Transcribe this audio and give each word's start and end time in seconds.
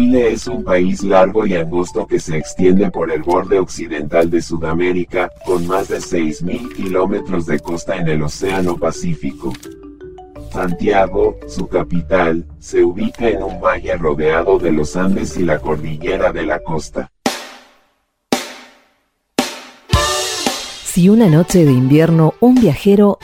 Chile 0.00 0.32
es 0.32 0.46
un 0.46 0.64
país 0.64 1.04
largo 1.04 1.44
y 1.46 1.54
angosto 1.54 2.06
que 2.06 2.18
se 2.18 2.38
extiende 2.38 2.90
por 2.90 3.12
el 3.12 3.22
borde 3.22 3.58
occidental 3.58 4.30
de 4.30 4.40
Sudamérica, 4.40 5.30
con 5.44 5.66
más 5.66 5.88
de 5.88 5.98
6.000 5.98 6.74
kilómetros 6.74 7.44
de 7.44 7.60
costa 7.60 7.96
en 7.96 8.08
el 8.08 8.22
Océano 8.22 8.78
Pacífico. 8.78 9.52
Santiago, 10.50 11.36
su 11.46 11.68
capital, 11.68 12.46
se 12.58 12.82
ubica 12.82 13.28
en 13.28 13.42
un 13.42 13.60
valle 13.60 13.94
rodeado 13.98 14.58
de 14.58 14.72
los 14.72 14.96
Andes 14.96 15.36
y 15.36 15.42
la 15.42 15.58
cordillera 15.58 16.32
de 16.32 16.46
la 16.46 16.60
costa. 16.60 17.12
Si 20.82 21.10
una 21.10 21.28
noche 21.28 21.66
de 21.66 21.72
invierno 21.72 22.32
un 22.40 22.54
viajero 22.54 23.18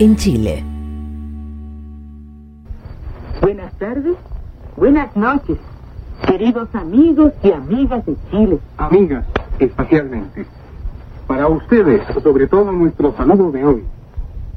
en 0.00 0.16
Chile. 0.16 0.69
Tardes, 3.80 4.14
buenas 4.76 5.16
noches, 5.16 5.56
queridos 6.26 6.68
amigos 6.74 7.32
y 7.42 7.50
amigas 7.50 8.04
de 8.04 8.14
Chile. 8.30 8.58
Amigas, 8.76 9.24
especialmente. 9.58 10.44
Para 11.26 11.48
ustedes, 11.48 12.02
sobre 12.22 12.46
todo 12.46 12.70
nuestro 12.72 13.16
saludo 13.16 13.50
de 13.50 13.64
hoy. 13.64 13.84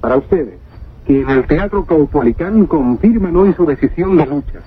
Para 0.01 0.17
ustedes, 0.17 0.59
que 1.07 1.21
en 1.21 1.29
el 1.29 1.47
Teatro 1.47 1.85
Caupolicán 1.85 2.65
confirman 2.65 3.33
hoy 3.37 3.53
su 3.53 3.65
decisión 3.65 4.17
de 4.17 4.25
lucha. 4.25 4.59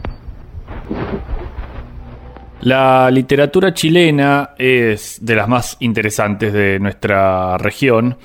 La 2.63 3.11
literatura 3.11 3.75
chilena 3.75 4.51
es 4.57 5.19
de 5.21 5.37
las 5.37 5.49
más 5.49 5.77
interesantes 5.81 6.55
de 6.55 6.81
nuestra 6.81 7.59
región 7.59 8.17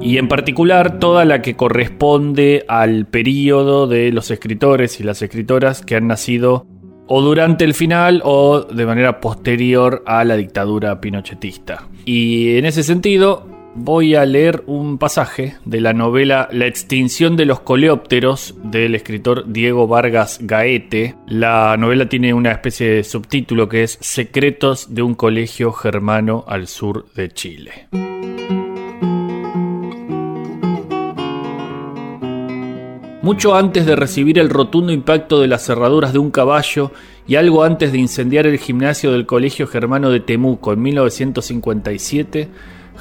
y 0.00 0.18
en 0.18 0.28
particular 0.28 0.98
toda 0.98 1.24
la 1.24 1.42
que 1.42 1.56
corresponde 1.56 2.64
al 2.68 3.06
periodo 3.06 3.86
de 3.86 4.12
los 4.12 4.30
escritores 4.30 5.00
y 5.00 5.02
las 5.02 5.22
escritoras 5.22 5.82
que 5.82 5.96
han 5.96 6.06
nacido 6.06 6.66
o 7.08 7.22
durante 7.22 7.64
el 7.64 7.74
final 7.74 8.20
o 8.24 8.62
de 8.62 8.86
manera 8.86 9.20
posterior 9.20 10.02
a 10.06 10.24
la 10.24 10.36
dictadura 10.36 11.00
pinochetista. 11.00 11.88
Y 12.04 12.56
en 12.56 12.66
ese 12.66 12.82
sentido 12.82 13.46
voy 13.74 14.14
a 14.14 14.26
leer 14.26 14.62
un 14.66 14.98
pasaje 14.98 15.56
de 15.64 15.80
la 15.80 15.92
novela 15.92 16.48
La 16.52 16.66
extinción 16.66 17.36
de 17.36 17.46
los 17.46 17.60
coleópteros 17.60 18.54
del 18.64 18.94
escritor 18.94 19.50
Diego 19.50 19.86
Vargas 19.86 20.38
Gaete. 20.42 21.14
La 21.26 21.76
novela 21.78 22.08
tiene 22.08 22.34
una 22.34 22.52
especie 22.52 22.90
de 22.90 23.04
subtítulo 23.04 23.68
que 23.68 23.84
es 23.84 23.98
Secretos 24.00 24.94
de 24.94 25.02
un 25.02 25.14
colegio 25.14 25.72
germano 25.72 26.44
al 26.46 26.66
sur 26.66 27.06
de 27.14 27.30
Chile. 27.30 27.88
Mucho 33.28 33.54
antes 33.54 33.84
de 33.84 33.94
recibir 33.94 34.38
el 34.38 34.48
rotundo 34.48 34.90
impacto 34.90 35.38
de 35.38 35.48
las 35.48 35.66
cerraduras 35.66 36.14
de 36.14 36.18
un 36.18 36.30
caballo 36.30 36.92
y 37.26 37.36
algo 37.36 37.62
antes 37.62 37.92
de 37.92 37.98
incendiar 37.98 38.46
el 38.46 38.56
gimnasio 38.56 39.12
del 39.12 39.26
Colegio 39.26 39.66
Germano 39.66 40.08
de 40.08 40.20
Temuco 40.20 40.72
en 40.72 40.80
1957, 40.80 42.48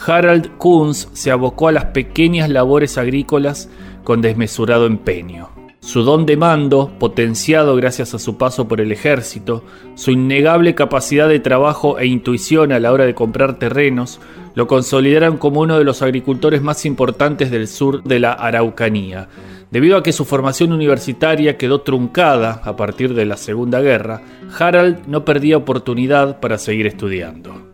Harald 0.06 0.58
Kunz 0.58 1.08
se 1.14 1.32
abocó 1.32 1.70
a 1.70 1.72
las 1.72 1.86
pequeñas 1.86 2.50
labores 2.50 2.98
agrícolas 2.98 3.70
con 4.04 4.20
desmesurado 4.20 4.86
empeño. 4.86 5.48
Su 5.80 6.04
don 6.04 6.26
de 6.26 6.36
mando, 6.36 6.92
potenciado 7.00 7.78
gracias 7.78 8.14
a 8.14 8.20
su 8.20 8.36
paso 8.36 8.68
por 8.68 8.82
el 8.82 8.92
ejército, 8.92 9.64
su 9.96 10.12
innegable 10.12 10.76
capacidad 10.76 11.30
de 11.30 11.40
trabajo 11.40 12.00
e 12.00 12.06
intuición 12.06 12.74
a 12.74 12.82
la 12.82 12.92
hora 12.92 13.06
de 13.06 13.16
comprar 13.16 13.58
terrenos, 13.60 14.20
lo 14.56 14.68
consolidaron 14.68 15.38
como 15.38 15.62
uno 15.62 15.78
de 15.78 15.86
los 15.86 16.02
agricultores 16.02 16.62
más 16.62 16.86
importantes 16.86 17.50
del 17.50 17.70
sur 17.70 18.04
de 18.04 18.20
la 18.20 18.34
Araucanía. 18.34 19.30
Debido 19.72 19.98
a 19.98 20.04
que 20.04 20.14
su 20.14 20.26
formación 20.26 20.72
universitaria 20.72 21.58
quedó 21.58 21.82
truncada 21.82 22.62
a 22.64 22.76
partir 22.76 23.14
de 23.14 23.26
la 23.26 23.38
Segunda 23.38 23.82
Guerra, 23.82 24.22
Harald 24.58 25.08
no 25.08 25.26
perdía 25.26 25.58
oportunidad 25.58 26.40
para 26.40 26.58
seguir 26.58 26.88
estudiando 26.88 27.68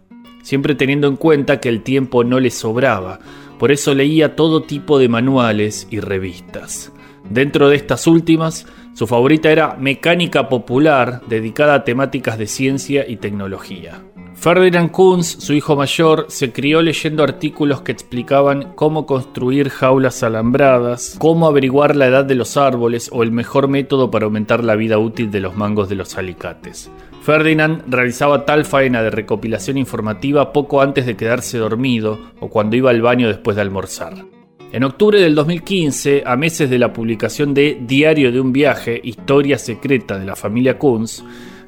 siempre 0.44 0.76
teniendo 0.76 1.08
en 1.08 1.16
cuenta 1.16 1.60
que 1.60 1.70
el 1.70 1.82
tiempo 1.82 2.24
no 2.24 2.40
le 2.40 2.52
sobraba, 2.52 3.20
por 3.58 3.72
eso 3.72 3.96
leía 3.96 4.36
todo 4.36 4.62
tipo 4.62 5.00
de 5.00 5.10
manuales 5.10 5.88
y 5.90 6.00
revistas. 6.00 6.92
Dentro 7.28 7.70
de 7.70 7.78
estas 7.78 8.06
últimas, 8.06 8.68
su 8.94 9.08
favorita 9.08 9.50
era 9.50 9.76
Mecánica 9.80 10.50
Popular, 10.50 11.22
dedicada 11.28 11.74
a 11.74 11.84
temáticas 11.86 12.38
de 12.38 12.48
ciencia 12.48 13.06
y 13.08 13.16
tecnología. 13.16 14.04
Ferdinand 14.44 14.92
Kunz, 14.92 15.38
su 15.40 15.54
hijo 15.54 15.78
mayor, 15.78 16.26
se 16.28 16.52
crió 16.52 16.82
leyendo 16.82 17.24
artículos 17.24 17.80
que 17.80 17.94
explicaban 17.94 18.74
cómo 18.76 19.06
construir 19.06 19.70
jaulas 19.70 20.22
alambradas, 20.22 21.16
cómo 21.18 21.48
averiguar 21.48 21.96
la 21.96 22.08
edad 22.08 22.26
de 22.26 22.36
los 22.36 22.58
árboles 22.58 23.10
o 23.14 23.24
el 23.24 23.32
mejor 23.32 23.70
método 23.70 24.12
para 24.12 24.26
aumentar 24.26 24.62
la 24.62 24.76
vida 24.76 24.98
útil 24.98 25.32
de 25.32 25.40
los 25.40 25.56
mangos 25.56 25.88
de 25.88 25.96
los 25.96 26.18
alicates. 26.18 26.92
Ferdinand 27.22 27.84
realizaba 27.88 28.44
tal 28.44 28.66
faena 28.66 29.02
de 29.02 29.12
recopilación 29.12 29.78
informativa 29.78 30.52
poco 30.52 30.82
antes 30.82 31.06
de 31.06 31.16
quedarse 31.16 31.58
dormido 31.58 32.20
o 32.42 32.50
cuando 32.50 32.76
iba 32.76 32.90
al 32.90 33.02
baño 33.02 33.30
después 33.30 33.56
de 33.56 33.62
almorzar. 33.62 34.26
En 34.74 34.84
octubre 34.84 35.22
del 35.22 35.36
2015, 35.36 36.24
a 36.26 36.36
meses 36.36 36.70
de 36.70 36.80
la 36.80 36.92
publicación 36.92 37.54
de 37.54 37.78
Diario 37.80 38.30
de 38.30 38.42
un 38.42 38.52
viaje, 38.52 39.00
Historia 39.02 39.58
secreta 39.58 40.20
de 40.20 40.26
la 40.26 40.36
familia 40.36 40.78
Kunz, 40.78 41.24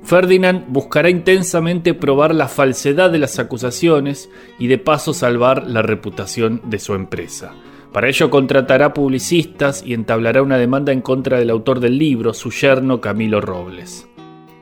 Ferdinand 0.06 0.66
buscará 0.68 1.10
intensamente 1.10 1.96
probar 1.96 2.36
la 2.36 2.48
falsedad 2.48 3.10
de 3.10 3.18
las 3.18 3.40
acusaciones 3.40 4.30
y 4.60 4.68
de 4.68 4.78
paso 4.78 5.16
salvar 5.16 5.68
la 5.68 5.82
reputación 5.82 6.62
de 6.66 6.78
su 6.78 6.94
empresa. 6.94 7.54
Para 7.92 8.08
ello 8.08 8.30
contratará 8.30 8.94
publicistas 8.94 9.84
y 9.84 9.96
entablará 9.96 10.44
una 10.44 10.58
demanda 10.58 10.92
en 10.92 11.02
contra 11.02 11.40
del 11.40 11.50
autor 11.50 11.80
del 11.80 11.98
libro, 11.98 12.36
su 12.36 12.52
yerno 12.52 13.02
Camilo 13.02 13.42
Robles. 13.42 14.08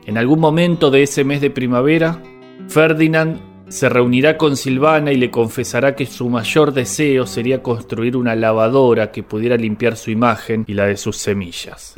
En 0.06 0.18
algún 0.18 0.40
momento 0.40 0.92
de 0.92 1.04
ese 1.04 1.26
mes 1.26 1.42
de 1.42 1.50
primavera, 1.50 2.22
Ferdinand 2.70 3.42
se 3.68 3.90
reunirá 3.90 4.38
con 4.38 4.56
Silvana 4.56 5.12
y 5.12 5.18
le 5.18 5.30
confesará 5.30 5.94
que 5.96 6.06
su 6.06 6.30
mayor 6.30 6.72
deseo 6.74 7.26
sería 7.26 7.62
construir 7.62 8.16
una 8.16 8.36
lavadora 8.36 9.12
que 9.12 9.24
pudiera 9.24 9.58
limpiar 9.58 9.98
su 9.98 10.10
imagen 10.10 10.64
y 10.68 10.74
la 10.74 10.86
de 10.86 10.96
sus 10.96 11.18
semillas. 11.18 11.96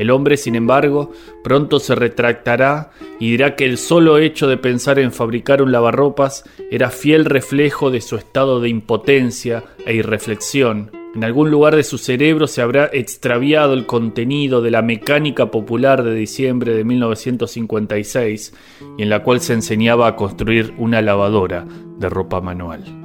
El 0.00 0.10
hombre, 0.10 0.36
sin 0.36 0.56
embargo, 0.56 1.12
pronto 1.44 1.78
se 1.78 1.94
retractará 1.94 2.90
y 3.20 3.30
dirá 3.30 3.54
que 3.54 3.66
el 3.66 3.78
solo 3.78 4.18
hecho 4.18 4.48
de 4.48 4.56
pensar 4.56 4.98
en 4.98 5.12
fabricar 5.12 5.62
un 5.62 5.70
lavarropas 5.70 6.44
era 6.70 6.90
fiel 6.90 7.24
reflejo 7.24 7.90
de 7.90 8.00
su 8.00 8.16
estado 8.16 8.60
de 8.60 8.68
impotencia 8.70 9.62
e 9.86 9.94
irreflexión 9.94 10.90
en 11.14 11.24
algún 11.24 11.50
lugar 11.50 11.74
de 11.74 11.82
su 11.82 11.98
cerebro 11.98 12.46
se 12.46 12.62
habrá 12.62 12.88
extraviado 12.92 13.74
el 13.74 13.84
contenido 13.84 14.62
de 14.62 14.70
la 14.70 14.80
mecánica 14.80 15.50
popular 15.50 16.04
de 16.04 16.14
diciembre 16.14 16.72
de 16.72 16.84
1956 16.84 18.54
y 18.96 19.02
en 19.02 19.10
la 19.10 19.24
cual 19.24 19.40
se 19.40 19.54
enseñaba 19.54 20.06
a 20.06 20.14
construir 20.14 20.72
una 20.78 21.02
lavadora 21.02 21.66
de 21.98 22.08
ropa 22.08 22.40
manual. 22.40 22.99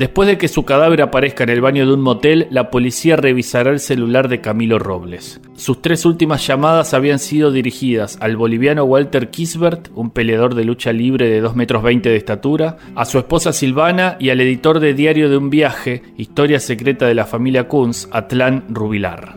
Después 0.00 0.26
de 0.26 0.38
que 0.38 0.48
su 0.48 0.64
cadáver 0.64 1.02
aparezca 1.02 1.44
en 1.44 1.50
el 1.50 1.60
baño 1.60 1.86
de 1.86 1.92
un 1.92 2.00
motel, 2.00 2.46
la 2.50 2.70
policía 2.70 3.16
revisará 3.16 3.70
el 3.70 3.80
celular 3.80 4.28
de 4.28 4.40
Camilo 4.40 4.78
Robles. 4.78 5.42
Sus 5.52 5.82
tres 5.82 6.06
últimas 6.06 6.46
llamadas 6.46 6.94
habían 6.94 7.18
sido 7.18 7.52
dirigidas 7.52 8.16
al 8.22 8.38
boliviano 8.38 8.84
Walter 8.84 9.28
Kisbert, 9.28 9.90
un 9.94 10.08
peleador 10.08 10.54
de 10.54 10.64
lucha 10.64 10.94
libre 10.94 11.28
de 11.28 11.42
2 11.42 11.54
metros 11.54 11.82
20 11.82 12.08
de 12.08 12.16
estatura, 12.16 12.78
a 12.94 13.04
su 13.04 13.18
esposa 13.18 13.52
Silvana 13.52 14.16
y 14.18 14.30
al 14.30 14.40
editor 14.40 14.80
de 14.80 14.94
Diario 14.94 15.28
de 15.28 15.36
un 15.36 15.50
Viaje, 15.50 16.02
Historia 16.16 16.60
Secreta 16.60 17.06
de 17.06 17.14
la 17.14 17.26
Familia 17.26 17.68
Kunz, 17.68 18.08
Atlán 18.10 18.64
Rubilar. 18.70 19.36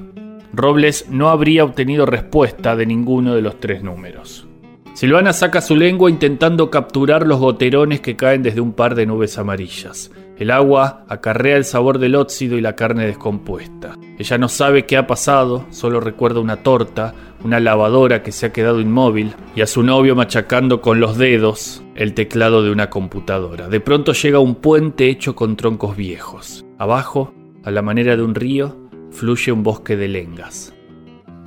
Robles 0.53 1.07
no 1.09 1.28
habría 1.28 1.66
obtenido 1.66 2.06
respuesta 2.06 2.78
de 2.78 2.85
ninguno 2.85 3.35
de 3.35 3.41
los 3.41 3.59
tres 3.59 3.84
números. 3.84 4.47
Silvana 4.94 5.34
saca 5.34 5.59
su 5.59 5.75
lengua 5.75 6.09
intentando 6.09 6.69
capturar 6.69 7.27
los 7.27 7.39
goterones 7.39 8.00
que 8.00 8.15
caen 8.15 8.44
desde 8.44 8.62
un 8.62 8.71
par 8.71 8.95
de 8.95 9.06
nubes 9.06 9.38
amarillas. 9.38 10.10
El 10.38 10.50
agua 10.50 11.06
acarrea 11.09 11.57
el 11.57 11.63
sabor 11.63 12.00
del 12.00 12.15
óxido 12.15 12.57
y 12.57 12.62
la 12.62 12.75
carne 12.75 13.06
descompuesta. 13.06 13.95
Ella 14.18 14.38
no 14.39 14.50
sabe 14.50 14.85
qué 14.85 14.97
ha 14.97 15.06
pasado, 15.06 15.65
solo 15.69 16.00
recuerda 16.00 16.39
una 16.39 16.57
torta, 16.57 17.13
una 17.44 17.59
lavadora 17.59 18.24
que 18.24 18.31
se 18.31 18.47
ha 18.47 18.53
quedado 18.53 18.81
inmóvil 18.81 19.35
y 19.56 19.62
a 19.62 19.68
su 19.68 19.83
novio 19.83 20.15
machacando 20.15 20.81
con 20.81 21.00
los 21.00 21.18
dedos 21.19 21.83
el 21.95 22.15
teclado 22.15 22.63
de 22.63 22.71
una 22.71 22.89
computadora. 22.89 23.68
De 23.69 23.80
pronto 23.80 24.13
llega 24.13 24.39
un 24.39 24.56
puente 24.56 25.07
hecho 25.07 25.35
con 25.35 25.56
troncos 25.56 25.95
viejos. 25.95 26.65
Abajo, 26.79 27.33
a 27.63 27.69
la 27.69 27.83
manera 27.83 28.18
de 28.18 28.24
un 28.24 28.33
río, 28.33 28.75
fluye 29.12 29.51
un 29.51 29.62
bosque 29.62 29.95
de 29.95 30.07
lengas. 30.07 30.74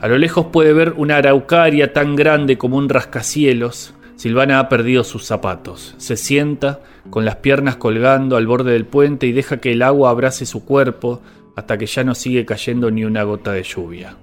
A 0.01 0.07
lo 0.07 0.17
lejos 0.17 0.47
puede 0.53 0.73
ver 0.73 0.95
una 0.97 1.17
araucaria 1.17 1.93
tan 1.93 2.15
grande 2.15 2.57
como 2.57 2.77
un 2.77 2.89
rascacielos 2.89 3.95
Silvana 4.17 4.59
ha 4.59 4.69
perdido 4.69 5.05
sus 5.05 5.25
zapatos. 5.25 5.95
Se 5.99 6.17
sienta, 6.17 6.81
con 7.11 7.25
las 7.25 7.37
piernas 7.37 7.77
colgando 7.77 8.37
al 8.37 8.47
borde 8.47 8.73
del 8.73 8.87
puente 8.87 9.27
y 9.27 9.33
deja 9.33 9.59
que 9.59 9.73
el 9.73 9.83
agua 9.83 10.11
abrace 10.11 10.47
su 10.47 10.65
cuerpo 10.65 11.21
hasta 11.55 11.79
que 11.79 11.87
ya 11.87 12.03
no 12.03 12.15
sigue 12.15 12.45
cayendo 12.45 12.91
ni 12.91 13.05
una 13.05 13.23
gota 13.23 13.53
de 13.53 13.63
lluvia. 13.63 14.17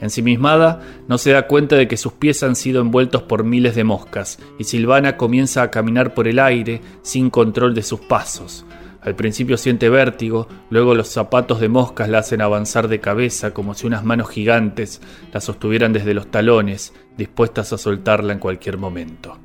Ensimismada, 0.00 0.80
no 1.08 1.18
se 1.18 1.32
da 1.32 1.46
cuenta 1.46 1.76
de 1.76 1.86
que 1.86 1.98
sus 1.98 2.12
pies 2.14 2.42
han 2.42 2.56
sido 2.56 2.80
envueltos 2.80 3.22
por 3.22 3.44
miles 3.44 3.74
de 3.74 3.84
moscas, 3.84 4.38
y 4.58 4.64
Silvana 4.64 5.16
comienza 5.18 5.62
a 5.62 5.70
caminar 5.70 6.14
por 6.14 6.26
el 6.26 6.38
aire 6.38 6.80
sin 7.02 7.28
control 7.28 7.74
de 7.74 7.82
sus 7.82 8.00
pasos. 8.00 8.64
Al 9.02 9.16
principio 9.16 9.56
siente 9.56 9.88
vértigo, 9.88 10.46
luego 10.68 10.94
los 10.94 11.08
zapatos 11.08 11.60
de 11.60 11.70
moscas 11.70 12.08
la 12.08 12.18
hacen 12.18 12.42
avanzar 12.42 12.88
de 12.88 13.00
cabeza 13.00 13.54
como 13.54 13.74
si 13.74 13.86
unas 13.86 14.04
manos 14.04 14.28
gigantes 14.28 15.00
la 15.32 15.40
sostuvieran 15.40 15.92
desde 15.92 16.12
los 16.12 16.30
talones, 16.30 16.92
dispuestas 17.16 17.72
a 17.72 17.78
soltarla 17.78 18.34
en 18.34 18.38
cualquier 18.38 18.76
momento. 18.76 19.38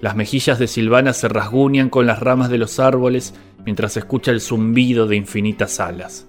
Las 0.00 0.16
mejillas 0.16 0.58
de 0.58 0.68
Silvana 0.68 1.12
se 1.12 1.28
rasguñan 1.28 1.90
con 1.90 2.06
las 2.06 2.20
ramas 2.20 2.50
de 2.50 2.58
los 2.58 2.78
árboles 2.78 3.34
mientras 3.64 3.96
escucha 3.96 4.30
el 4.30 4.40
zumbido 4.40 5.06
de 5.06 5.16
infinitas 5.16 5.80
alas. 5.80 6.26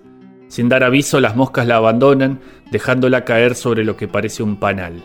Sin 0.50 0.68
dar 0.68 0.84
aviso, 0.84 1.20
las 1.22 1.36
moscas 1.36 1.68
la 1.68 1.76
abandonan, 1.76 2.42
dejándola 2.72 3.24
caer 3.24 3.56
sobre 3.56 3.86
lo 3.86 3.96
que 3.96 4.08
parece 4.08 4.42
un 4.42 4.58
panal. 4.58 5.04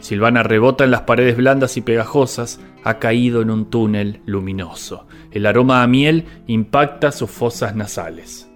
Silvana 0.00 0.42
rebota 0.42 0.84
en 0.84 0.90
las 0.90 1.02
paredes 1.02 1.36
blandas 1.36 1.76
y 1.76 1.80
pegajosas, 1.80 2.60
ha 2.84 2.98
caído 2.98 3.42
en 3.42 3.50
un 3.50 3.70
túnel 3.70 4.20
luminoso. 4.26 5.06
El 5.30 5.46
aroma 5.46 5.82
a 5.82 5.86
miel 5.86 6.24
impacta 6.46 7.12
sus 7.12 7.30
fosas 7.30 7.74
nasales. 7.74 8.48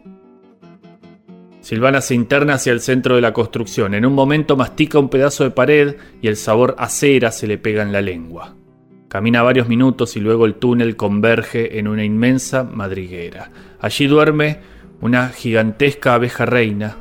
Silvana 1.60 2.00
se 2.00 2.14
interna 2.14 2.54
hacia 2.54 2.72
el 2.72 2.80
centro 2.80 3.16
de 3.16 3.20
la 3.20 3.32
construcción. 3.32 3.94
En 3.94 4.06
un 4.06 4.14
momento 4.14 4.56
mastica 4.56 5.00
un 5.00 5.08
pedazo 5.08 5.42
de 5.42 5.50
pared 5.50 5.96
y 6.22 6.28
el 6.28 6.36
sabor 6.36 6.76
a 6.78 6.88
cera 6.88 7.32
se 7.32 7.48
le 7.48 7.58
pega 7.58 7.82
en 7.82 7.90
la 7.90 8.00
lengua. 8.00 8.54
Camina 9.08 9.42
varios 9.42 9.68
minutos 9.68 10.16
y 10.16 10.20
luego 10.20 10.46
el 10.46 10.54
túnel 10.54 10.96
converge 10.96 11.78
en 11.78 11.88
una 11.88 12.04
inmensa 12.04 12.64
madriguera. 12.64 13.50
Allí 13.80 14.06
duerme 14.06 14.60
una 15.00 15.30
gigantesca 15.30 16.14
abeja 16.14 16.46
reina. 16.46 16.98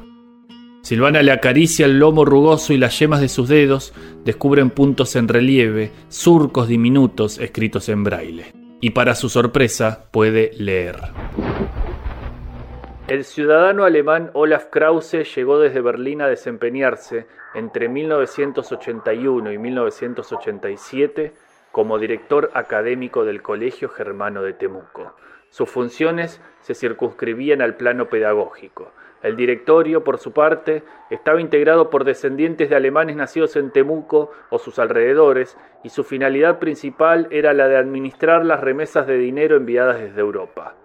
Silvana 0.85 1.23
le 1.23 1.31
acaricia 1.31 1.87
el 1.87 1.97
lomo 1.97 2.25
rugoso 2.25 2.71
y 2.71 2.77
las 2.77 2.99
yemas 2.99 3.19
de 3.19 3.27
sus 3.27 3.49
dedos 3.49 3.91
descubren 4.23 4.69
puntos 4.69 5.15
en 5.15 5.27
relieve, 5.27 5.91
surcos 6.09 6.67
diminutos 6.67 7.39
escritos 7.39 7.89
en 7.89 8.03
braille. 8.03 8.53
Y 8.81 8.91
para 8.91 9.15
su 9.15 9.27
sorpresa 9.27 10.07
puede 10.11 10.51
leer. 10.59 10.97
El 13.07 13.23
ciudadano 13.23 13.83
alemán 13.83 14.29
Olaf 14.33 14.67
Krause 14.67 15.23
llegó 15.35 15.57
desde 15.57 15.81
Berlín 15.81 16.21
a 16.21 16.27
desempeñarse 16.27 17.25
entre 17.55 17.89
1981 17.89 19.53
y 19.53 19.57
1987 19.57 21.33
como 21.71 21.97
director 21.97 22.51
académico 22.53 23.25
del 23.25 23.41
Colegio 23.41 23.89
Germano 23.89 24.43
de 24.43 24.53
Temuco. 24.53 25.15
Sus 25.49 25.67
funciones 25.67 26.39
se 26.61 26.75
circunscribían 26.75 27.63
al 27.63 27.75
plano 27.75 28.07
pedagógico. 28.07 28.91
El 29.25 29.36
directorio, 29.36 30.04
por 30.04 30.19
su 30.19 30.33
parte, 30.33 30.83
estaba 31.10 31.42
integrado 31.42 31.89
por 31.89 32.04
descendientes 32.04 32.69
de 32.69 32.75
alemanes 32.75 33.16
nacidos 33.16 33.56
en 33.56 33.72
Temuco 33.72 34.30
o 34.51 34.60
sus 34.60 34.77
alrededores, 34.77 35.57
y 35.83 35.89
su 35.89 36.04
finalidad 36.04 36.60
principal 36.60 37.27
era 37.31 37.51
la 37.51 37.68
de 37.68 37.75
administrar 37.75 38.45
las 38.45 38.62
remesas 38.62 39.07
de 39.07 39.18
dinero 39.18 39.57
enviadas 39.57 40.00
desde 40.00 40.22
Europa. 40.22 40.75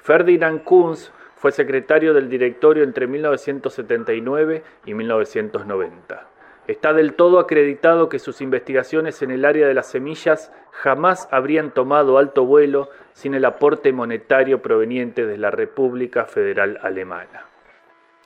Ferdinand 0.00 0.64
Kunz 0.64 1.12
fue 1.36 1.52
secretario 1.52 2.14
del 2.14 2.28
directorio 2.28 2.82
entre 2.82 3.06
1979 3.06 4.64
y 4.84 4.94
1990. 4.94 6.26
Está 6.66 6.92
del 6.92 7.14
todo 7.14 7.38
acreditado 7.38 8.08
que 8.08 8.18
sus 8.18 8.40
investigaciones 8.40 9.22
en 9.22 9.30
el 9.30 9.44
área 9.44 9.68
de 9.68 9.74
las 9.74 9.88
semillas 9.88 10.52
jamás 10.72 11.28
habrían 11.30 11.70
tomado 11.70 12.18
alto 12.18 12.44
vuelo 12.44 12.88
sin 13.12 13.34
el 13.34 13.44
aporte 13.44 13.92
monetario 13.92 14.62
proveniente 14.62 15.26
de 15.26 15.38
la 15.38 15.52
República 15.52 16.24
Federal 16.24 16.76
Alemana. 16.82 17.47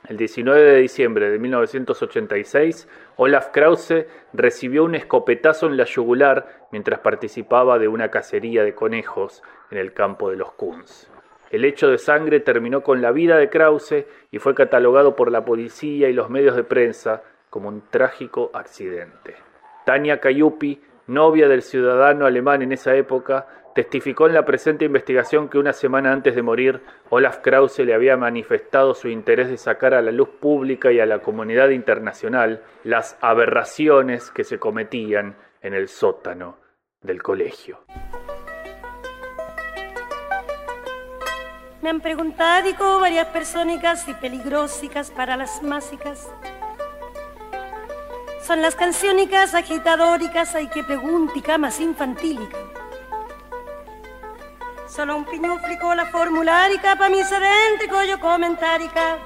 El 0.08 0.16
19 0.16 0.60
de 0.60 0.78
diciembre 0.78 1.30
de 1.30 1.38
1986, 1.38 2.88
Olaf 3.16 3.50
Krause 3.52 4.06
recibió 4.32 4.82
un 4.82 4.96
escopetazo 4.96 5.66
en 5.66 5.76
la 5.76 5.84
yugular 5.84 6.66
mientras 6.72 6.98
participaba 6.98 7.78
de 7.78 7.86
una 7.86 8.10
cacería 8.10 8.64
de 8.64 8.74
conejos 8.74 9.44
en 9.70 9.78
el 9.78 9.92
campo 9.92 10.28
de 10.28 10.36
los 10.36 10.52
Kunz. 10.54 11.08
El 11.50 11.64
hecho 11.64 11.88
de 11.88 11.98
sangre 11.98 12.40
terminó 12.40 12.82
con 12.82 13.00
la 13.00 13.12
vida 13.12 13.36
de 13.36 13.48
Krause 13.48 14.04
y 14.32 14.38
fue 14.38 14.56
catalogado 14.56 15.14
por 15.14 15.30
la 15.30 15.44
policía 15.44 16.08
y 16.08 16.12
los 16.12 16.30
medios 16.30 16.56
de 16.56 16.64
prensa 16.64 17.22
como 17.48 17.68
un 17.68 17.82
trágico 17.88 18.50
accidente. 18.54 19.36
Tania 19.84 20.18
Cayupi, 20.18 20.82
novia 21.06 21.46
del 21.46 21.62
ciudadano 21.62 22.26
alemán 22.26 22.62
en 22.62 22.72
esa 22.72 22.96
época, 22.96 23.46
testificó 23.74 24.26
en 24.26 24.34
la 24.34 24.44
presente 24.44 24.84
investigación 24.84 25.48
que 25.48 25.58
una 25.58 25.72
semana 25.72 26.12
antes 26.12 26.34
de 26.34 26.42
morir, 26.42 26.80
Olaf 27.10 27.38
Krause 27.38 27.80
le 27.80 27.94
había 27.94 28.16
manifestado 28.16 28.94
su 28.94 29.08
interés 29.08 29.48
de 29.48 29.56
sacar 29.56 29.94
a 29.94 30.02
la 30.02 30.12
luz 30.12 30.28
pública 30.28 30.92
y 30.92 31.00
a 31.00 31.06
la 31.06 31.20
comunidad 31.20 31.70
internacional 31.70 32.62
las 32.84 33.16
aberraciones 33.20 34.30
que 34.30 34.44
se 34.44 34.58
cometían 34.58 35.36
en 35.60 35.74
el 35.74 35.88
sótano 35.88 36.58
del 37.00 37.22
colegio. 37.22 37.80
Me 41.80 41.90
han 41.90 42.00
preguntado 42.00 43.00
varias 43.00 43.26
personas 43.28 44.06
y 44.08 44.14
peligrosas 44.14 45.10
para 45.10 45.36
las 45.36 45.62
másicas 45.62 46.30
son 48.42 48.60
las 48.60 48.74
canciónicas 48.74 49.54
agitadóricas 49.54 50.56
hay 50.56 50.66
que 50.66 50.82
preguntica 50.82 51.58
más 51.58 51.78
infantílica. 51.78 52.58
Solo 54.94 55.16
un 55.16 55.24
piñuflico 55.24 55.94
la 55.94 56.04
formulárica 56.04 56.96
pa' 56.96 57.08
mi 57.08 57.24
sedéntrico 57.24 58.02
yo 58.02 58.20
comentárica. 58.20 59.16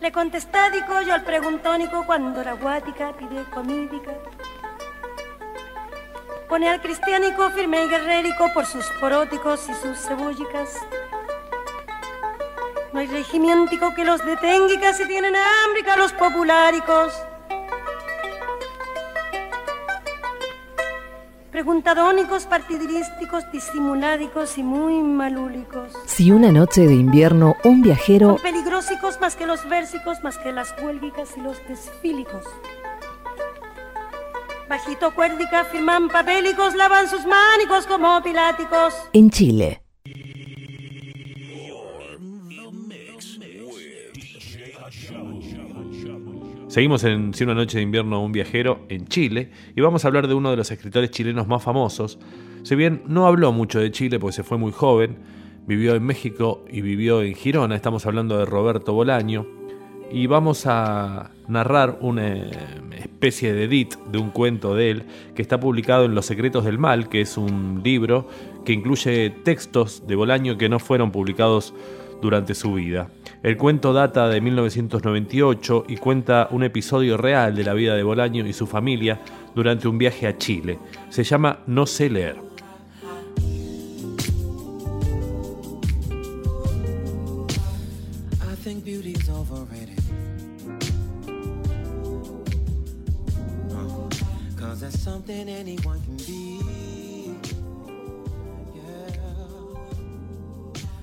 Le 0.00 0.12
contestádico 0.12 1.00
yo 1.00 1.14
al 1.14 1.24
preguntónico 1.24 2.04
cuando 2.04 2.44
la 2.44 2.52
guática 2.52 3.14
pide 3.16 3.42
comídica. 3.54 4.12
Pone 6.46 6.68
al 6.68 6.82
cristiánico 6.82 7.48
firme 7.52 7.84
y 7.84 7.88
guerrérico 7.88 8.52
por 8.52 8.66
sus 8.66 8.84
poróticos 9.00 9.66
y 9.70 9.74
sus 9.76 9.96
cebúllicas. 9.96 10.76
No 12.92 13.00
hay 13.00 13.06
regimiento 13.06 13.94
que 13.94 14.04
los 14.04 14.22
detenga 14.26 14.78
casi 14.78 15.06
tienen 15.06 15.34
hambre 15.34 15.96
los 15.96 16.12
populáricos. 16.12 17.29
Preguntadónicos, 21.60 22.46
partidirísticos, 22.46 23.44
disimuládicos 23.52 24.56
y 24.56 24.62
muy 24.62 25.02
malúlicos. 25.02 25.92
Si 26.06 26.32
una 26.32 26.50
noche 26.50 26.86
de 26.86 26.94
invierno 26.94 27.54
un 27.64 27.82
viajero... 27.82 28.28
Son 28.28 28.38
peligrosicos 28.38 29.20
más 29.20 29.36
que 29.36 29.44
los 29.44 29.68
versicos, 29.68 30.24
más 30.24 30.38
que 30.38 30.52
las 30.52 30.74
huélgicas 30.82 31.36
y 31.36 31.42
los 31.42 31.58
desfílicos. 31.68 32.46
Bajito 34.70 35.14
cuérdica 35.14 35.64
firman 35.64 36.08
papélicos, 36.08 36.74
lavan 36.74 37.10
sus 37.10 37.26
mánicos 37.26 37.86
como 37.86 38.22
piláticos. 38.22 38.94
En 39.12 39.28
Chile 39.28 39.82
Seguimos 46.68 47.04
en 47.04 47.34
Si 47.34 47.44
una 47.44 47.54
noche 47.54 47.78
de 47.78 47.82
invierno 47.82 48.22
un 48.22 48.32
viajero 48.32 48.84
en 48.88 49.06
Chile 49.06 49.50
y 49.74 49.80
vamos 49.80 50.04
a 50.04 50.08
hablar 50.08 50.28
de 50.28 50.34
uno 50.34 50.50
de 50.50 50.56
los 50.56 50.70
escritores 50.70 51.10
chilenos 51.10 51.46
más 51.48 51.62
famosos. 51.62 52.18
Si 52.62 52.74
bien 52.74 53.02
no 53.06 53.26
habló 53.26 53.52
mucho 53.52 53.80
de 53.80 53.90
Chile 53.90 54.18
porque 54.18 54.36
se 54.36 54.42
fue 54.42 54.58
muy 54.58 54.72
joven, 54.72 55.18
vivió 55.66 55.94
en 55.94 56.04
México 56.04 56.64
y 56.70 56.80
vivió 56.80 57.22
en 57.22 57.34
Girona, 57.34 57.74
estamos 57.74 58.06
hablando 58.06 58.38
de 58.38 58.44
Roberto 58.44 58.92
Bolaño, 58.92 59.46
y 60.12 60.26
vamos 60.26 60.66
a 60.66 61.30
narrar 61.46 61.98
una 62.00 62.34
especie 62.98 63.52
de 63.52 63.64
edit 63.64 63.94
de 64.10 64.18
un 64.18 64.30
cuento 64.30 64.74
de 64.74 64.90
él 64.90 65.04
que 65.34 65.42
está 65.42 65.60
publicado 65.60 66.04
en 66.04 66.14
Los 66.14 66.26
Secretos 66.26 66.64
del 66.64 66.78
Mal, 66.78 67.08
que 67.08 67.20
es 67.20 67.36
un 67.36 67.80
libro 67.84 68.26
que 68.64 68.72
incluye 68.72 69.30
textos 69.30 70.06
de 70.06 70.16
Bolaño 70.16 70.58
que 70.58 70.68
no 70.68 70.80
fueron 70.80 71.12
publicados 71.12 71.72
durante 72.20 72.54
su 72.54 72.74
vida. 72.74 73.08
El 73.42 73.56
cuento 73.56 73.92
data 73.92 74.28
de 74.28 74.40
1998 74.40 75.84
y 75.88 75.96
cuenta 75.96 76.48
un 76.50 76.62
episodio 76.62 77.16
real 77.16 77.54
de 77.54 77.64
la 77.64 77.74
vida 77.74 77.96
de 77.96 78.02
Bolaño 78.02 78.46
y 78.46 78.52
su 78.52 78.66
familia 78.66 79.20
durante 79.54 79.88
un 79.88 79.98
viaje 79.98 80.26
a 80.26 80.36
Chile. 80.36 80.78
Se 81.08 81.24
llama 81.24 81.60
No 81.66 81.86
sé 81.86 82.10
leer. 82.10 82.49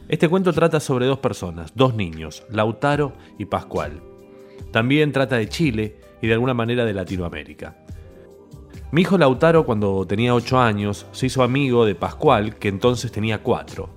Este 0.10 0.30
cuento 0.30 0.54
trata 0.54 0.80
sobre 0.80 1.06
dos 1.06 1.20
personas, 1.20 1.74
dos 1.76 1.94
niños, 1.94 2.46
Lautaro 2.50 3.12
y 3.38 3.44
Pascual. 3.44 4.02
También 4.72 5.12
trata 5.12 5.36
de 5.36 5.50
Chile 5.50 5.98
y 6.22 6.28
de 6.28 6.34
alguna 6.34 6.54
manera 6.54 6.86
de 6.86 6.94
Latinoamérica. 6.94 7.76
Mi 8.92 9.02
hijo 9.02 9.18
Lautaro 9.18 9.66
cuando 9.66 10.08
tenía 10.08 10.34
8 10.34 10.60
años 10.60 11.08
se 11.12 11.26
hizo 11.26 11.44
amigo 11.44 11.86
de 11.86 11.94
Pascual 11.94 12.56
que 12.56 12.70
entonces 12.70 13.12
tenía 13.12 13.44
4. 13.44 13.90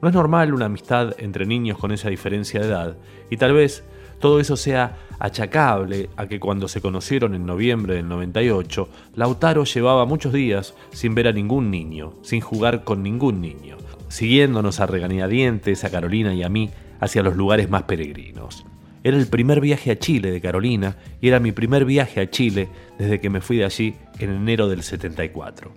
No 0.00 0.08
es 0.08 0.14
normal 0.14 0.54
una 0.54 0.64
amistad 0.64 1.14
entre 1.18 1.44
niños 1.44 1.76
con 1.76 1.92
esa 1.92 2.08
diferencia 2.08 2.60
de 2.60 2.68
edad 2.68 2.96
y 3.28 3.36
tal 3.36 3.52
vez 3.52 3.84
todo 4.20 4.40
eso 4.40 4.56
sea 4.56 4.96
achacable 5.18 6.08
a 6.16 6.26
que 6.28 6.40
cuando 6.40 6.66
se 6.66 6.80
conocieron 6.80 7.34
en 7.34 7.44
noviembre 7.44 7.94
del 7.94 8.08
98, 8.08 8.88
Lautaro 9.16 9.64
llevaba 9.64 10.06
muchos 10.06 10.32
días 10.32 10.74
sin 10.92 11.14
ver 11.14 11.28
a 11.28 11.32
ningún 11.32 11.70
niño, 11.70 12.14
sin 12.22 12.40
jugar 12.40 12.84
con 12.84 13.02
ningún 13.02 13.42
niño, 13.42 13.76
siguiéndonos 14.08 14.80
a 14.80 14.86
regañadientes 14.86 15.84
a 15.84 15.90
Carolina 15.90 16.34
y 16.34 16.42
a 16.42 16.48
mí 16.48 16.70
hacia 17.00 17.22
los 17.22 17.36
lugares 17.36 17.70
más 17.70 17.84
peregrinos. 17.84 18.64
Era 19.04 19.16
el 19.16 19.28
primer 19.28 19.60
viaje 19.60 19.90
a 19.90 19.98
Chile 19.98 20.30
de 20.30 20.40
Carolina 20.40 20.96
y 21.20 21.28
era 21.28 21.40
mi 21.40 21.52
primer 21.52 21.84
viaje 21.84 22.20
a 22.20 22.30
Chile 22.30 22.68
desde 22.98 23.20
que 23.20 23.30
me 23.30 23.40
fui 23.40 23.58
de 23.58 23.64
allí 23.64 23.94
en 24.18 24.30
enero 24.30 24.68
del 24.68 24.82
74. 24.82 25.72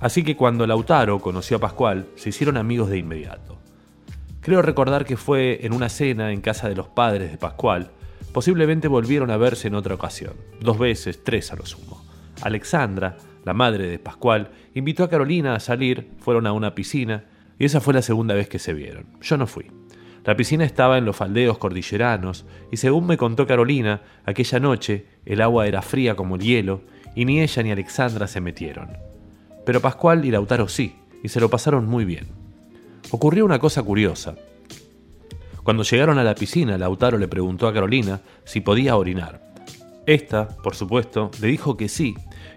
Así 0.00 0.22
que 0.22 0.36
cuando 0.36 0.66
Lautaro 0.66 1.18
conoció 1.20 1.56
a 1.56 1.60
Pascual, 1.60 2.06
se 2.16 2.28
hicieron 2.28 2.56
amigos 2.56 2.90
de 2.90 2.98
inmediato. 2.98 3.58
Creo 4.40 4.62
recordar 4.62 5.04
que 5.04 5.16
fue 5.16 5.66
en 5.66 5.72
una 5.72 5.88
cena 5.88 6.32
en 6.32 6.40
casa 6.40 6.68
de 6.68 6.76
los 6.76 6.88
padres 6.88 7.32
de 7.32 7.38
Pascual, 7.38 7.90
posiblemente 8.32 8.88
volvieron 8.88 9.30
a 9.30 9.36
verse 9.36 9.68
en 9.68 9.74
otra 9.74 9.94
ocasión, 9.94 10.34
dos 10.60 10.78
veces, 10.78 11.24
tres 11.24 11.52
a 11.52 11.56
lo 11.56 11.66
sumo. 11.66 12.04
Alexandra, 12.42 13.16
la 13.44 13.54
madre 13.54 13.88
de 13.88 13.98
Pascual, 13.98 14.50
invitó 14.74 15.02
a 15.02 15.10
Carolina 15.10 15.54
a 15.54 15.60
salir, 15.60 16.10
fueron 16.20 16.46
a 16.46 16.52
una 16.52 16.74
piscina, 16.74 17.24
y 17.58 17.64
esa 17.64 17.80
fue 17.80 17.94
la 17.94 18.02
segunda 18.02 18.34
vez 18.34 18.48
que 18.48 18.58
se 18.58 18.72
vieron. 18.72 19.06
Yo 19.20 19.36
no 19.36 19.46
fui. 19.46 19.70
La 20.24 20.36
piscina 20.36 20.64
estaba 20.64 20.98
en 20.98 21.04
los 21.04 21.16
faldeos 21.16 21.58
cordilleranos, 21.58 22.44
y 22.70 22.76
según 22.76 23.06
me 23.06 23.16
contó 23.16 23.46
Carolina, 23.46 24.02
aquella 24.24 24.60
noche 24.60 25.06
el 25.24 25.40
agua 25.40 25.66
era 25.66 25.82
fría 25.82 26.14
como 26.16 26.36
el 26.36 26.42
hielo, 26.42 26.82
y 27.14 27.24
ni 27.24 27.40
ella 27.40 27.62
ni 27.62 27.70
Alexandra 27.70 28.26
se 28.26 28.40
metieron. 28.40 28.90
Pero 29.64 29.80
Pascual 29.80 30.24
y 30.24 30.30
Lautaro 30.30 30.68
sí, 30.68 30.96
y 31.22 31.28
se 31.28 31.40
lo 31.40 31.48
pasaron 31.48 31.86
muy 31.86 32.04
bien. 32.04 32.28
Ocurrió 33.10 33.44
una 33.44 33.58
cosa 33.58 33.82
curiosa. 33.82 34.36
Cuando 35.62 35.82
llegaron 35.82 36.18
a 36.18 36.24
la 36.24 36.34
piscina, 36.34 36.78
Lautaro 36.78 37.18
le 37.18 37.28
preguntó 37.28 37.66
a 37.66 37.72
Carolina 37.72 38.20
si 38.44 38.60
podía 38.60 38.96
orinar. 38.96 39.48
Esta, 40.06 40.48
por 40.48 40.74
supuesto, 40.74 41.30
le 41.40 41.48
dijo 41.48 41.76
que 41.76 41.88
sí, 41.88 42.14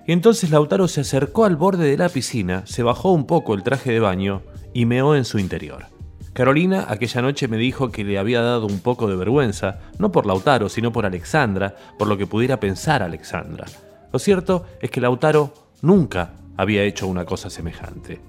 y 0.07 0.11
entonces 0.11 0.51
Lautaro 0.51 0.87
se 0.87 1.01
acercó 1.01 1.45
al 1.45 1.55
borde 1.55 1.89
de 1.89 1.97
la 1.97 2.09
piscina, 2.09 2.65
se 2.65 2.83
bajó 2.83 3.11
un 3.11 3.25
poco 3.27 3.53
el 3.53 3.63
traje 3.63 3.91
de 3.91 3.99
baño 3.99 4.41
y 4.73 4.85
meó 4.85 5.15
en 5.15 5.25
su 5.25 5.39
interior. 5.39 5.85
Carolina 6.33 6.85
aquella 6.87 7.21
noche 7.21 7.47
me 7.49 7.57
dijo 7.57 7.91
que 7.91 8.05
le 8.05 8.17
había 8.17 8.41
dado 8.41 8.65
un 8.65 8.79
poco 8.79 9.07
de 9.07 9.17
vergüenza, 9.17 9.79
no 9.99 10.11
por 10.11 10.25
Lautaro, 10.25 10.69
sino 10.69 10.91
por 10.91 11.05
Alexandra, 11.05 11.75
por 11.99 12.07
lo 12.07 12.17
que 12.17 12.27
pudiera 12.27 12.59
pensar 12.59 13.03
Alexandra. 13.03 13.65
Lo 14.13 14.19
cierto 14.19 14.65
es 14.81 14.89
que 14.89 15.01
Lautaro 15.01 15.53
nunca 15.81 16.33
había 16.55 16.83
hecho 16.83 17.07
una 17.07 17.25
cosa 17.25 17.49
semejante. 17.49 18.21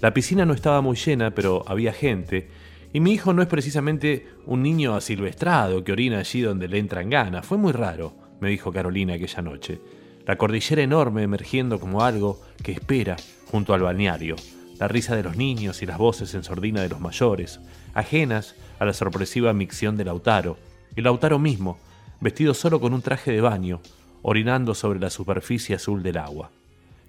La 0.00 0.14
piscina 0.14 0.44
no 0.44 0.54
estaba 0.54 0.80
muy 0.80 0.96
llena, 0.96 1.32
pero 1.32 1.64
había 1.66 1.92
gente, 1.92 2.48
y 2.92 3.00
mi 3.00 3.12
hijo 3.12 3.32
no 3.32 3.42
es 3.42 3.48
precisamente 3.48 4.28
un 4.46 4.62
niño 4.62 4.94
asilvestrado 4.94 5.82
que 5.82 5.92
orina 5.92 6.18
allí 6.18 6.42
donde 6.42 6.68
le 6.68 6.78
entran 6.78 7.08
ganas. 7.08 7.46
Fue 7.46 7.56
muy 7.58 7.72
raro, 7.72 8.14
me 8.40 8.50
dijo 8.50 8.72
Carolina 8.72 9.14
aquella 9.14 9.42
noche. 9.42 9.80
La 10.26 10.36
cordillera 10.36 10.82
enorme 10.82 11.22
emergiendo 11.22 11.80
como 11.80 12.02
algo 12.02 12.40
que 12.62 12.72
espera 12.72 13.16
junto 13.50 13.74
al 13.74 13.82
balneario. 13.82 14.36
La 14.82 14.88
risa 14.88 15.14
de 15.14 15.22
los 15.22 15.36
niños 15.36 15.80
y 15.80 15.86
las 15.86 15.96
voces 15.96 16.34
en 16.34 16.42
sordina 16.42 16.82
de 16.82 16.88
los 16.88 16.98
mayores, 16.98 17.60
ajenas 17.94 18.56
a 18.80 18.84
la 18.84 18.92
sorpresiva 18.92 19.52
micción 19.52 19.96
de 19.96 20.04
Lautaro. 20.04 20.58
Y 20.96 21.02
Lautaro 21.02 21.38
mismo, 21.38 21.78
vestido 22.20 22.52
solo 22.52 22.80
con 22.80 22.92
un 22.92 23.00
traje 23.00 23.30
de 23.30 23.40
baño, 23.40 23.80
orinando 24.22 24.74
sobre 24.74 24.98
la 24.98 25.08
superficie 25.08 25.76
azul 25.76 26.02
del 26.02 26.16
agua. 26.16 26.50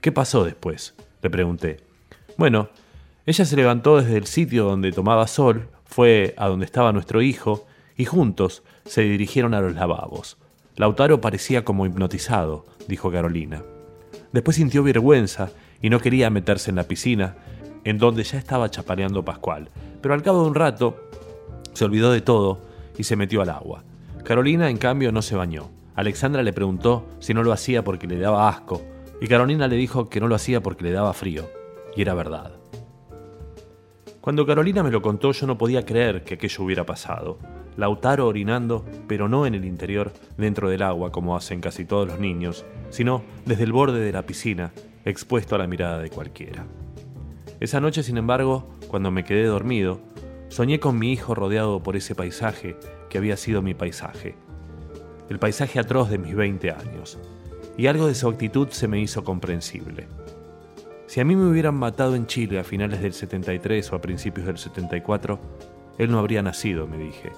¿Qué 0.01 0.11
pasó 0.11 0.43
después? 0.43 0.93
le 1.23 1.31
pregunté. 1.31 1.79
Bueno, 2.37 2.69
ella 3.25 3.43
se 3.43 3.55
levantó 3.55 3.99
desde 3.99 4.17
el 4.17 4.27
sitio 4.27 4.65
donde 4.65 4.91
tomaba 4.91 5.25
sol, 5.25 5.67
fue 5.83 6.35
a 6.37 6.49
donde 6.49 6.67
estaba 6.67 6.93
nuestro 6.93 7.23
hijo, 7.23 7.65
y 7.97 8.05
juntos 8.05 8.61
se 8.85 9.01
dirigieron 9.01 9.55
a 9.55 9.61
los 9.61 9.73
lavabos. 9.73 10.37
Lautaro 10.75 11.21
parecía 11.21 11.65
como 11.65 11.87
hipnotizado, 11.87 12.67
dijo 12.87 13.11
Carolina. 13.11 13.63
Después 14.31 14.57
sintió 14.57 14.83
vergüenza 14.83 15.49
y 15.81 15.89
no 15.89 15.99
quería 15.99 16.29
meterse 16.29 16.69
en 16.69 16.75
la 16.75 16.83
piscina, 16.83 17.35
en 17.83 17.97
donde 17.97 18.23
ya 18.23 18.37
estaba 18.37 18.69
chapaleando 18.69 19.25
Pascual, 19.25 19.69
pero 20.01 20.13
al 20.13 20.23
cabo 20.23 20.43
de 20.43 20.49
un 20.49 20.55
rato 20.55 20.97
se 21.73 21.85
olvidó 21.85 22.11
de 22.11 22.21
todo 22.21 22.59
y 22.97 23.03
se 23.03 23.15
metió 23.15 23.41
al 23.41 23.49
agua. 23.49 23.83
Carolina, 24.23 24.69
en 24.69 24.77
cambio, 24.77 25.11
no 25.11 25.21
se 25.21 25.35
bañó. 25.35 25.69
Alexandra 25.95 26.43
le 26.43 26.53
preguntó 26.53 27.05
si 27.19 27.33
no 27.33 27.43
lo 27.43 27.51
hacía 27.51 27.83
porque 27.83 28.07
le 28.07 28.19
daba 28.19 28.49
asco, 28.49 28.81
y 29.21 29.27
Carolina 29.27 29.67
le 29.67 29.75
dijo 29.75 30.09
que 30.09 30.19
no 30.19 30.27
lo 30.27 30.35
hacía 30.35 30.61
porque 30.61 30.83
le 30.83 30.91
daba 30.91 31.13
frío, 31.13 31.49
y 31.95 32.01
era 32.01 32.13
verdad. 32.13 32.53
Cuando 34.21 34.45
Carolina 34.45 34.83
me 34.83 34.91
lo 34.91 35.01
contó 35.01 35.33
yo 35.33 35.45
no 35.45 35.57
podía 35.57 35.85
creer 35.85 36.23
que 36.23 36.35
aquello 36.35 36.63
hubiera 36.63 36.85
pasado. 36.85 37.39
Lautaro 37.75 38.27
orinando, 38.27 38.85
pero 39.07 39.27
no 39.27 39.45
en 39.45 39.53
el 39.55 39.65
interior, 39.65 40.13
dentro 40.37 40.69
del 40.69 40.81
agua 40.81 41.11
como 41.11 41.35
hacen 41.35 41.59
casi 41.59 41.85
todos 41.85 42.07
los 42.07 42.19
niños, 42.19 42.65
sino 42.89 43.23
desde 43.45 43.63
el 43.63 43.73
borde 43.73 43.99
de 43.99 44.13
la 44.13 44.25
piscina, 44.25 44.71
expuesto 45.03 45.55
a 45.55 45.57
la 45.57 45.67
mirada 45.67 45.99
de 45.99 46.09
cualquiera. 46.09 46.65
Esa 47.63 47.79
noche, 47.79 48.03
sin 48.03 48.17
embargo, 48.17 48.67
cuando 48.89 49.09
me 49.09 49.23
quedé 49.23 49.45
dormido, 49.45 50.01
soñé 50.49 50.81
con 50.81 50.99
mi 50.99 51.13
hijo 51.13 51.33
rodeado 51.33 51.81
por 51.81 51.95
ese 51.95 52.13
paisaje 52.13 52.75
que 53.09 53.17
había 53.17 53.37
sido 53.37 53.61
mi 53.61 53.73
paisaje, 53.73 54.35
el 55.29 55.39
paisaje 55.39 55.79
atroz 55.79 56.09
de 56.09 56.17
mis 56.17 56.35
20 56.35 56.71
años, 56.71 57.17
y 57.77 57.87
algo 57.87 58.07
de 58.07 58.15
su 58.15 58.27
actitud 58.27 58.67
se 58.71 58.89
me 58.89 58.99
hizo 58.99 59.23
comprensible. 59.23 60.07
Si 61.05 61.21
a 61.21 61.23
mí 61.23 61.37
me 61.37 61.49
hubieran 61.49 61.75
matado 61.75 62.15
en 62.15 62.27
Chile 62.27 62.59
a 62.59 62.65
finales 62.65 63.01
del 63.01 63.13
73 63.13 63.93
o 63.93 63.95
a 63.95 64.01
principios 64.01 64.45
del 64.45 64.57
74, 64.57 65.39
él 65.99 66.11
no 66.11 66.19
habría 66.19 66.41
nacido, 66.41 66.85
me 66.85 66.97
dije. 66.97 67.31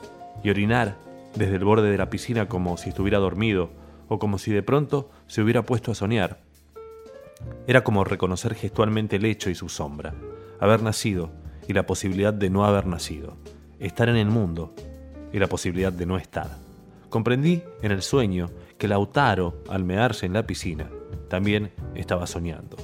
Y 0.43 0.49
orinar 0.49 0.97
desde 1.35 1.57
el 1.57 1.65
borde 1.65 1.91
de 1.91 1.99
la 1.99 2.09
piscina 2.09 2.47
como 2.47 2.77
si 2.77 2.89
estuviera 2.89 3.19
dormido 3.19 3.69
o 4.07 4.17
como 4.17 4.39
si 4.39 4.51
de 4.51 4.63
pronto 4.63 5.11
se 5.27 5.43
hubiera 5.43 5.67
puesto 5.67 5.91
a 5.91 5.95
soñar. 5.95 6.39
Era 7.67 7.83
como 7.83 8.03
reconocer 8.03 8.55
gestualmente 8.55 9.15
el 9.15 9.25
hecho 9.25 9.49
y 9.49 9.55
su 9.55 9.69
sombra, 9.69 10.13
haber 10.59 10.83
nacido 10.83 11.31
y 11.67 11.73
la 11.73 11.85
posibilidad 11.85 12.33
de 12.33 12.49
no 12.49 12.65
haber 12.65 12.85
nacido, 12.85 13.37
estar 13.79 14.09
en 14.09 14.17
el 14.17 14.27
mundo 14.27 14.73
y 15.33 15.39
la 15.39 15.47
posibilidad 15.47 15.91
de 15.91 16.05
no 16.05 16.17
estar. 16.17 16.49
Comprendí 17.09 17.63
en 17.81 17.91
el 17.91 18.01
sueño 18.01 18.49
que 18.77 18.87
Lautaro, 18.87 19.63
al 19.69 19.83
mearse 19.83 20.25
en 20.25 20.33
la 20.33 20.45
piscina, 20.45 20.89
también 21.29 21.71
estaba 21.95 22.27
soñando 22.27 22.77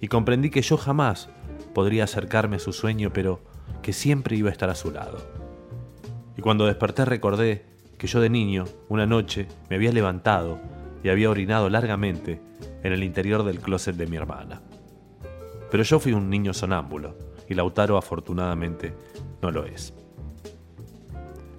y 0.00 0.08
comprendí 0.08 0.50
que 0.50 0.62
yo 0.62 0.76
jamás 0.76 1.28
podría 1.74 2.04
acercarme 2.04 2.56
a 2.56 2.58
su 2.58 2.72
sueño, 2.72 3.12
pero 3.12 3.40
que 3.82 3.92
siempre 3.92 4.36
iba 4.36 4.48
a 4.48 4.52
estar 4.52 4.68
a 4.68 4.74
su 4.74 4.90
lado. 4.90 5.18
Y 6.36 6.42
cuando 6.42 6.66
desperté 6.66 7.04
recordé 7.04 7.64
que 7.98 8.08
yo 8.08 8.20
de 8.20 8.28
niño, 8.28 8.64
una 8.88 9.06
noche, 9.06 9.46
me 9.70 9.76
había 9.76 9.92
levantado 9.92 10.58
y 11.04 11.08
había 11.08 11.30
orinado 11.30 11.70
largamente 11.70 12.40
en 12.82 12.92
el 12.92 13.02
interior 13.02 13.44
del 13.44 13.60
closet 13.60 13.96
de 13.96 14.06
mi 14.06 14.16
hermana. 14.16 14.62
Pero 15.70 15.82
yo 15.82 15.98
fui 15.98 16.12
un 16.12 16.28
niño 16.28 16.52
sonámbulo, 16.52 17.16
y 17.48 17.54
Lautaro 17.54 17.96
afortunadamente 17.96 18.94
no 19.40 19.50
lo 19.50 19.64
es. 19.64 19.94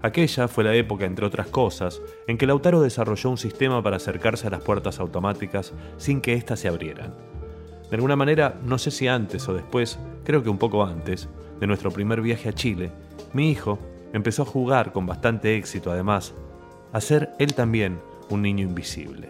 Aquella 0.01 0.48
fue 0.48 0.63
la 0.63 0.75
época, 0.75 1.06
entre 1.06 1.25
otras 1.25 1.48
cosas, 1.48 2.01
en 2.27 2.38
que 2.38 2.48
Lautaro 2.48 2.82
desarrolló 2.82 3.30
un 3.30 3.38
sistema 3.38 3.82
para 3.82 3.98
acercarse 3.98 4.48
a 4.48 4.50
las 4.50 4.62
puertas 4.62 5.00
automáticas 5.00 5.74
sin 5.98 6.20
que 6.20 6.34
éstas 6.34 6.60
se 6.60 6.68
abrieran 6.68 7.13
de 7.94 7.98
alguna 7.98 8.15
manera, 8.15 8.60
no 8.65 8.80
sé 8.80 8.89
si 8.89 9.08
antes 9.08 9.48
o 9.48 9.53
después, 9.53 10.00
creo 10.24 10.42
que 10.42 10.50
un 10.50 10.58
poco 10.58 10.84
antes, 10.84 11.30
de 11.60 11.68
nuestro 11.68 11.92
primer 11.92 12.22
viaje 12.22 12.50
a 12.50 12.53
Chile, 12.53 12.89
mi 13.34 13.51
hijo 13.51 13.77
empezó 14.13 14.42
a 14.42 14.48
jugar 14.48 14.92
con 14.92 15.06
bastante 15.06 15.56
éxito 15.58 15.92
además, 15.92 16.34
a 16.92 17.00
ser 17.00 17.34
él 17.38 17.53
también 17.53 18.00
un 18.32 18.42
niño 18.42 18.65
invisible. 18.65 19.30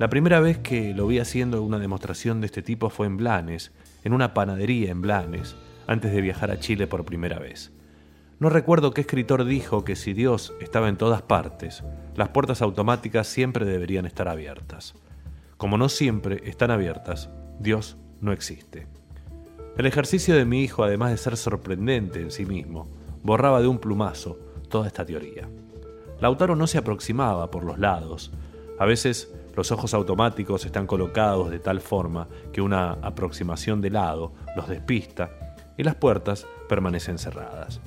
La 0.00 0.08
primera 0.08 0.40
vez 0.40 0.56
que 0.56 0.94
lo 0.94 1.06
vi 1.06 1.18
haciendo 1.18 1.62
una 1.62 1.78
demostración 1.78 2.40
de 2.40 2.46
este 2.46 2.62
tipo 2.62 2.88
fue 2.88 3.06
en 3.06 3.18
Blanes, 3.18 3.70
en 4.02 4.14
una 4.14 4.32
panadería 4.32 4.90
en 4.90 5.02
Blanes, 5.02 5.56
antes 5.86 6.10
de 6.10 6.22
viajar 6.22 6.50
a 6.50 6.58
Chile 6.58 6.86
por 6.86 7.04
primera 7.04 7.38
vez. 7.38 7.70
No 8.38 8.48
recuerdo 8.48 8.94
qué 8.94 9.02
escritor 9.02 9.44
dijo 9.44 9.84
que 9.84 9.96
si 9.96 10.14
Dios 10.14 10.54
estaba 10.58 10.88
en 10.88 10.96
todas 10.96 11.20
partes, 11.20 11.84
las 12.16 12.30
puertas 12.30 12.62
automáticas 12.62 13.26
siempre 13.26 13.66
deberían 13.66 14.06
estar 14.06 14.26
abiertas. 14.26 14.94
Como 15.58 15.76
no 15.76 15.90
siempre 15.90 16.40
están 16.48 16.70
abiertas, 16.70 17.28
Dios 17.58 17.98
no 18.22 18.32
existe. 18.32 18.86
El 19.76 19.84
ejercicio 19.84 20.34
de 20.34 20.46
mi 20.46 20.62
hijo, 20.62 20.82
además 20.82 21.10
de 21.10 21.18
ser 21.18 21.36
sorprendente 21.36 22.22
en 22.22 22.30
sí 22.30 22.46
mismo, 22.46 22.88
borraba 23.22 23.60
de 23.60 23.68
un 23.68 23.78
plumazo 23.78 24.38
toda 24.70 24.86
esta 24.86 25.04
teoría. 25.04 25.46
Lautaro 26.22 26.56
no 26.56 26.66
se 26.66 26.78
aproximaba 26.78 27.50
por 27.50 27.64
los 27.64 27.78
lados. 27.78 28.32
A 28.78 28.86
veces 28.86 29.30
los 29.54 29.72
ojos 29.72 29.94
automáticos 29.94 30.64
están 30.64 30.86
colocados 30.86 31.50
de 31.50 31.58
tal 31.58 31.80
forma 31.80 32.28
que 32.52 32.60
una 32.60 32.92
aproximación 33.02 33.80
de 33.80 33.90
lado 33.90 34.32
los 34.56 34.68
despista 34.68 35.56
y 35.76 35.82
las 35.82 35.94
puertas 35.94 36.46
permanecen 36.68 37.18
cerradas. 37.18 37.80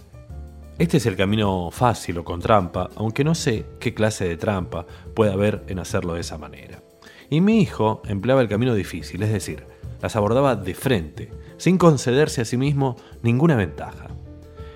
Este 0.80 0.98
es 0.98 1.06
el 1.06 1.16
camino 1.16 1.70
fácil 1.72 2.18
o 2.18 2.24
con 2.24 2.40
trampa, 2.40 2.90
aunque 2.96 3.24
no 3.24 3.36
sé 3.36 3.66
qué 3.80 3.94
clase 3.94 4.28
de 4.28 4.38
trampa 4.38 4.86
puede 5.14 5.32
haber 5.32 5.64
en 5.68 5.78
hacerlo 5.78 6.16
de 6.16 6.22
esa 6.22 6.40
manera. 6.40 6.82
Y 7.30 7.42
mi 7.42 7.62
hijo 7.62 8.02
empleaba 8.06 8.42
el 8.42 8.50
camino 8.50 8.74
difícil, 8.74 9.22
es 9.22 9.32
decir, 9.32 9.66
las 10.02 10.16
abordaba 10.16 10.56
de 10.56 10.74
frente, 10.74 11.32
sin 11.58 11.78
concederse 11.78 12.42
a 12.42 12.46
sí 12.46 12.58
mismo 12.58 12.96
ninguna 13.22 13.56
ventaja. 13.56 14.08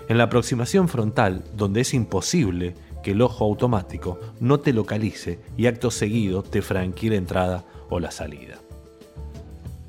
En 0.08 0.18
la 0.18 0.26
aproximación 0.26 0.88
frontal, 0.88 1.44
donde 1.56 1.82
es 1.82 1.94
imposible 1.94 2.76
que 3.08 3.14
el 3.14 3.22
ojo 3.22 3.46
automático 3.46 4.20
no 4.42 4.60
te 4.60 4.74
localice 4.74 5.40
y 5.56 5.68
acto 5.68 5.92
seguido 5.92 6.44
te 6.44 6.62
franquee 6.62 7.10
la 7.10 7.16
entrada 7.16 7.64
o 7.90 8.02
la 8.02 8.12
salida. 8.12 8.58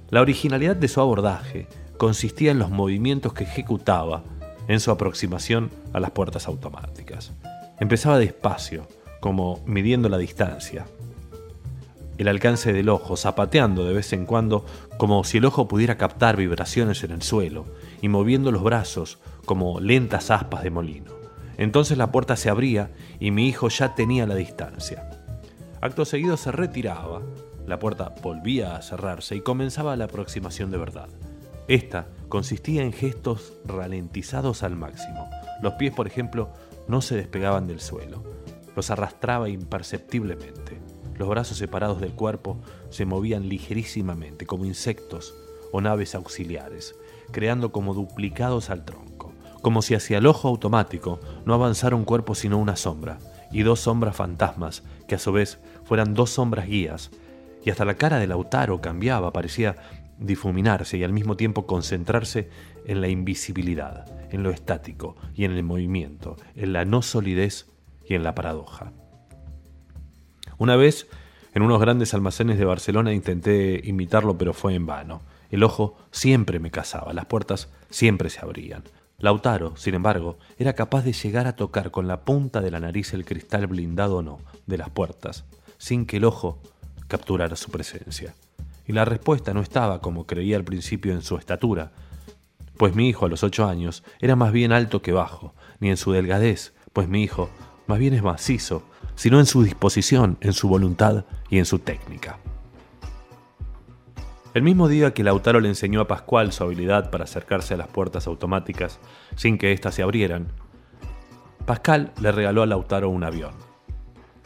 La 0.09 0.21
originalidad 0.21 0.77
de 0.77 0.87
su 0.87 1.01
abordaje 1.01 1.67
consistía 1.97 2.53
en 2.53 2.61
los 2.61 2.71
movimientos 2.71 3.33
que 3.33 3.43
ejecutaba 3.43 4.23
en 4.69 4.79
su 4.79 4.93
aproximación 4.93 5.69
a 5.93 5.99
las 5.99 6.13
puertas 6.13 6.47
automáticas. 6.47 7.33
Empezaba 7.81 8.21
despacio, 8.21 8.87
como 9.19 9.65
midiendo 9.67 10.09
la 10.09 10.19
distancia, 10.19 10.87
el 12.19 12.29
alcance 12.29 12.73
del 12.73 12.89
ojo, 12.89 13.17
zapateando 13.17 13.85
de 13.85 13.95
vez 13.95 14.13
en 14.13 14.27
cuando 14.27 14.65
como 14.97 15.25
si 15.25 15.39
el 15.39 15.45
ojo 15.45 15.67
pudiera 15.67 15.99
captar 15.99 16.37
vibraciones 16.37 17.03
en 17.03 17.11
el 17.11 17.23
suelo 17.23 17.65
y 18.01 18.07
moviendo 18.07 18.53
los 18.53 18.63
brazos 18.63 19.19
como 19.45 19.81
lentas 19.81 20.31
aspas 20.31 20.63
de 20.63 20.71
molino. 20.71 21.18
Entonces 21.59 21.99
la 21.99 22.11
puerta 22.11 22.37
se 22.37 22.49
abría 22.49 22.91
y 23.21 23.31
mi 23.31 23.49
hijo 23.49 23.69
ya 23.69 23.95
tenía 23.95 24.27
la 24.27 24.37
distancia. 24.37 25.11
Acto 25.81 26.05
seguido 26.05 26.37
se 26.37 26.53
retiraba, 26.53 27.21
la 27.67 27.79
puerta 27.79 28.15
volvía 28.23 28.77
a 28.77 28.83
cerrarse 28.83 29.37
y 29.37 29.41
comenzaba 29.43 29.97
la 29.97 30.05
aproximación 30.05 30.71
de 30.71 30.79
verdad. 30.79 31.09
Esta 31.69 32.09
consistía 32.29 32.83
en 32.83 32.93
gestos 32.93 33.53
ralentizados 33.67 34.63
al 34.63 34.75
máximo. 34.75 35.29
Los 35.61 35.75
pies, 35.75 35.93
por 35.93 36.07
ejemplo, 36.07 36.49
no 36.87 37.03
se 37.03 37.17
despegaban 37.17 37.67
del 37.67 37.81
suelo. 37.81 38.23
Los 38.75 38.91
arrastraba 38.91 39.49
imperceptiblemente. 39.51 40.81
Los 41.17 41.29
brazos 41.29 41.59
separados 41.59 42.01
del 42.01 42.13
cuerpo 42.13 42.59
se 42.91 43.05
movían 43.05 43.49
ligerísimamente, 43.49 44.47
como 44.47 44.65
insectos 44.65 45.35
o 45.73 45.81
naves 45.81 46.15
auxiliares, 46.15 46.95
creando 47.33 47.73
como 47.73 47.93
duplicados 47.93 48.71
al 48.71 48.85
tronco, 48.85 49.08
como 49.63 49.83
si 49.83 49.95
hacia 49.95 50.19
el 50.19 50.27
ojo 50.27 50.49
automático 50.49 51.21
no 51.45 51.55
avanzara 51.55 51.97
un 51.97 52.05
cuerpo 52.05 52.35
sino 52.35 52.59
una 52.59 52.77
sombra, 52.77 53.19
y 53.51 53.63
dos 53.63 53.81
sombras 53.81 54.17
fantasmas, 54.17 54.83
que 55.07 55.15
a 55.15 55.19
su 55.19 55.33
vez 55.33 55.59
fueran 55.85 56.15
dos 56.15 56.31
sombras 56.31 56.67
guías, 56.67 57.11
y 57.65 57.71
hasta 57.71 57.85
la 57.85 57.95
cara 57.95 58.19
de 58.19 58.27
Lautaro 58.27 58.81
cambiaba, 58.81 59.33
parecía 59.33 59.77
difuminarse 60.19 60.99
y 60.99 61.05
al 61.05 61.13
mismo 61.13 61.37
tiempo 61.37 61.67
concentrarse 61.67 62.51
en 62.87 63.01
la 63.01 63.09
invisibilidad, 63.09 64.07
en 64.31 64.43
lo 64.43 64.51
estático 64.51 65.17
y 65.35 65.45
en 65.45 65.53
el 65.53 65.63
movimiento, 65.63 66.37
en 66.55 66.73
la 66.73 66.85
no 66.85 67.03
solidez 67.03 67.67
y 68.07 68.15
en 68.15 68.25
la 68.25 68.35
paradoja. 68.35 68.93
Una 70.57 70.77
vez, 70.77 71.07
en 71.55 71.63
unos 71.63 71.81
grandes 71.81 72.15
almacenes 72.15 72.59
de 72.59 72.65
Barcelona, 72.65 73.13
intenté 73.13 73.81
imitarlo, 73.85 74.37
pero 74.37 74.53
fue 74.53 74.75
en 74.75 74.87
vano. 74.87 75.23
El 75.51 75.63
ojo 75.63 75.97
siempre 76.11 76.59
me 76.59 76.71
cazaba, 76.71 77.13
las 77.13 77.27
puertas 77.27 77.69
siempre 77.91 78.29
se 78.29 78.41
abrían. 78.41 78.83
Lautaro, 79.21 79.77
sin 79.77 79.95
embargo, 79.95 80.39
era 80.59 80.75
capaz 80.75 81.03
de 81.03 81.13
llegar 81.13 81.49
a 81.49 81.57
tocar 81.57 81.91
con 81.91 82.07
la 82.07 82.21
punta 82.25 82.61
de 82.61 82.71
la 82.71 82.79
nariz 82.79 83.15
el 83.15 83.25
cristal 83.25 83.67
blindado 83.67 84.19
o 84.19 84.23
no 84.23 84.39
de 84.67 84.79
las 84.79 84.91
puertas, 84.91 85.45
sin 85.77 86.07
que 86.07 86.19
el 86.19 86.25
ojo 86.25 86.61
capturara 87.09 87.57
su 87.57 87.69
presencia. 87.73 88.33
Y 88.87 88.93
la 88.93 89.05
respuesta 89.05 89.53
no 89.53 89.61
estaba, 89.61 90.01
como 90.01 90.25
creía 90.25 90.57
al 90.57 90.63
principio, 90.63 91.13
en 91.13 91.23
su 91.23 91.37
estatura, 91.37 91.91
pues 92.77 92.95
mi 92.95 93.09
hijo 93.09 93.27
a 93.27 93.29
los 93.29 93.43
ocho 93.43 93.67
años 93.67 94.05
era 94.21 94.37
más 94.37 94.53
bien 94.53 94.71
alto 94.71 95.03
que 95.03 95.11
bajo, 95.11 95.53
ni 95.81 95.91
en 95.91 95.97
su 95.97 96.13
delgadez, 96.13 96.73
pues 96.93 97.09
mi 97.09 97.25
hijo 97.25 97.51
más 97.89 97.99
bien 97.99 98.15
es 98.15 98.23
macizo, 98.23 98.85
sino 99.17 99.41
en 99.41 99.47
su 99.47 99.65
disposición, 99.65 100.39
en 100.41 100.53
su 100.53 100.69
voluntad 100.69 101.25
y 101.51 101.59
en 101.59 101.65
su 101.65 101.81
técnica. 101.81 102.39
El 104.59 104.65
mismo 104.65 104.89
día 104.89 105.15
que 105.15 105.23
Lautaro 105.23 105.61
le 105.61 105.69
enseñó 105.69 106.01
a 106.01 106.09
Pascual 106.09 106.51
su 106.51 106.65
habilidad 106.65 107.13
para 107.13 107.23
acercarse 107.23 107.75
a 107.75 107.77
las 107.77 107.87
puertas 107.87 108.27
automáticas 108.27 108.99
sin 109.37 109.57
que 109.57 109.71
éstas 109.71 109.95
se 109.95 110.03
abrieran, 110.03 110.49
Pascal 111.65 112.11
le 112.21 112.33
regaló 112.33 112.65
a 112.65 112.67
Lautaro 112.67 113.09
un 113.09 113.23
avión. 113.23 113.53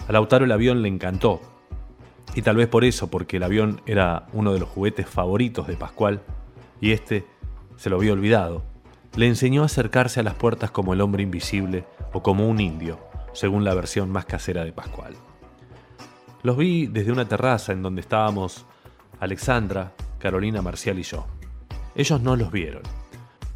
A 0.07 0.12
Lautaro 0.12 0.45
el 0.45 0.52
avión 0.52 0.83
le 0.83 0.88
encantó, 0.88 1.40
y 2.35 2.42
tal 2.42 2.57
vez 2.57 2.69
por 2.69 2.85
eso, 2.85 3.09
porque 3.09 3.38
el 3.38 3.42
avión 3.42 3.81
era 3.87 4.26
uno 4.35 4.52
de 4.52 4.61
los 4.61 4.69
juguetes 4.69 5.07
favoritos 5.07 5.66
de 5.66 5.78
Pascual, 5.78 6.21
y 6.78 6.92
este 6.92 7.25
se 7.79 7.88
lo 7.88 7.96
había 7.96 8.12
olvidado, 8.12 8.64
le 9.16 9.29
enseñó 9.29 9.62
a 9.62 9.64
acercarse 9.64 10.20
a 10.20 10.25
las 10.25 10.35
puertas 10.35 10.70
como 10.70 10.92
el 10.92 11.01
hombre 11.01 11.22
invisible 11.22 11.87
o 12.12 12.22
como 12.22 12.46
un 12.51 12.61
indio, 12.61 12.98
según 13.33 13.64
la 13.64 13.72
versión 13.72 14.11
más 14.11 14.27
casera 14.27 14.62
de 14.62 14.72
Pascual. 14.72 15.14
Los 16.42 16.59
vi 16.59 16.87
desde 16.87 17.12
una 17.12 17.27
terraza 17.27 17.72
en 17.72 17.81
donde 17.81 18.03
estábamos 18.03 18.66
Alexandra, 19.20 19.92
Carolina 20.22 20.62
Marcial 20.62 21.00
y 21.00 21.02
yo. 21.02 21.26
Ellos 21.96 22.20
no 22.20 22.37
los 22.37 22.52
vieron. 22.52 22.82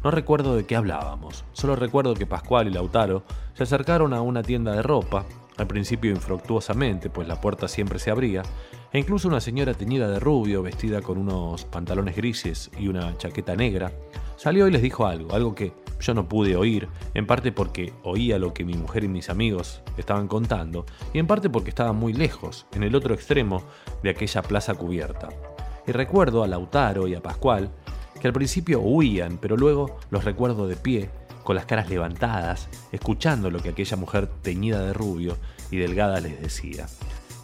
No 0.03 0.11
recuerdo 0.11 0.57
de 0.57 0.65
qué 0.65 0.75
hablábamos, 0.75 1.45
solo 1.53 1.77
recuerdo 1.77 2.13
que 2.13 2.25
Pascual 2.25 2.67
y 2.67 2.71
Lautaro 2.71 3.23
se 3.53 3.63
acercaron 3.63 4.13
a 4.13 4.21
una 4.21 4.43
tienda 4.43 4.73
de 4.73 4.81
ropa, 4.81 5.25
al 5.55 5.65
principio 5.65 6.11
infructuosamente, 6.11 7.09
pues 7.09 7.25
la 7.25 7.39
puerta 7.39 7.69
siempre 7.69 7.99
se 7.99 8.11
abría, 8.11 8.43
e 8.91 8.99
incluso 8.99 9.29
una 9.29 9.39
señora 9.39 9.73
teñida 9.75 10.09
de 10.09 10.19
rubio, 10.19 10.61
vestida 10.61 11.01
con 11.01 11.17
unos 11.17 11.63
pantalones 11.63 12.17
grises 12.17 12.69
y 12.77 12.89
una 12.89 13.17
chaqueta 13.17 13.55
negra, 13.55 13.93
salió 14.35 14.67
y 14.67 14.71
les 14.71 14.81
dijo 14.81 15.07
algo, 15.07 15.33
algo 15.33 15.55
que 15.55 15.71
yo 16.01 16.13
no 16.13 16.27
pude 16.27 16.57
oír, 16.57 16.89
en 17.13 17.25
parte 17.25 17.53
porque 17.53 17.93
oía 18.03 18.37
lo 18.39 18.53
que 18.53 18.65
mi 18.65 18.73
mujer 18.73 19.05
y 19.05 19.07
mis 19.07 19.29
amigos 19.29 19.81
estaban 19.95 20.27
contando, 20.27 20.85
y 21.13 21.19
en 21.19 21.27
parte 21.27 21.49
porque 21.49 21.69
estaba 21.69 21.93
muy 21.93 22.11
lejos, 22.11 22.67
en 22.73 22.83
el 22.83 22.93
otro 22.93 23.13
extremo 23.13 23.63
de 24.03 24.09
aquella 24.09 24.41
plaza 24.41 24.75
cubierta. 24.75 25.29
Y 25.87 25.93
recuerdo 25.93 26.43
a 26.43 26.47
Lautaro 26.47 27.07
y 27.07 27.15
a 27.15 27.21
Pascual, 27.21 27.71
que 28.19 28.27
al 28.27 28.33
principio 28.33 28.81
huían, 28.81 29.37
pero 29.37 29.55
luego 29.55 29.97
los 30.09 30.25
recuerdo 30.25 30.67
de 30.67 30.75
pie, 30.75 31.09
con 31.45 31.55
las 31.55 31.65
caras 31.65 31.89
levantadas, 31.89 32.67
escuchando 32.91 33.49
lo 33.49 33.59
que 33.59 33.69
aquella 33.69 33.95
mujer 33.95 34.27
teñida 34.41 34.81
de 34.81 34.91
rubio 34.91 35.37
y 35.71 35.77
delgada 35.77 36.19
les 36.19 36.41
decía. 36.41 36.87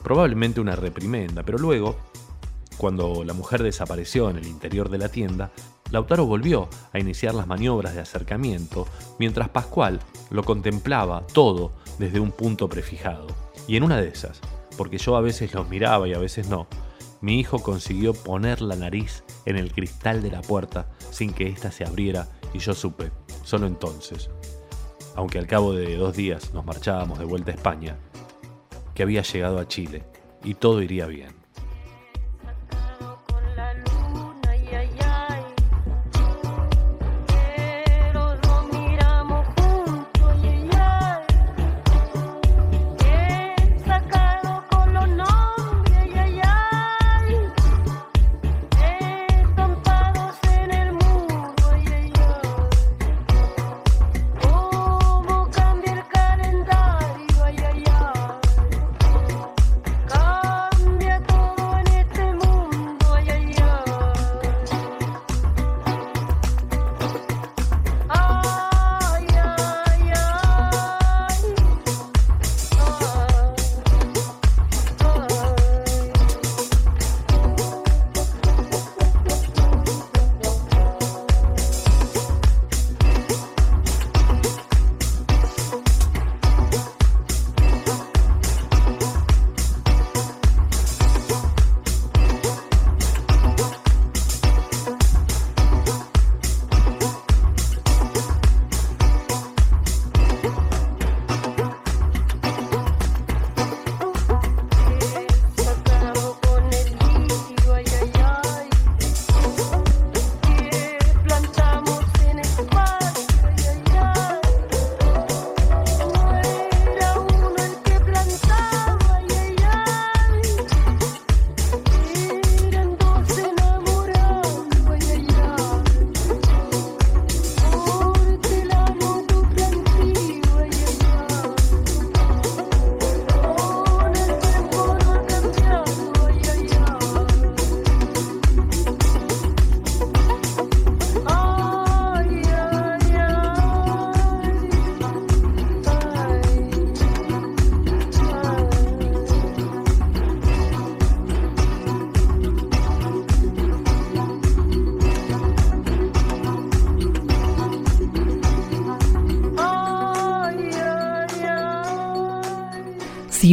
Probablemente 0.04 0.60
una 0.60 0.76
reprimenda, 0.76 1.44
pero 1.44 1.58
luego, 1.58 1.96
cuando 2.78 3.24
la 3.24 3.32
mujer 3.32 3.64
desapareció 3.64 4.30
en 4.30 4.36
el 4.36 4.48
interior 4.48 4.90
de 4.90 4.98
la 4.98 5.08
tienda, 5.08 5.52
Lautaro 5.90 6.26
volvió 6.26 6.68
a 6.92 7.00
iniciar 7.00 7.36
las 7.36 7.48
maniobras 7.48 7.96
de 7.96 8.02
acercamiento, 8.02 8.88
mientras 9.20 9.48
Pascual 9.50 10.02
lo 10.32 10.44
contemplaba 10.44 11.26
todo 11.28 11.72
desde 11.98 12.20
un 12.20 12.32
punto 12.32 12.68
prefijado. 12.68 13.28
Y 13.68 13.78
en 13.78 13.84
una 13.84 14.02
de 14.02 14.10
esas, 14.10 14.42
porque 14.78 14.98
yo 14.98 15.16
a 15.16 15.22
veces 15.22 15.54
los 15.54 15.70
miraba 15.70 16.10
y 16.10 16.14
a 16.14 16.20
veces 16.20 16.50
no, 16.50 16.68
mi 17.24 17.40
hijo 17.40 17.60
consiguió 17.60 18.14
poner 18.14 18.62
la 18.62 18.76
nariz 18.76 19.24
en 19.46 19.56
el 19.56 19.72
cristal 19.72 20.22
de 20.22 20.30
la 20.30 20.42
puerta 20.42 20.90
sin 21.10 21.32
que 21.32 21.48
ésta 21.48 21.72
se 21.72 21.86
abriera 21.86 22.28
y 22.54 22.60
yo 22.60 22.74
supe, 22.74 23.12
solo 23.46 23.66
entonces, 23.66 24.30
aunque 25.16 25.40
al 25.40 25.48
cabo 25.48 25.72
de 25.72 25.96
dos 25.96 26.18
días 26.18 26.54
nos 26.54 26.66
marchábamos 26.66 27.20
de 27.20 27.24
vuelta 27.24 27.52
a 27.52 27.54
España, 27.54 27.96
que 28.94 29.04
había 29.04 29.22
llegado 29.22 29.60
a 29.60 29.70
Chile 29.70 30.04
y 30.44 30.56
todo 30.56 30.82
iría 30.82 31.06
bien. 31.06 31.43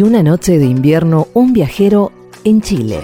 Si 0.00 0.04
una 0.04 0.22
noche 0.22 0.58
de 0.58 0.64
invierno 0.64 1.28
un 1.34 1.52
viajero 1.52 2.10
en 2.44 2.62
Chile. 2.62 3.00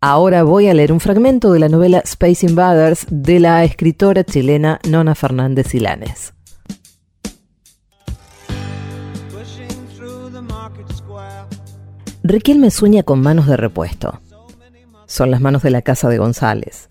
Ahora 0.00 0.42
voy 0.42 0.66
a 0.66 0.74
leer 0.74 0.90
un 0.90 0.98
fragmento 0.98 1.52
de 1.52 1.60
la 1.60 1.68
novela 1.68 2.00
Space 2.00 2.44
Invaders 2.44 3.06
de 3.08 3.38
la 3.38 3.62
escritora 3.62 4.24
chilena 4.24 4.80
Nona 4.82 5.14
Fernández 5.14 5.68
Silanes. 5.68 6.35
Riquelme 12.28 12.72
sueña 12.72 13.04
con 13.04 13.20
manos 13.20 13.46
de 13.46 13.56
repuesto. 13.56 14.20
Son 15.06 15.30
las 15.30 15.40
manos 15.40 15.62
de 15.62 15.70
la 15.70 15.82
casa 15.82 16.08
de 16.08 16.18
González. 16.18 16.88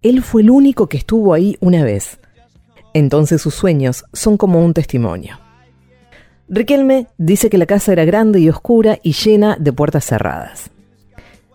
Él 0.00 0.22
fue 0.22 0.40
el 0.40 0.48
único 0.48 0.88
que 0.88 0.96
estuvo 0.96 1.34
ahí 1.34 1.58
una 1.60 1.84
vez. 1.84 2.18
Entonces 2.94 3.42
sus 3.42 3.54
sueños 3.54 4.06
son 4.14 4.38
como 4.38 4.64
un 4.64 4.72
testimonio. 4.72 5.38
Riquelme 6.48 7.08
dice 7.18 7.50
que 7.50 7.58
la 7.58 7.66
casa 7.66 7.92
era 7.92 8.06
grande 8.06 8.40
y 8.40 8.48
oscura 8.48 8.98
y 9.02 9.12
llena 9.12 9.58
de 9.60 9.74
puertas 9.74 10.06
cerradas. 10.06 10.70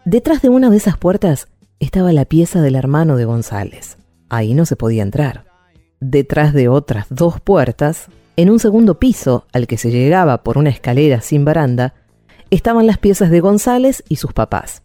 Detrás 0.06 0.44
de 0.44 0.50
una 0.50 0.70
de 0.70 0.78
esas 0.78 1.00
puertas 1.00 1.48
estaba 1.80 2.14
la 2.14 2.26
pieza 2.26 2.62
del 2.62 2.76
hermano 2.76 3.18
de 3.18 3.26
González. 3.26 3.98
Ahí 4.30 4.54
no 4.54 4.68
se 4.68 4.76
podía 4.76 5.02
entrar. 5.02 5.46
Detrás 6.00 6.54
de 6.54 6.70
otras 6.70 7.08
dos 7.10 7.42
puertas, 7.42 8.10
en 8.36 8.52
un 8.52 8.60
segundo 8.60 9.00
piso 9.00 9.48
al 9.54 9.66
que 9.66 9.80
se 9.80 9.90
llegaba 9.90 10.44
por 10.44 10.60
una 10.60 10.70
escalera 10.70 11.22
sin 11.22 11.46
baranda, 11.46 11.96
estaban 12.52 12.88
las 12.88 12.98
piezas 12.98 13.30
de 13.30 13.40
González 13.40 14.04
y 14.10 14.18
sus 14.18 14.34
papás. 14.34 14.84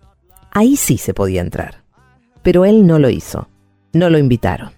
Ahí 0.51 0.77
sí 0.77 0.99
se 0.99 1.15
podía 1.15 1.41
entrar. 1.41 1.83
Pero 2.43 2.65
él 2.65 2.87
no 2.87 2.99
lo 2.99 3.09
hizo. 3.11 3.49
No 3.93 4.11
lo 4.11 4.19
invitaron. 4.19 4.73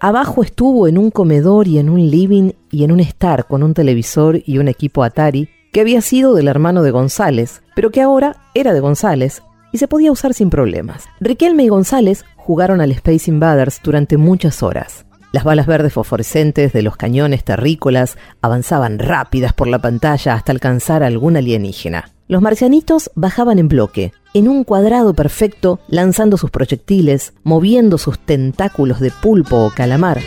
Abajo 0.00 0.42
estuvo 0.42 0.88
en 0.88 0.96
un 0.96 1.10
comedor 1.10 1.68
y 1.68 1.78
en 1.78 1.90
un 1.90 2.10
living 2.10 2.52
y 2.70 2.84
en 2.84 2.92
un 2.92 3.00
estar 3.00 3.46
con 3.46 3.62
un 3.62 3.74
televisor 3.74 4.40
y 4.46 4.58
un 4.58 4.68
equipo 4.68 5.04
Atari 5.04 5.50
que 5.72 5.80
había 5.80 6.00
sido 6.00 6.34
del 6.34 6.48
hermano 6.48 6.82
de 6.82 6.90
González, 6.90 7.62
pero 7.74 7.90
que 7.90 8.00
ahora 8.00 8.36
era 8.54 8.72
de 8.72 8.80
González 8.80 9.42
y 9.72 9.78
se 9.78 9.88
podía 9.88 10.10
usar 10.10 10.34
sin 10.34 10.50
problemas. 10.50 11.04
Riquelme 11.20 11.64
y 11.64 11.68
González 11.68 12.24
jugaron 12.36 12.80
al 12.80 12.92
Space 12.92 13.30
Invaders 13.30 13.80
durante 13.82 14.16
muchas 14.16 14.62
horas. 14.62 15.04
Las 15.32 15.44
balas 15.44 15.66
verdes 15.66 15.92
fosforescentes 15.92 16.72
de 16.72 16.82
los 16.82 16.96
cañones 16.96 17.44
terrícolas 17.44 18.16
avanzaban 18.42 18.98
rápidas 18.98 19.52
por 19.52 19.68
la 19.68 19.78
pantalla 19.78 20.34
hasta 20.34 20.50
alcanzar 20.50 21.02
a 21.04 21.06
algún 21.06 21.36
alienígena. 21.36 22.10
Los 22.30 22.42
marcianitos 22.42 23.10
bajaban 23.16 23.58
en 23.58 23.66
bloque, 23.66 24.12
en 24.34 24.46
un 24.46 24.62
cuadrado 24.62 25.14
perfecto, 25.14 25.80
lanzando 25.88 26.36
sus 26.36 26.52
proyectiles, 26.52 27.32
moviendo 27.42 27.98
sus 27.98 28.20
tentáculos 28.20 29.00
de 29.00 29.10
pulpo 29.10 29.56
o 29.56 29.70
calamar. 29.70 30.20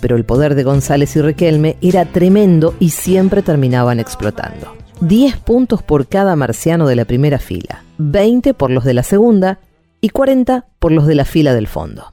pero 0.00 0.16
el 0.16 0.24
poder 0.24 0.54
de 0.54 0.62
González 0.62 1.14
y 1.16 1.22
Riquelme 1.22 1.76
era 1.80 2.04
tremendo 2.04 2.74
y 2.78 2.90
siempre 2.90 3.42
terminaban 3.42 3.98
explotando. 3.98 4.76
10 5.00 5.38
puntos 5.38 5.82
por 5.82 6.06
cada 6.06 6.36
marciano 6.36 6.86
de 6.86 6.94
la 6.94 7.04
primera 7.04 7.40
fila, 7.40 7.82
20 7.98 8.54
por 8.54 8.70
los 8.70 8.84
de 8.84 8.94
la 8.94 9.02
segunda 9.02 9.58
y 10.00 10.10
40 10.10 10.66
por 10.78 10.92
los 10.92 11.06
de 11.06 11.16
la 11.16 11.24
fila 11.24 11.52
del 11.52 11.66
fondo. 11.66 12.12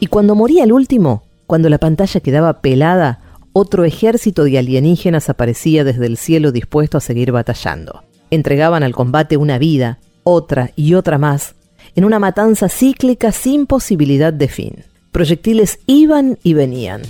Y 0.00 0.06
cuando 0.06 0.34
moría 0.34 0.64
el 0.64 0.72
último, 0.72 1.24
cuando 1.46 1.68
la 1.68 1.76
pantalla 1.76 2.20
quedaba 2.20 2.62
pelada, 2.62 3.20
otro 3.52 3.84
ejército 3.84 4.44
de 4.44 4.58
alienígenas 4.58 5.28
aparecía 5.28 5.84
desde 5.84 6.06
el 6.06 6.16
cielo 6.16 6.52
dispuesto 6.52 6.96
a 6.96 7.02
seguir 7.02 7.32
batallando. 7.32 8.02
Entregaban 8.30 8.82
al 8.82 8.94
combate 8.94 9.36
una 9.36 9.58
vida, 9.58 9.98
otra 10.24 10.70
y 10.74 10.94
otra 10.94 11.18
más, 11.18 11.54
en 11.94 12.06
una 12.06 12.18
matanza 12.18 12.70
cíclica 12.70 13.30
sin 13.30 13.66
posibilidad 13.66 14.32
de 14.32 14.48
fin. 14.48 14.84
Proyectiles 15.12 15.80
iban 15.86 16.38
y 16.42 16.54
venían. 16.54 17.02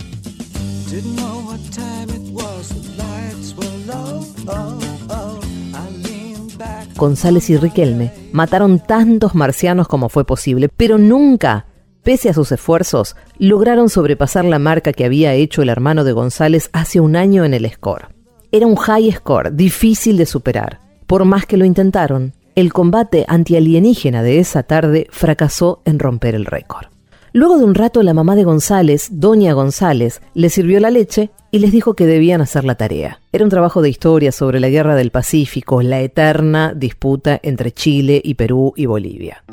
González 6.97 7.49
y 7.51 7.57
Riquelme 7.57 8.13
mataron 8.33 8.81
tantos 8.81 9.35
marcianos 9.35 9.87
como 9.87 10.09
fue 10.09 10.25
posible, 10.25 10.69
pero 10.69 10.99
nunca, 10.99 11.67
pese 12.03 12.29
a 12.29 12.35
sus 12.35 12.53
esfuerzos, 12.53 13.17
lograron 13.39 13.89
sobrepasar 13.89 14.45
la 14.45 14.59
marca 14.59 14.93
que 14.93 15.05
había 15.05 15.35
hecho 15.35 15.63
el 15.63 15.69
hermano 15.69 16.05
de 16.05 16.13
González 16.13 16.71
hace 16.73 17.01
un 17.01 17.17
año 17.17 17.45
en 17.45 17.55
el 17.55 17.71
score. 17.71 18.09
Era 18.53 18.67
un 18.67 18.77
high 18.77 19.13
score, 19.13 19.55
difícil 19.55 20.17
de 20.17 20.27
superar. 20.27 20.81
Por 21.07 21.25
más 21.25 21.47
que 21.47 21.57
lo 21.57 21.65
intentaron, 21.65 22.33
el 22.55 22.73
combate 22.73 23.25
antialienígena 23.29 24.23
de 24.23 24.39
esa 24.39 24.63
tarde 24.63 25.07
fracasó 25.11 25.83
en 25.85 25.99
romper 25.99 26.35
el 26.35 26.47
récord. 26.47 26.89
Luego 27.33 27.59
de 27.59 27.65
un 27.65 27.77
rato 27.77 28.03
la 28.03 28.13
mamá 28.13 28.35
de 28.35 28.43
González, 28.43 29.09
doña 29.13 29.53
González, 29.53 30.21
le 30.35 30.51
sirvió 30.51 30.81
la 30.81 30.91
leche 30.91 31.31
y 31.53 31.61
les 31.61 31.71
dijo 31.71 31.95
que 31.95 32.07
debían 32.07 32.41
hacer 32.41 32.65
la 32.65 32.75
tarea. 32.75 33.21
Era 33.33 33.45
un 33.45 33.51
trabajo 33.51 33.83
de 33.83 33.89
historia 33.89 34.33
sobre 34.33 34.59
la 34.59 34.69
guerra 34.69 34.97
del 34.97 35.13
Pacífico, 35.13 35.81
la 35.81 36.01
eterna 36.01 36.75
disputa 36.75 37.39
entre 37.45 37.71
Chile 37.71 38.21
y 38.25 38.35
Perú 38.35 38.73
y 38.77 38.87
Bolivia. 38.87 39.45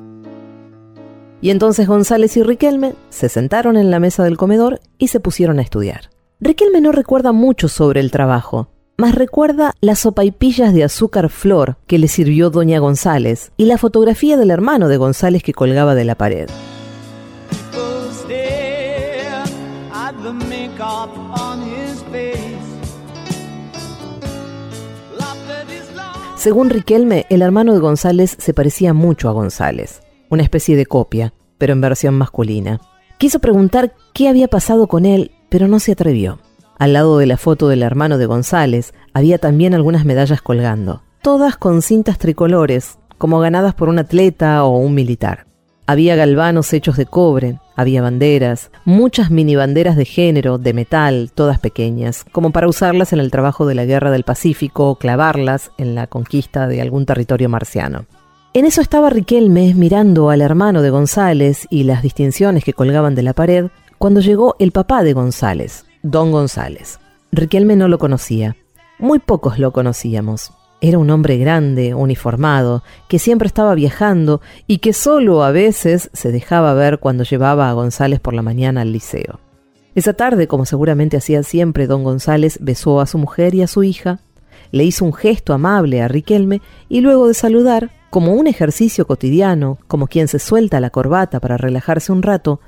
Y 1.41 1.51
entonces 1.51 1.87
González 1.87 2.35
y 2.37 2.43
Riquelme 2.43 2.95
se 3.09 3.29
sentaron 3.29 3.77
en 3.77 3.91
la 3.91 3.99
mesa 3.99 4.23
del 4.23 4.37
comedor 4.37 4.79
y 4.97 5.09
se 5.09 5.19
pusieron 5.19 5.59
a 5.59 5.61
estudiar. 5.61 6.09
Riquelme 6.39 6.81
no 6.81 6.91
recuerda 6.91 7.31
mucho 7.31 7.67
sobre 7.67 7.99
el 7.99 8.11
trabajo, 8.11 8.69
más 8.99 9.13
recuerda 9.13 9.73
las 9.79 9.99
sopaipillas 9.99 10.73
de 10.73 10.83
azúcar 10.83 11.29
flor 11.29 11.77
que 11.85 11.99
le 11.99 12.07
sirvió 12.07 12.49
doña 12.49 12.79
González 12.79 13.51
y 13.55 13.65
la 13.65 13.77
fotografía 13.77 14.37
del 14.37 14.49
hermano 14.49 14.87
de 14.87 14.97
González 14.97 15.43
que 15.43 15.53
colgaba 15.53 15.93
de 15.93 16.05
la 16.05 16.15
pared. 16.15 16.49
Según 26.35 26.69
Riquelme, 26.71 27.25
el 27.29 27.41
hermano 27.43 27.73
de 27.73 27.79
González 27.79 28.35
se 28.39 28.53
parecía 28.53 28.93
mucho 28.93 29.29
a 29.29 29.33
González, 29.33 30.01
una 30.29 30.43
especie 30.43 30.75
de 30.75 30.85
copia, 30.85 31.33
pero 31.57 31.73
en 31.73 31.81
versión 31.81 32.15
masculina. 32.15 32.79
Quiso 33.17 33.39
preguntar 33.39 33.93
qué 34.13 34.29
había 34.29 34.47
pasado 34.47 34.87
con 34.87 35.05
él, 35.05 35.31
pero 35.49 35.67
no 35.67 35.79
se 35.79 35.93
atrevió. 35.93 36.39
Al 36.77 36.93
lado 36.93 37.17
de 37.17 37.25
la 37.25 37.37
foto 37.37 37.67
del 37.67 37.81
hermano 37.81 38.17
de 38.17 38.27
González 38.27 38.93
había 39.13 39.39
también 39.39 39.73
algunas 39.73 40.05
medallas 40.05 40.41
colgando, 40.41 41.01
todas 41.21 41.57
con 41.57 41.81
cintas 41.81 42.19
tricolores, 42.19 42.99
como 43.17 43.39
ganadas 43.39 43.73
por 43.73 43.89
un 43.89 43.97
atleta 43.97 44.63
o 44.63 44.77
un 44.77 44.93
militar. 44.93 45.47
Había 45.89 46.15
galvanos 46.15 46.73
hechos 46.73 46.97
de 46.97 47.05
cobre, 47.05 47.59
había 47.75 48.01
banderas, 48.01 48.71
muchas 48.83 49.31
mini 49.31 49.55
banderas 49.55 49.95
de 49.95 50.03
género, 50.03 50.57
de 50.57 50.73
metal, 50.73 51.31
todas 51.33 51.59
pequeñas, 51.59 52.25
como 52.33 52.51
para 52.51 52.67
usarlas 52.67 53.13
en 53.13 53.19
el 53.19 53.31
trabajo 53.31 53.65
de 53.65 53.73
la 53.73 53.85
guerra 53.85 54.11
del 54.11 54.23
Pacífico 54.23 54.89
o 54.89 54.95
clavarlas 54.97 55.71
en 55.77 55.95
la 55.95 56.07
conquista 56.07 56.67
de 56.67 56.81
algún 56.81 57.05
territorio 57.05 57.47
marciano. 57.47 58.05
En 58.57 58.65
eso 58.65 58.81
estaba 58.81 59.11
Riquelme 59.11 59.75
mirando 59.75 60.31
al 60.31 60.41
hermano 60.41 60.81
de 60.81 60.89
González 60.89 61.67
y 61.69 61.83
las 61.83 62.01
distinciones 62.01 62.63
que 62.63 62.73
colgaban 62.73 63.13
de 63.13 63.21
la 63.21 63.33
pared, 63.33 63.67
cuando 63.99 64.19
llegó 64.19 64.55
el 64.57 64.71
papá 64.71 65.03
de 65.03 65.13
González, 65.13 65.85
Don 66.01 66.31
González. 66.31 66.99
Riquelme 67.31 67.75
no 67.75 67.87
lo 67.87 67.99
conocía. 67.99 68.55
Muy 68.97 69.19
pocos 69.19 69.59
lo 69.59 69.71
conocíamos. 69.73 70.53
Era 70.81 70.97
un 70.97 71.11
hombre 71.11 71.37
grande, 71.37 71.93
uniformado, 71.93 72.81
que 73.07 73.19
siempre 73.19 73.45
estaba 73.45 73.75
viajando 73.75 74.41
y 74.65 74.79
que 74.79 74.91
solo 74.91 75.43
a 75.43 75.51
veces 75.51 76.09
se 76.13 76.31
dejaba 76.31 76.73
ver 76.73 76.97
cuando 76.97 77.25
llevaba 77.25 77.69
a 77.69 77.73
González 77.73 78.19
por 78.19 78.33
la 78.33 78.41
mañana 78.41 78.81
al 78.81 78.91
liceo. 78.91 79.39
Esa 79.93 80.13
tarde, 80.13 80.47
como 80.47 80.65
seguramente 80.65 81.15
hacía 81.15 81.43
siempre, 81.43 81.85
don 81.85 82.03
González 82.03 82.57
besó 82.59 83.01
a 83.01 83.05
su 83.05 83.19
mujer 83.19 83.53
y 83.53 83.61
a 83.61 83.67
su 83.67 83.83
hija, 83.83 84.19
le 84.71 84.83
hizo 84.83 85.05
un 85.05 85.13
gesto 85.13 85.53
amable 85.53 86.01
a 86.01 86.07
Riquelme 86.07 86.63
y 86.89 87.01
luego 87.01 87.27
de 87.27 87.35
saludar, 87.35 87.91
como 88.09 88.33
un 88.33 88.47
ejercicio 88.47 89.05
cotidiano, 89.05 89.77
como 89.87 90.07
quien 90.07 90.27
se 90.27 90.39
suelta 90.39 90.79
la 90.79 90.89
corbata 90.89 91.39
para 91.39 91.57
relajarse 91.57 92.11
un 92.11 92.23
rato, 92.23 92.59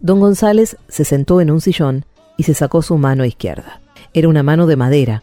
don 0.00 0.20
González 0.20 0.76
se 0.88 1.04
sentó 1.04 1.40
en 1.40 1.50
un 1.50 1.60
sillón 1.60 2.04
y 2.36 2.42
se 2.42 2.54
sacó 2.54 2.82
su 2.82 2.96
mano 2.98 3.24
izquierda. 3.24 3.80
Era 4.12 4.28
una 4.28 4.42
mano 4.42 4.66
de 4.66 4.76
madera, 4.76 5.22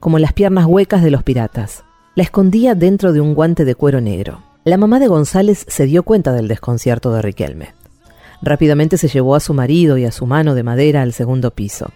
como 0.00 0.18
las 0.18 0.32
piernas 0.32 0.66
huecas 0.66 1.02
de 1.02 1.10
los 1.10 1.22
piratas. 1.22 1.84
La 2.14 2.22
escondía 2.22 2.74
dentro 2.74 3.12
de 3.12 3.20
un 3.20 3.34
guante 3.34 3.64
de 3.64 3.74
cuero 3.74 4.00
negro. 4.00 4.42
La 4.64 4.76
mamá 4.76 4.98
de 4.98 5.08
González 5.08 5.64
se 5.68 5.86
dio 5.86 6.02
cuenta 6.02 6.32
del 6.32 6.48
desconcierto 6.48 7.12
de 7.12 7.22
Riquelme. 7.22 7.74
Rápidamente 8.42 8.98
se 8.98 9.08
llevó 9.08 9.34
a 9.34 9.40
su 9.40 9.54
marido 9.54 9.98
y 9.98 10.04
a 10.04 10.12
su 10.12 10.26
mano 10.26 10.54
de 10.54 10.62
madera 10.62 11.02
al 11.02 11.12
segundo 11.12 11.52
piso. 11.52 11.90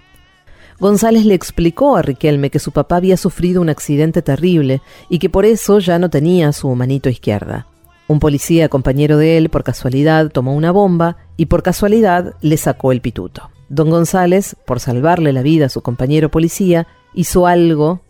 González 0.78 1.24
le 1.24 1.34
explicó 1.34 1.96
a 1.96 2.02
Riquelme 2.02 2.50
que 2.50 2.58
su 2.58 2.70
papá 2.70 2.96
había 2.96 3.16
sufrido 3.16 3.62
un 3.62 3.70
accidente 3.70 4.20
terrible 4.20 4.82
y 5.08 5.18
que 5.18 5.30
por 5.30 5.46
eso 5.46 5.78
ya 5.78 5.98
no 5.98 6.10
tenía 6.10 6.52
su 6.52 6.68
manito 6.74 7.08
izquierda. 7.08 7.66
Un 8.08 8.20
policía 8.20 8.68
compañero 8.68 9.16
de 9.16 9.36
él, 9.38 9.48
por 9.48 9.64
casualidad, 9.64 10.30
tomó 10.30 10.54
una 10.54 10.70
bomba 10.70 11.16
y 11.36 11.46
por 11.46 11.62
casualidad 11.62 12.34
le 12.40 12.56
sacó 12.56 12.92
el 12.92 13.00
pituto. 13.00 13.50
Don 13.68 13.90
González, 13.90 14.54
por 14.64 14.78
salvarle 14.78 15.32
la 15.32 15.42
vida 15.42 15.66
a 15.66 15.70
su 15.70 15.80
compañero 15.80 16.30
policía, 16.30 16.86
hizo 17.14 17.46
algo, 17.46 18.02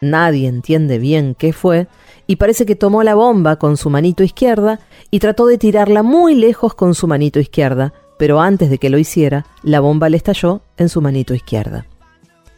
nadie 0.00 0.48
entiende 0.48 0.98
bien 0.98 1.36
qué 1.38 1.52
fue, 1.52 1.86
y 2.26 2.36
parece 2.36 2.66
que 2.66 2.74
tomó 2.74 3.02
la 3.04 3.14
bomba 3.14 3.56
con 3.56 3.76
su 3.76 3.90
manito 3.90 4.24
izquierda 4.24 4.80
y 5.10 5.20
trató 5.20 5.46
de 5.46 5.58
tirarla 5.58 6.02
muy 6.02 6.34
lejos 6.34 6.74
con 6.74 6.94
su 6.94 7.06
manito 7.06 7.38
izquierda, 7.38 7.92
pero 8.18 8.40
antes 8.40 8.70
de 8.70 8.78
que 8.78 8.90
lo 8.90 8.98
hiciera, 8.98 9.46
la 9.62 9.80
bomba 9.80 10.08
le 10.08 10.16
estalló 10.16 10.62
en 10.78 10.88
su 10.88 11.00
manito 11.00 11.34
izquierda. 11.34 11.86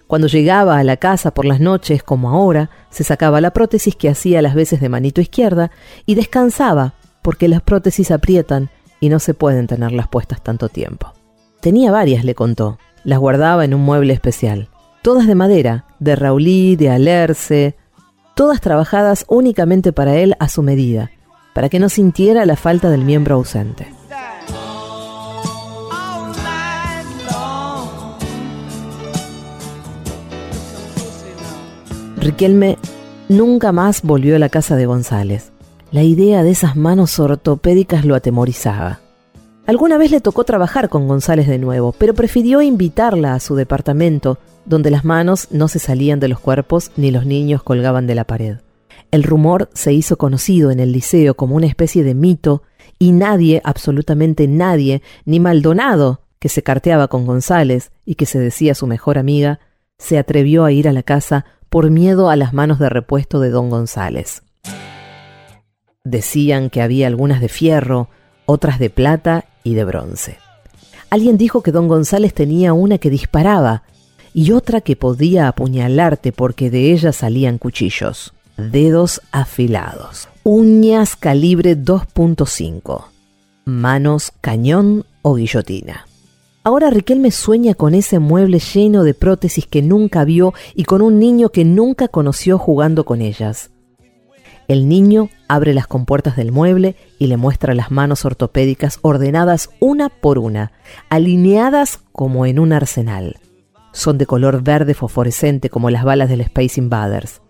Cuando 0.07 0.29
llegaba 0.29 0.79
a 0.79 0.85
la 0.85 0.97
casa 0.97 1.33
por 1.33 1.45
las 1.45 1.59
noches, 1.59 2.03
como 2.03 2.31
ahora, 2.31 2.71
se 2.91 3.03
sacaba 3.03 3.41
la 3.41 3.51
prótesis 3.51 3.97
que 3.97 4.09
hacía 4.09 4.41
las 4.41 4.55
veces 4.55 4.81
de 4.81 4.89
manito 4.89 5.21
izquierda 5.21 5.73
y 6.07 6.15
descansaba, 6.15 6.95
porque 7.23 7.49
las 7.49 7.61
prótesis 7.61 8.13
aprietan 8.13 8.71
y 9.01 9.09
no 9.09 9.19
se 9.19 9.35
pueden 9.35 9.67
tenerlas 9.67 10.07
puestas 10.07 10.43
tanto 10.43 10.69
tiempo. 10.69 11.13
Tenía 11.61 11.91
varias, 11.91 12.25
le 12.25 12.37
contó. 12.37 12.79
Las 13.03 13.19
guardaba 13.19 13.65
en 13.65 13.75
un 13.75 13.81
mueble 13.81 14.13
especial. 14.13 14.69
Todas 15.03 15.27
de 15.27 15.35
madera, 15.35 15.87
de 15.99 16.15
raulí, 16.15 16.77
de 16.77 16.91
alerce, 16.91 17.77
todas 18.37 18.61
trabajadas 18.61 19.25
únicamente 19.29 19.93
para 19.93 20.17
él 20.17 20.37
a 20.39 20.49
su 20.49 20.63
medida, 20.63 21.11
para 21.53 21.69
que 21.69 21.81
no 21.81 21.89
sintiera 21.89 22.47
la 22.47 22.57
falta 22.57 22.91
del 22.91 23.05
miembro 23.05 23.37
ausente. 23.37 23.96
Riquelme 32.27 32.77
nunca 33.29 33.71
más 33.71 34.03
volvió 34.03 34.35
a 34.35 34.41
la 34.41 34.49
casa 34.49 34.75
de 34.75 34.87
González. 34.87 35.53
La 35.93 36.03
idea 36.03 36.43
de 36.43 36.51
esas 36.51 36.75
manos 36.75 37.21
ortopédicas 37.21 38.05
lo 38.05 38.17
atemorizaba. 38.17 38.99
Alguna 39.65 39.97
vez 39.97 40.11
le 40.11 40.21
tocó 40.21 40.43
trabajar 40.43 40.89
con 40.89 41.07
González 41.07 41.47
de 41.47 41.61
nuevo, 41.61 41.95
pero 41.97 42.15
prefirió 42.15 42.63
invitarla 42.63 43.35
a 43.35 43.39
su 43.39 43.55
departamento, 43.55 44.41
donde 44.65 44.91
las 44.91 45.05
manos 45.05 45.47
no 45.53 45.69
se 45.69 45.79
salían 45.79 46.19
de 46.19 46.27
los 46.27 46.41
cuerpos 46.41 46.91
ni 46.97 47.13
los 47.13 47.27
niños 47.27 47.63
colgaban 47.63 48.09
de 48.09 48.17
la 48.17 48.25
pared. 48.25 48.57
El 49.13 49.23
rumor 49.23 49.71
se 49.73 49.93
hizo 49.93 50.19
conocido 50.19 50.73
en 50.73 50.81
el 50.81 50.91
liceo 50.91 51.37
como 51.37 51.55
una 51.55 51.69
especie 51.69 52.03
de 52.03 52.17
mito, 52.17 52.65
y 52.99 53.13
nadie, 53.13 53.63
absolutamente 53.63 54.49
nadie, 54.49 55.01
ni 55.27 55.39
Maldonado, 55.39 56.23
que 56.41 56.49
se 56.49 56.65
carteaba 56.65 57.07
con 57.07 57.25
González 57.25 57.93
y 58.05 58.17
que 58.17 58.27
se 58.27 58.41
decía 58.41 58.75
su 58.75 58.89
mejor 58.89 59.17
amiga, 59.17 59.61
se 59.97 60.19
atrevió 60.19 60.65
a 60.65 60.73
ir 60.73 60.89
a 60.89 60.93
la 60.93 61.05
casa 61.05 61.47
por 61.69 61.91
miedo 61.91 62.31
a 62.31 62.37
las 62.37 62.53
manos 62.53 62.79
de 62.79 62.89
repuesto 62.89 63.41
de 63.41 63.51
don 63.51 63.71
González. 63.71 64.43
Decían 66.05 66.71
que 66.71 66.83
había 66.83 67.07
algunas 67.07 67.41
de 67.41 67.49
fierro, 67.49 68.09
otras 68.47 68.79
de 68.79 68.91
plata 68.91 69.45
y 69.65 69.75
de 69.75 69.85
bronce. 69.85 70.39
Alguien 71.11 71.37
dijo 71.37 71.63
que 71.63 71.73
don 71.73 71.89
González 71.89 72.35
tenía 72.35 72.73
una 72.73 72.99
que 72.99 73.11
disparaba 73.11 73.83
y 74.35 74.53
otra 74.53 74.81
que 74.81 74.97
podía 74.97 75.49
apuñalarte 75.49 76.33
porque 76.33 76.71
de 76.71 76.93
ella 76.93 77.13
salían 77.13 77.59
cuchillos, 77.59 78.35
dedos 78.57 79.23
afilados, 79.33 80.29
uñas 80.43 81.17
calibre 81.17 81.77
2.5, 81.77 83.05
manos 83.65 84.33
cañón 84.41 85.05
o 85.23 85.35
guillotina. 85.35 86.07
Ahora 86.67 86.91
Riquelme 86.91 87.31
sueña 87.31 87.75
con 87.75 87.95
ese 87.95 88.19
mueble 88.19 88.59
lleno 88.59 89.05
de 89.05 89.15
prótesis 89.15 89.69
que 89.69 89.83
nunca 89.83 90.25
vio 90.25 90.53
y 90.75 90.83
con 90.83 91.01
un 91.01 91.21
niño 91.21 91.51
que 91.51 91.65
nunca 91.65 92.09
conoció 92.09 92.59
jugando 92.59 93.05
con 93.05 93.23
ellas. 93.23 93.71
El 94.67 94.89
niño 94.89 95.29
abre 95.47 95.75
las 95.75 95.87
compuertas 95.87 96.35
del 96.35 96.51
mueble 96.51 96.97
y 97.21 97.29
le 97.29 97.37
muestra 97.37 97.73
las 97.73 97.93
manos 97.93 98.25
ortopédicas 98.25 98.99
ordenadas 99.03 99.71
una 99.79 100.09
por 100.09 100.41
una, 100.41 100.73
alineadas 101.09 102.01
como 102.11 102.47
en 102.47 102.59
un 102.59 102.73
arsenal. 102.73 103.37
Son 103.93 104.19
de 104.19 104.27
color 104.27 104.65
verde 104.65 104.95
fosforescente 104.95 105.71
como 105.71 105.89
las 105.91 106.03
balas 106.03 106.29
del 106.29 106.41
Space 106.41 106.81
Invaders. 106.81 107.43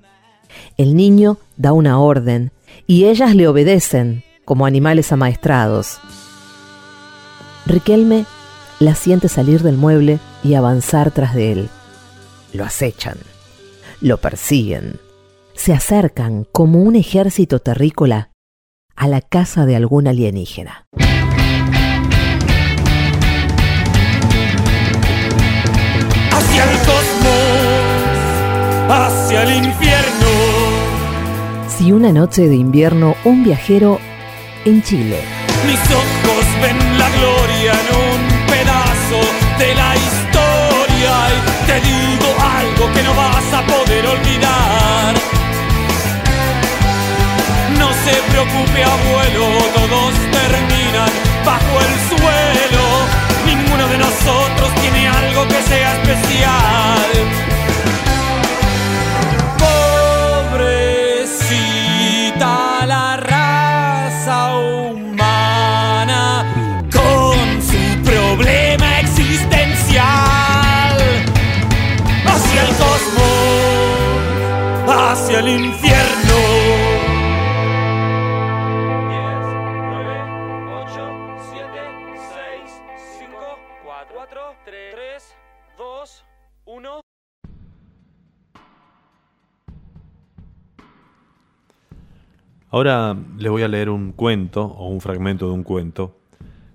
El 0.76 0.94
niño 0.94 1.38
da 1.56 1.72
una 1.72 2.00
orden 2.00 2.52
y 2.86 3.06
ellas 3.06 3.34
le 3.34 3.48
obedecen 3.48 4.24
como 4.44 4.66
animales 4.66 5.10
amaestrados. 5.10 6.00
Riquelme 7.64 8.26
la 8.78 8.94
siente 8.94 9.28
salir 9.28 9.62
del 9.62 9.76
mueble 9.76 10.18
y 10.42 10.54
avanzar 10.54 11.10
tras 11.10 11.34
de 11.34 11.52
él. 11.52 11.68
Lo 12.52 12.64
acechan, 12.64 13.18
lo 14.00 14.18
persiguen, 14.18 15.00
se 15.54 15.72
acercan 15.72 16.46
como 16.52 16.82
un 16.82 16.96
ejército 16.96 17.60
terrícola 17.60 18.30
a 18.94 19.08
la 19.08 19.20
casa 19.20 19.66
de 19.66 19.76
algún 19.76 20.08
alienígena. 20.08 20.86
Hacia 26.32 26.64
el 26.64 26.78
cosmos, 26.78 27.36
hacia 28.90 29.42
el 29.42 29.64
infierno. 29.64 30.26
Si 31.68 31.92
una 31.92 32.12
noche 32.12 32.48
de 32.48 32.56
invierno 32.56 33.16
un 33.24 33.44
viajero 33.44 33.98
en 34.64 34.82
Chile. 34.82 35.20
Mis 35.66 35.80
ojos 35.90 36.44
ven 36.62 36.98
la 36.98 37.08
gloria 37.10 37.72
un 37.92 37.95
de 39.58 39.74
la 39.74 39.96
historia 39.96 41.14
y 41.34 41.66
te 41.66 41.80
digo 41.80 42.28
algo 42.58 42.92
que 42.92 43.02
no 43.02 43.14
vas 43.14 43.52
a 43.52 43.62
poder 43.66 44.06
olvidar. 44.06 45.14
No 47.78 47.88
se 48.04 48.14
preocupe 48.30 48.84
abuelo, 48.84 49.46
todos 49.74 50.12
terminan 50.30 51.10
bajo 51.44 51.74
el 51.86 51.94
suelo. 52.10 52.84
Ninguno 53.46 53.88
de 53.88 53.98
nosotros 53.98 54.74
tiene 54.82 55.08
algo 55.08 55.48
que 55.48 55.62
sea 55.62 55.92
especial. 55.94 57.55
Hacia 75.36 75.40
el 75.40 75.64
infierno. 75.64 76.34
10, 79.08 79.36
9, 79.90 80.24
8, 80.72 81.12
7, 81.50 81.68
6, 82.16 82.82
5, 83.18 83.36
4, 83.84 84.56
3, 84.64 85.36
2, 85.78 86.24
1. 86.66 87.00
Ahora 92.70 93.16
les 93.38 93.50
voy 93.50 93.62
a 93.62 93.68
leer 93.68 93.90
un 93.90 94.12
cuento 94.12 94.64
o 94.64 94.88
un 94.88 95.00
fragmento 95.00 95.46
de 95.46 95.52
un 95.52 95.62
cuento 95.62 96.18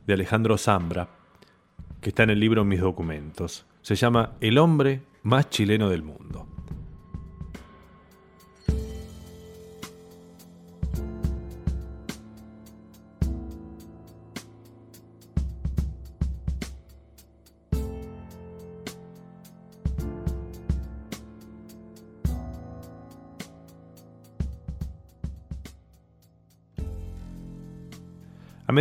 de 0.08 0.14
Alejandro 0.14 0.58
Zambra, 0.58 1.10
que 2.00 2.10
está 2.10 2.24
en 2.24 2.32
el 2.32 2.40
libro 2.40 2.66
Mis 2.66 2.80
documentos. 2.80 3.66
Se 3.82 3.96
llama 3.96 4.32
El 4.40 4.58
hombre 4.58 5.02
más 5.24 5.50
chileno 5.50 5.90
del 5.90 6.02
mundo. 6.02 6.41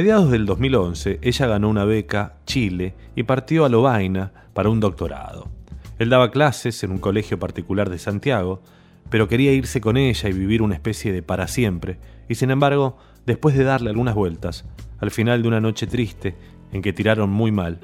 Mediados 0.00 0.30
del 0.30 0.46
2011, 0.46 1.18
ella 1.20 1.46
ganó 1.46 1.68
una 1.68 1.84
beca 1.84 2.36
Chile 2.46 2.94
y 3.14 3.24
partió 3.24 3.66
a 3.66 3.68
Lovaina 3.68 4.32
para 4.54 4.70
un 4.70 4.80
doctorado. 4.80 5.50
Él 5.98 6.08
daba 6.08 6.30
clases 6.30 6.82
en 6.82 6.92
un 6.92 6.96
colegio 6.96 7.38
particular 7.38 7.90
de 7.90 7.98
Santiago, 7.98 8.62
pero 9.10 9.28
quería 9.28 9.52
irse 9.52 9.82
con 9.82 9.98
ella 9.98 10.30
y 10.30 10.32
vivir 10.32 10.62
una 10.62 10.74
especie 10.74 11.12
de 11.12 11.22
para 11.22 11.48
siempre, 11.48 11.98
y 12.30 12.36
sin 12.36 12.50
embargo, 12.50 12.96
después 13.26 13.54
de 13.54 13.64
darle 13.64 13.90
algunas 13.90 14.14
vueltas, 14.14 14.64
al 15.00 15.10
final 15.10 15.42
de 15.42 15.48
una 15.48 15.60
noche 15.60 15.86
triste 15.86 16.34
en 16.72 16.80
que 16.80 16.94
tiraron 16.94 17.28
muy 17.28 17.52
mal, 17.52 17.78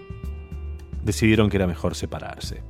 decidieron 1.05 1.51
que 1.51 1.59
era 1.59 1.67
mejor 1.67 1.95
separarse. 1.95 2.63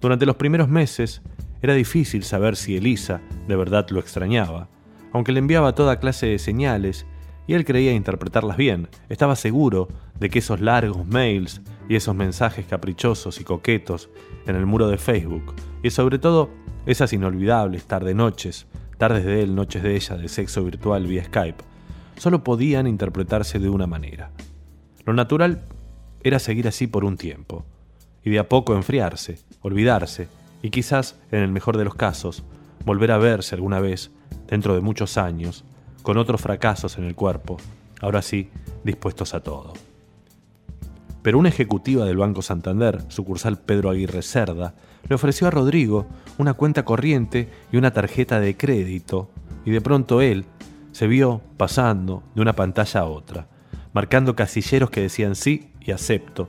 Durante 0.00 0.24
los 0.24 0.36
primeros 0.36 0.68
meses 0.68 1.20
era 1.62 1.74
difícil 1.74 2.22
saber 2.22 2.54
si 2.54 2.76
Elisa 2.76 3.22
de 3.48 3.56
verdad 3.56 3.88
lo 3.90 3.98
extrañaba, 3.98 4.68
aunque 5.12 5.32
le 5.32 5.40
enviaba 5.40 5.74
toda 5.74 5.98
clase 5.98 6.26
de 6.26 6.38
señales 6.38 7.06
y 7.46 7.54
él 7.54 7.64
creía 7.64 7.92
interpretarlas 7.92 8.56
bien. 8.56 8.88
Estaba 9.08 9.36
seguro 9.36 9.88
de 10.18 10.30
que 10.30 10.38
esos 10.38 10.60
largos 10.60 11.06
mails 11.06 11.60
y 11.88 11.96
esos 11.96 12.14
mensajes 12.14 12.66
caprichosos 12.66 13.40
y 13.40 13.44
coquetos 13.44 14.08
en 14.46 14.56
el 14.56 14.66
muro 14.66 14.88
de 14.88 14.98
Facebook, 14.98 15.54
y 15.82 15.90
sobre 15.90 16.18
todo 16.18 16.50
esas 16.86 17.12
inolvidables 17.12 17.84
tarde-noches, 17.84 18.66
tardes 18.98 19.24
de 19.24 19.42
él, 19.42 19.54
noches 19.54 19.82
de 19.82 19.96
ella, 19.96 20.16
de 20.16 20.28
sexo 20.28 20.64
virtual 20.64 21.06
vía 21.06 21.24
Skype, 21.24 21.62
solo 22.16 22.44
podían 22.44 22.86
interpretarse 22.86 23.58
de 23.58 23.68
una 23.68 23.86
manera. 23.86 24.30
Lo 25.04 25.12
natural 25.12 25.62
era 26.22 26.38
seguir 26.38 26.68
así 26.68 26.86
por 26.86 27.04
un 27.04 27.16
tiempo, 27.16 27.64
y 28.24 28.30
de 28.30 28.38
a 28.38 28.48
poco 28.48 28.74
enfriarse, 28.74 29.38
olvidarse, 29.60 30.28
y 30.62 30.70
quizás, 30.70 31.18
en 31.32 31.40
el 31.42 31.50
mejor 31.50 31.76
de 31.76 31.84
los 31.84 31.96
casos, 31.96 32.44
volver 32.84 33.10
a 33.10 33.18
verse 33.18 33.56
alguna 33.56 33.80
vez, 33.80 34.12
dentro 34.46 34.74
de 34.74 34.80
muchos 34.80 35.18
años, 35.18 35.64
con 36.02 36.18
otros 36.18 36.40
fracasos 36.40 36.98
en 36.98 37.04
el 37.04 37.14
cuerpo, 37.14 37.56
ahora 38.00 38.22
sí, 38.22 38.50
dispuestos 38.84 39.34
a 39.34 39.40
todo. 39.40 39.72
Pero 41.22 41.38
una 41.38 41.48
ejecutiva 41.48 42.04
del 42.04 42.16
Banco 42.16 42.42
Santander, 42.42 43.02
sucursal 43.08 43.58
Pedro 43.58 43.90
Aguirre 43.90 44.22
Cerda, 44.22 44.74
le 45.08 45.14
ofreció 45.14 45.46
a 45.46 45.50
Rodrigo 45.50 46.06
una 46.38 46.54
cuenta 46.54 46.84
corriente 46.84 47.48
y 47.70 47.76
una 47.76 47.92
tarjeta 47.92 48.40
de 48.40 48.56
crédito, 48.56 49.30
y 49.64 49.70
de 49.70 49.80
pronto 49.80 50.20
él 50.20 50.44
se 50.90 51.06
vio 51.06 51.40
pasando 51.56 52.22
de 52.34 52.42
una 52.42 52.54
pantalla 52.54 53.00
a 53.00 53.04
otra, 53.06 53.46
marcando 53.92 54.34
casilleros 54.34 54.90
que 54.90 55.00
decían 55.00 55.36
sí 55.36 55.70
y 55.80 55.92
acepto, 55.92 56.48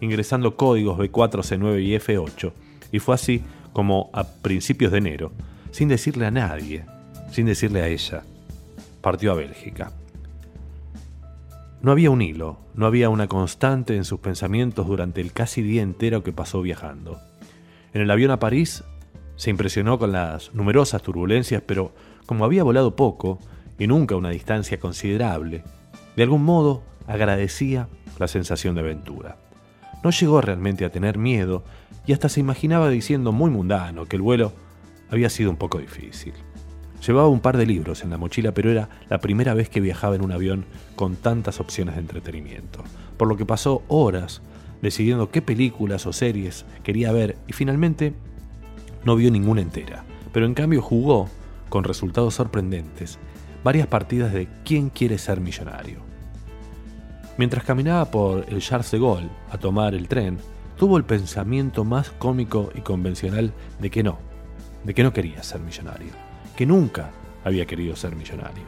ingresando 0.00 0.56
códigos 0.56 0.98
B4, 0.98 1.42
C9 1.42 1.82
y 1.82 1.96
F8, 1.96 2.52
y 2.92 2.98
fue 3.00 3.14
así 3.14 3.42
como 3.72 4.10
a 4.12 4.24
principios 4.24 4.92
de 4.92 4.98
enero, 4.98 5.32
sin 5.72 5.88
decirle 5.88 6.26
a 6.26 6.30
nadie, 6.30 6.84
sin 7.30 7.46
decirle 7.46 7.82
a 7.82 7.88
ella, 7.88 8.22
partió 9.02 9.32
a 9.32 9.34
Bélgica. 9.34 9.92
No 11.82 11.90
había 11.90 12.10
un 12.10 12.22
hilo, 12.22 12.60
no 12.74 12.86
había 12.86 13.08
una 13.08 13.26
constante 13.26 13.96
en 13.96 14.04
sus 14.04 14.20
pensamientos 14.20 14.86
durante 14.86 15.20
el 15.20 15.32
casi 15.32 15.62
día 15.62 15.82
entero 15.82 16.22
que 16.22 16.32
pasó 16.32 16.62
viajando. 16.62 17.20
En 17.92 18.00
el 18.00 18.10
avión 18.10 18.30
a 18.30 18.38
París 18.38 18.84
se 19.36 19.50
impresionó 19.50 19.98
con 19.98 20.12
las 20.12 20.54
numerosas 20.54 21.02
turbulencias, 21.02 21.62
pero 21.66 21.92
como 22.24 22.44
había 22.44 22.62
volado 22.62 22.94
poco 22.94 23.40
y 23.78 23.88
nunca 23.88 24.14
una 24.14 24.30
distancia 24.30 24.78
considerable, 24.78 25.64
de 26.14 26.22
algún 26.22 26.44
modo 26.44 26.84
agradecía 27.08 27.88
la 28.20 28.28
sensación 28.28 28.76
de 28.76 28.82
aventura. 28.82 29.36
No 30.04 30.10
llegó 30.10 30.40
realmente 30.40 30.84
a 30.84 30.90
tener 30.90 31.18
miedo 31.18 31.64
y 32.06 32.12
hasta 32.12 32.28
se 32.28 32.40
imaginaba 32.40 32.88
diciendo 32.90 33.32
muy 33.32 33.50
mundano 33.50 34.06
que 34.06 34.16
el 34.16 34.22
vuelo 34.22 34.52
había 35.10 35.28
sido 35.30 35.50
un 35.50 35.56
poco 35.56 35.78
difícil. 35.78 36.34
Llevaba 37.06 37.28
un 37.28 37.40
par 37.40 37.56
de 37.56 37.66
libros 37.66 38.04
en 38.04 38.10
la 38.10 38.18
mochila, 38.18 38.52
pero 38.52 38.70
era 38.70 38.88
la 39.08 39.18
primera 39.18 39.54
vez 39.54 39.68
que 39.68 39.80
viajaba 39.80 40.14
en 40.14 40.24
un 40.24 40.30
avión 40.30 40.64
con 40.94 41.16
tantas 41.16 41.58
opciones 41.58 41.96
de 41.96 42.00
entretenimiento, 42.00 42.84
por 43.16 43.26
lo 43.26 43.36
que 43.36 43.44
pasó 43.44 43.82
horas 43.88 44.40
decidiendo 44.82 45.30
qué 45.30 45.42
películas 45.42 46.06
o 46.06 46.12
series 46.12 46.64
quería 46.82 47.12
ver 47.12 47.36
y 47.48 47.52
finalmente 47.54 48.14
no 49.04 49.16
vio 49.16 49.30
ninguna 49.30 49.62
entera, 49.62 50.04
pero 50.32 50.46
en 50.46 50.54
cambio 50.54 50.80
jugó, 50.80 51.28
con 51.68 51.84
resultados 51.84 52.34
sorprendentes, 52.34 53.18
varias 53.64 53.86
partidas 53.86 54.32
de 54.32 54.48
¿Quién 54.64 54.90
quiere 54.90 55.18
ser 55.18 55.40
millonario? 55.40 56.00
Mientras 57.36 57.64
caminaba 57.64 58.10
por 58.10 58.44
el 58.48 58.60
Charles 58.60 58.90
de 58.90 58.98
Gaulle 58.98 59.30
a 59.50 59.58
tomar 59.58 59.94
el 59.94 60.06
tren, 60.06 60.38
tuvo 60.76 60.98
el 60.98 61.04
pensamiento 61.04 61.84
más 61.84 62.10
cómico 62.10 62.70
y 62.74 62.82
convencional 62.82 63.52
de 63.80 63.90
que 63.90 64.02
no, 64.02 64.18
de 64.84 64.94
que 64.94 65.02
no 65.02 65.12
quería 65.12 65.42
ser 65.42 65.60
millonario, 65.60 66.10
que 66.56 66.66
nunca 66.66 67.10
había 67.44 67.66
querido 67.66 67.96
ser 67.96 68.16
millonario. 68.16 68.64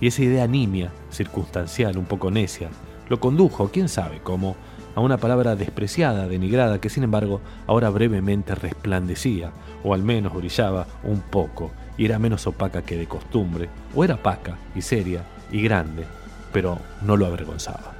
Y 0.00 0.08
esa 0.08 0.22
idea 0.22 0.46
nimia, 0.46 0.92
circunstancial, 1.10 1.96
un 1.96 2.04
poco 2.04 2.30
necia, 2.30 2.68
lo 3.08 3.20
condujo, 3.20 3.70
quién 3.72 3.88
sabe 3.88 4.20
cómo, 4.22 4.56
a 4.94 5.00
una 5.00 5.18
palabra 5.18 5.56
despreciada, 5.56 6.28
denigrada, 6.28 6.80
que 6.80 6.90
sin 6.90 7.04
embargo 7.04 7.40
ahora 7.66 7.90
brevemente 7.90 8.54
resplandecía, 8.54 9.52
o 9.82 9.94
al 9.94 10.02
menos 10.02 10.34
brillaba 10.34 10.86
un 11.02 11.20
poco, 11.20 11.72
y 11.96 12.04
era 12.04 12.18
menos 12.18 12.46
opaca 12.46 12.82
que 12.82 12.96
de 12.96 13.06
costumbre, 13.06 13.68
o 13.94 14.04
era 14.04 14.14
opaca 14.14 14.56
y 14.74 14.82
seria 14.82 15.24
y 15.50 15.62
grande, 15.62 16.04
pero 16.52 16.78
no 17.02 17.16
lo 17.16 17.26
avergonzaba. 17.26 17.94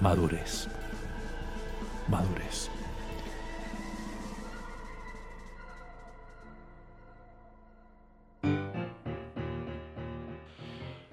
Madurez. 0.00 0.68
Madurez. 2.08 2.67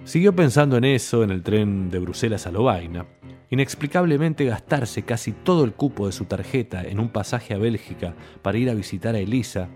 Siguió 0.06 0.36
pensando 0.36 0.78
en 0.78 0.84
eso 0.84 1.24
en 1.24 1.32
el 1.32 1.42
tren 1.42 1.90
de 1.90 1.98
Bruselas 1.98 2.46
a 2.46 2.52
Lovaina. 2.52 3.08
Inexplicablemente 3.50 4.46
gastarse 4.46 5.02
casi 5.02 5.32
todo 5.32 5.64
el 5.64 5.74
cupo 5.74 6.06
de 6.06 6.12
su 6.12 6.26
tarjeta 6.26 6.84
en 6.84 7.00
un 7.00 7.10
pasaje 7.10 7.56
a 7.56 7.58
Bélgica 7.58 8.14
para 8.44 8.60
ir 8.60 8.70
a 8.70 8.76
visitar 8.76 9.16
a 9.16 9.20
Elisa 9.20 9.68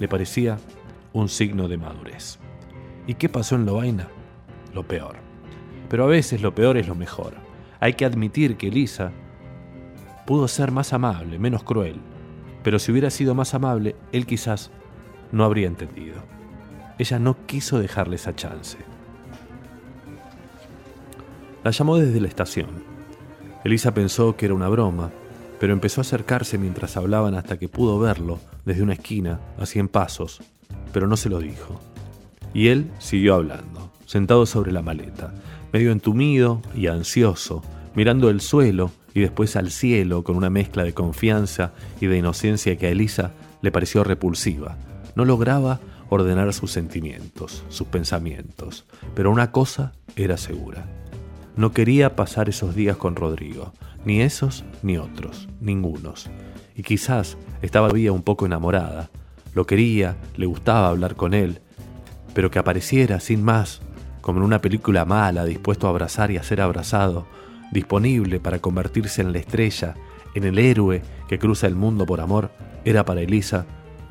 le 0.00 0.08
parecía 0.08 0.58
un 1.12 1.28
signo 1.28 1.68
de 1.68 1.76
madurez. 1.76 2.40
¿Y 3.06 3.14
qué 3.14 3.28
pasó 3.28 3.54
en 3.54 3.64
Lovaina? 3.64 4.08
Lo 4.74 4.82
peor. 4.82 5.18
Pero 5.88 6.02
a 6.02 6.08
veces 6.08 6.42
lo 6.42 6.52
peor 6.52 6.76
es 6.76 6.88
lo 6.88 6.96
mejor. 6.96 7.34
Hay 7.78 7.92
que 7.92 8.04
admitir 8.04 8.56
que 8.56 8.66
Elisa 8.66 9.12
pudo 10.26 10.48
ser 10.48 10.72
más 10.72 10.92
amable, 10.92 11.38
menos 11.38 11.62
cruel. 11.62 12.00
Pero 12.64 12.80
si 12.80 12.90
hubiera 12.90 13.10
sido 13.10 13.36
más 13.36 13.54
amable, 13.54 13.94
él 14.10 14.26
quizás 14.26 14.72
no 15.30 15.44
habría 15.44 15.68
entendido. 15.68 16.16
Ella 16.98 17.20
no 17.20 17.46
quiso 17.46 17.78
dejarle 17.78 18.16
esa 18.16 18.34
chance. 18.34 18.78
La 21.66 21.72
llamó 21.72 21.96
desde 21.96 22.20
la 22.20 22.28
estación. 22.28 22.68
Elisa 23.64 23.92
pensó 23.92 24.36
que 24.36 24.46
era 24.46 24.54
una 24.54 24.68
broma, 24.68 25.10
pero 25.58 25.72
empezó 25.72 26.00
a 26.00 26.02
acercarse 26.02 26.58
mientras 26.58 26.96
hablaban 26.96 27.34
hasta 27.34 27.58
que 27.58 27.68
pudo 27.68 27.98
verlo 27.98 28.38
desde 28.64 28.84
una 28.84 28.92
esquina, 28.92 29.40
a 29.58 29.66
cien 29.66 29.88
pasos, 29.88 30.40
pero 30.92 31.08
no 31.08 31.16
se 31.16 31.28
lo 31.28 31.40
dijo. 31.40 31.80
Y 32.54 32.68
él 32.68 32.88
siguió 33.00 33.34
hablando, 33.34 33.90
sentado 34.04 34.46
sobre 34.46 34.70
la 34.70 34.80
maleta, 34.80 35.34
medio 35.72 35.90
entumido 35.90 36.62
y 36.76 36.86
ansioso, 36.86 37.64
mirando 37.96 38.30
el 38.30 38.40
suelo 38.40 38.92
y 39.12 39.22
después 39.22 39.56
al 39.56 39.72
cielo 39.72 40.22
con 40.22 40.36
una 40.36 40.50
mezcla 40.50 40.84
de 40.84 40.94
confianza 40.94 41.72
y 42.00 42.06
de 42.06 42.16
inocencia 42.16 42.76
que 42.76 42.86
a 42.86 42.90
Elisa 42.90 43.32
le 43.60 43.72
pareció 43.72 44.04
repulsiva. 44.04 44.76
No 45.16 45.24
lograba 45.24 45.80
ordenar 46.10 46.54
sus 46.54 46.70
sentimientos, 46.70 47.64
sus 47.70 47.88
pensamientos, 47.88 48.84
pero 49.16 49.32
una 49.32 49.50
cosa 49.50 49.94
era 50.14 50.36
segura. 50.36 50.86
No 51.56 51.72
quería 51.72 52.16
pasar 52.16 52.50
esos 52.50 52.74
días 52.74 52.98
con 52.98 53.16
Rodrigo, 53.16 53.72
ni 54.04 54.20
esos 54.20 54.66
ni 54.82 54.98
otros, 54.98 55.48
ningunos. 55.58 56.28
Y 56.74 56.82
quizás 56.82 57.38
estaba 57.62 57.88
todavía 57.88 58.12
un 58.12 58.22
poco 58.22 58.44
enamorada. 58.44 59.08
Lo 59.54 59.66
quería, 59.66 60.18
le 60.36 60.44
gustaba 60.44 60.88
hablar 60.88 61.16
con 61.16 61.32
él, 61.32 61.62
pero 62.34 62.50
que 62.50 62.58
apareciera 62.58 63.20
sin 63.20 63.42
más, 63.42 63.80
como 64.20 64.40
en 64.40 64.44
una 64.44 64.60
película 64.60 65.06
mala, 65.06 65.46
dispuesto 65.46 65.86
a 65.86 65.90
abrazar 65.90 66.30
y 66.30 66.36
a 66.36 66.42
ser 66.42 66.60
abrazado, 66.60 67.26
disponible 67.72 68.38
para 68.38 68.58
convertirse 68.58 69.22
en 69.22 69.32
la 69.32 69.38
estrella, 69.38 69.94
en 70.34 70.44
el 70.44 70.58
héroe 70.58 71.00
que 71.26 71.38
cruza 71.38 71.66
el 71.66 71.74
mundo 71.74 72.04
por 72.04 72.20
amor, 72.20 72.50
era 72.84 73.06
para 73.06 73.22
Elisa 73.22 73.64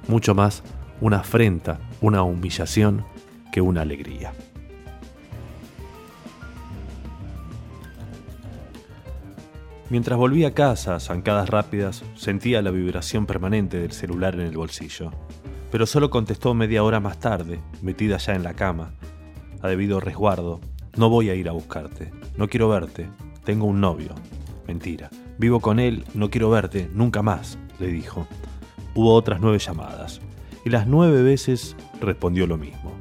mucho 0.08 0.34
más 0.34 0.64
una 1.00 1.18
afrenta, 1.18 1.80
una 2.02 2.24
humillación 2.24 3.06
que 3.52 3.62
una 3.62 3.82
alegría. 3.82 4.34
Mientras 9.92 10.18
volvía 10.18 10.48
a 10.48 10.52
casa, 10.52 11.00
zancadas 11.00 11.48
rápidas, 11.50 12.04
sentía 12.16 12.64
la 12.64 12.72
vibración 12.72 13.28
permanente 13.28 13.80
del 13.80 13.92
celular 13.92 14.34
en 14.34 14.42
el 14.42 14.58
bolsillo. 14.58 15.12
Pero 15.72 15.86
solo 15.86 16.10
contestó 16.10 16.56
media 16.56 16.84
hora 16.84 17.00
más 17.00 17.20
tarde, 17.20 17.60
metida 17.84 18.18
ya 18.18 18.34
en 18.34 18.44
la 18.44 18.56
cama. 18.56 18.94
A 19.62 19.68
debido 19.68 20.00
resguardo, 20.00 20.60
no 20.98 21.10
voy 21.10 21.30
a 21.30 21.36
ir 21.36 21.48
a 21.50 21.52
buscarte, 21.52 22.12
no 22.36 22.48
quiero 22.48 22.68
verte, 22.68 23.08
tengo 23.44 23.68
un 23.68 23.80
novio. 23.80 24.16
Mentira, 24.68 25.12
vivo 25.38 25.60
con 25.60 25.80
él, 25.80 26.04
no 26.16 26.32
quiero 26.32 26.50
verte, 26.50 26.90
nunca 26.92 27.22
más, 27.22 27.60
le 27.80 27.88
dijo. 27.88 28.28
Hubo 28.96 29.14
otras 29.14 29.40
nueve 29.40 29.60
llamadas, 29.60 30.20
y 30.66 30.72
las 30.72 30.88
nueve 30.88 31.22
veces 31.22 31.76
respondió 32.02 32.48
lo 32.48 32.58
mismo. 32.58 32.92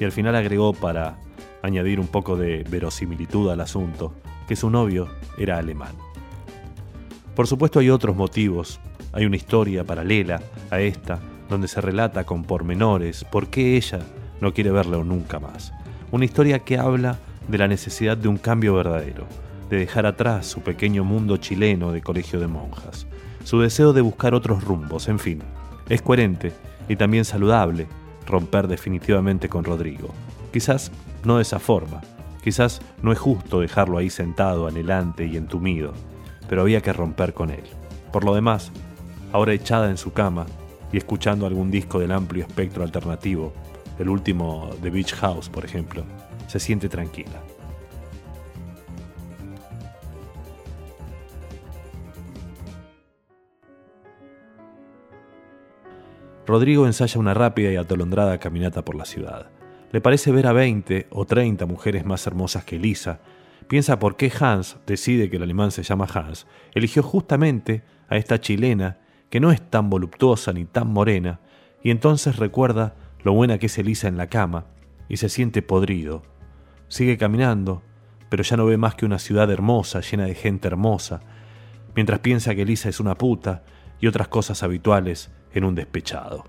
Y 0.00 0.04
al 0.04 0.12
final 0.12 0.34
agregó 0.34 0.72
para 0.72 1.18
añadir 1.60 2.00
un 2.00 2.08
poco 2.08 2.36
de 2.36 2.64
verosimilitud 2.70 3.50
al 3.50 3.60
asunto, 3.60 4.14
que 4.48 4.56
su 4.56 4.70
novio 4.70 5.08
era 5.36 5.58
alemán. 5.58 5.94
Por 7.34 7.46
supuesto 7.46 7.78
hay 7.78 7.88
otros 7.88 8.14
motivos, 8.14 8.78
hay 9.12 9.24
una 9.24 9.36
historia 9.36 9.84
paralela 9.84 10.42
a 10.70 10.80
esta, 10.80 11.18
donde 11.48 11.66
se 11.66 11.80
relata 11.80 12.24
con 12.24 12.44
pormenores 12.44 13.24
por 13.24 13.48
qué 13.48 13.76
ella 13.76 14.00
no 14.40 14.52
quiere 14.52 14.70
verlo 14.70 15.02
nunca 15.02 15.40
más. 15.40 15.72
Una 16.10 16.26
historia 16.26 16.58
que 16.58 16.78
habla 16.78 17.18
de 17.48 17.58
la 17.58 17.68
necesidad 17.68 18.18
de 18.18 18.28
un 18.28 18.36
cambio 18.36 18.74
verdadero, 18.74 19.26
de 19.70 19.78
dejar 19.78 20.04
atrás 20.04 20.46
su 20.46 20.60
pequeño 20.60 21.04
mundo 21.04 21.38
chileno 21.38 21.90
de 21.90 22.02
colegio 22.02 22.38
de 22.38 22.48
monjas, 22.48 23.06
su 23.44 23.60
deseo 23.60 23.94
de 23.94 24.02
buscar 24.02 24.34
otros 24.34 24.62
rumbos, 24.62 25.08
en 25.08 25.18
fin. 25.18 25.42
Es 25.88 26.02
coherente 26.02 26.52
y 26.88 26.96
también 26.96 27.24
saludable 27.24 27.86
romper 28.26 28.68
definitivamente 28.68 29.48
con 29.48 29.64
Rodrigo. 29.64 30.10
Quizás 30.52 30.92
no 31.24 31.36
de 31.36 31.42
esa 31.42 31.58
forma, 31.58 32.02
quizás 32.44 32.82
no 33.02 33.10
es 33.10 33.18
justo 33.18 33.60
dejarlo 33.60 33.96
ahí 33.96 34.10
sentado, 34.10 34.66
anhelante 34.66 35.24
y 35.24 35.36
entumido, 35.38 35.94
pero 36.52 36.60
había 36.60 36.82
que 36.82 36.92
romper 36.92 37.32
con 37.32 37.48
él. 37.48 37.62
Por 38.12 38.24
lo 38.24 38.34
demás, 38.34 38.72
ahora 39.32 39.54
echada 39.54 39.88
en 39.88 39.96
su 39.96 40.12
cama 40.12 40.44
y 40.92 40.98
escuchando 40.98 41.46
algún 41.46 41.70
disco 41.70 41.98
del 41.98 42.12
amplio 42.12 42.44
espectro 42.44 42.84
alternativo, 42.84 43.54
el 43.98 44.10
último 44.10 44.68
de 44.82 44.90
Beach 44.90 45.14
House, 45.14 45.48
por 45.48 45.64
ejemplo, 45.64 46.04
se 46.48 46.60
siente 46.60 46.90
tranquila. 46.90 47.40
Rodrigo 56.46 56.84
ensaya 56.84 57.18
una 57.18 57.32
rápida 57.32 57.72
y 57.72 57.76
atolondrada 57.76 58.36
caminata 58.36 58.84
por 58.84 58.94
la 58.94 59.06
ciudad. 59.06 59.46
Le 59.90 60.02
parece 60.02 60.30
ver 60.32 60.46
a 60.46 60.52
20 60.52 61.06
o 61.08 61.24
30 61.24 61.64
mujeres 61.64 62.04
más 62.04 62.26
hermosas 62.26 62.66
que 62.66 62.76
Elisa 62.76 63.20
Piensa 63.68 63.98
por 63.98 64.16
qué 64.16 64.32
Hans 64.38 64.76
decide 64.86 65.30
que 65.30 65.36
el 65.36 65.42
alemán 65.42 65.70
se 65.70 65.82
llama 65.82 66.06
Hans. 66.12 66.46
Eligió 66.74 67.02
justamente 67.02 67.82
a 68.08 68.16
esta 68.16 68.40
chilena 68.40 68.98
que 69.30 69.40
no 69.40 69.50
es 69.50 69.62
tan 69.62 69.88
voluptuosa 69.88 70.52
ni 70.52 70.64
tan 70.64 70.88
morena, 70.88 71.40
y 71.82 71.90
entonces 71.90 72.36
recuerda 72.36 72.94
lo 73.22 73.32
buena 73.32 73.58
que 73.58 73.66
es 73.66 73.78
Elisa 73.78 74.08
en 74.08 74.16
la 74.16 74.28
cama 74.28 74.66
y 75.08 75.16
se 75.16 75.28
siente 75.28 75.62
podrido. 75.62 76.22
Sigue 76.88 77.16
caminando, 77.16 77.82
pero 78.28 78.42
ya 78.42 78.56
no 78.56 78.66
ve 78.66 78.76
más 78.76 78.94
que 78.94 79.06
una 79.06 79.18
ciudad 79.18 79.50
hermosa, 79.50 80.00
llena 80.00 80.26
de 80.26 80.34
gente 80.34 80.68
hermosa, 80.68 81.20
mientras 81.94 82.20
piensa 82.20 82.54
que 82.54 82.62
Elisa 82.62 82.88
es 82.88 83.00
una 83.00 83.16
puta 83.16 83.62
y 84.00 84.06
otras 84.06 84.28
cosas 84.28 84.62
habituales 84.62 85.30
en 85.54 85.64
un 85.64 85.74
despechado. 85.74 86.44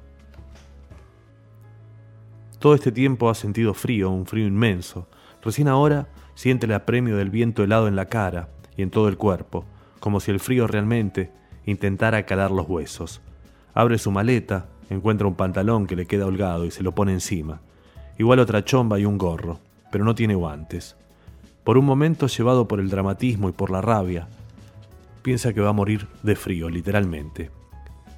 Todo 2.60 2.76
este 2.76 2.92
tiempo 2.92 3.30
ha 3.30 3.36
sentido 3.36 3.74
frío, 3.74 4.10
un 4.10 4.26
frío 4.26 4.48
inmenso. 4.48 5.10
Recién 5.42 5.68
ahora 5.68 6.08
siente 6.36 6.66
el 6.66 6.74
apremio 6.74 7.18
del 7.18 7.30
viento 7.30 7.64
helado 7.64 7.88
en 7.88 7.96
la 7.96 8.06
cara 8.06 8.50
y 8.76 8.82
en 8.82 8.90
todo 8.90 9.08
el 9.08 9.18
cuerpo, 9.18 9.66
como 10.00 10.20
si 10.20 10.32
el 10.32 10.40
frío 10.40 10.68
realmente 10.68 11.32
intentara 11.66 12.26
calar 12.26 12.52
los 12.52 12.68
huesos. 12.68 13.22
Abre 13.74 13.98
su 13.98 14.12
maleta, 14.12 14.68
encuentra 14.90 15.28
un 15.28 15.36
pantalón 15.36 15.88
que 15.88 15.96
le 15.96 16.06
queda 16.06 16.26
holgado 16.26 16.66
y 16.66 16.72
se 16.72 16.84
lo 16.84 16.94
pone 16.94 17.14
encima. 17.14 17.62
Igual 18.18 18.40
otra 18.40 18.64
chomba 18.64 19.00
y 19.00 19.06
un 19.06 19.18
gorro, 19.18 19.60
pero 19.92 20.04
no 20.04 20.16
tiene 20.16 20.36
guantes. 20.36 20.96
Por 21.64 21.78
un 21.78 21.86
momento, 21.86 22.28
llevado 22.28 22.68
por 22.68 22.80
el 22.80 22.90
dramatismo 22.90 23.50
y 23.50 23.54
por 23.54 23.72
la 23.72 23.82
rabia, 23.82 24.28
piensa 25.22 25.54
que 25.54 25.62
va 25.62 25.70
a 25.70 25.74
morir 25.74 26.08
de 26.22 26.36
frío, 26.36 26.70
literalmente. 26.70 27.50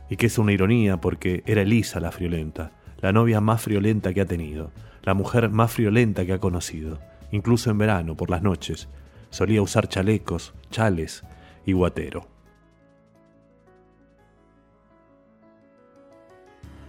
Y 0.09 0.17
que 0.17 0.25
es 0.25 0.37
una 0.37 0.51
ironía 0.51 0.97
porque 0.97 1.43
era 1.45 1.61
Elisa 1.61 1.99
la 1.99 2.11
friolenta, 2.11 2.71
la 2.99 3.11
novia 3.11 3.41
más 3.41 3.61
friolenta 3.61 4.13
que 4.13 4.21
ha 4.21 4.25
tenido, 4.25 4.71
la 5.03 5.13
mujer 5.13 5.49
más 5.49 5.71
friolenta 5.71 6.25
que 6.25 6.33
ha 6.33 6.39
conocido, 6.39 6.99
incluso 7.35 7.69
en 7.69 7.77
verano, 7.77 8.15
por 8.15 8.29
las 8.29 8.41
noches. 8.41 8.87
Solía 9.29 9.61
usar 9.61 9.87
chalecos, 9.87 10.53
chales 10.71 11.23
y 11.65 11.73
guatero. 11.73 12.27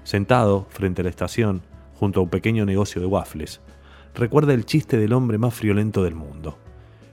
Sentado 0.04 0.66
frente 0.70 1.02
a 1.02 1.04
la 1.04 1.10
estación, 1.10 1.62
junto 1.98 2.20
a 2.20 2.22
un 2.22 2.30
pequeño 2.30 2.64
negocio 2.64 3.00
de 3.00 3.08
waffles, 3.08 3.60
recuerda 4.14 4.54
el 4.54 4.64
chiste 4.64 4.96
del 4.98 5.12
hombre 5.12 5.36
más 5.36 5.52
friolento 5.52 6.04
del 6.04 6.14
mundo. 6.14 6.58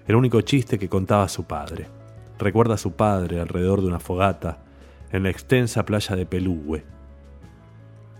El 0.07 0.15
único 0.15 0.41
chiste 0.41 0.77
que 0.77 0.89
contaba 0.89 1.27
su 1.27 1.45
padre. 1.45 1.87
Recuerda 2.37 2.75
a 2.75 2.77
su 2.77 2.91
padre 2.91 3.39
alrededor 3.39 3.81
de 3.81 3.87
una 3.87 3.99
fogata 3.99 4.59
en 5.11 5.23
la 5.23 5.29
extensa 5.29 5.85
playa 5.85 6.15
de 6.15 6.25
Pelúgue. 6.25 6.83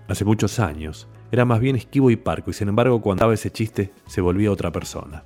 Hace 0.07 0.26
muchos 0.26 0.59
años, 0.59 1.07
era 1.34 1.46
más 1.46 1.60
bien 1.60 1.76
esquivo 1.76 2.12
y 2.12 2.16
parco, 2.16 2.52
y 2.52 2.54
sin 2.54 2.68
embargo, 2.68 3.02
cuando 3.02 3.22
contaba 3.22 3.34
ese 3.34 3.50
chiste, 3.50 3.92
se 4.06 4.22
volvía 4.22 4.52
otra 4.52 4.72
persona. 4.72 5.24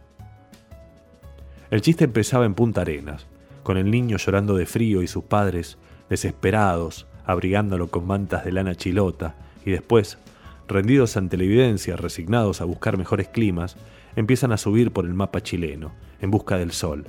El 1.69 1.81
chiste 1.81 2.05
empezaba 2.05 2.45
en 2.45 2.53
Punta 2.53 2.79
Arenas, 2.79 3.27
con 3.61 3.75
el 3.75 3.91
niño 3.91 4.15
llorando 4.15 4.55
de 4.55 4.65
frío 4.65 5.03
y 5.03 5.07
sus 5.07 5.25
padres, 5.25 5.77
desesperados, 6.09 7.07
abrigándolo 7.25 7.89
con 7.89 8.07
mantas 8.07 8.45
de 8.45 8.53
lana 8.53 8.73
chilota, 8.75 9.35
y 9.65 9.71
después, 9.71 10.17
rendidos 10.69 11.17
ante 11.17 11.35
la 11.35 11.43
evidencia, 11.43 11.97
resignados 11.97 12.61
a 12.61 12.63
buscar 12.63 12.97
mejores 12.97 13.27
climas, 13.27 13.75
empiezan 14.15 14.53
a 14.53 14.57
subir 14.57 14.91
por 14.91 15.03
el 15.03 15.13
mapa 15.13 15.41
chileno, 15.43 15.91
en 16.21 16.31
busca 16.31 16.57
del 16.57 16.71
sol, 16.71 17.05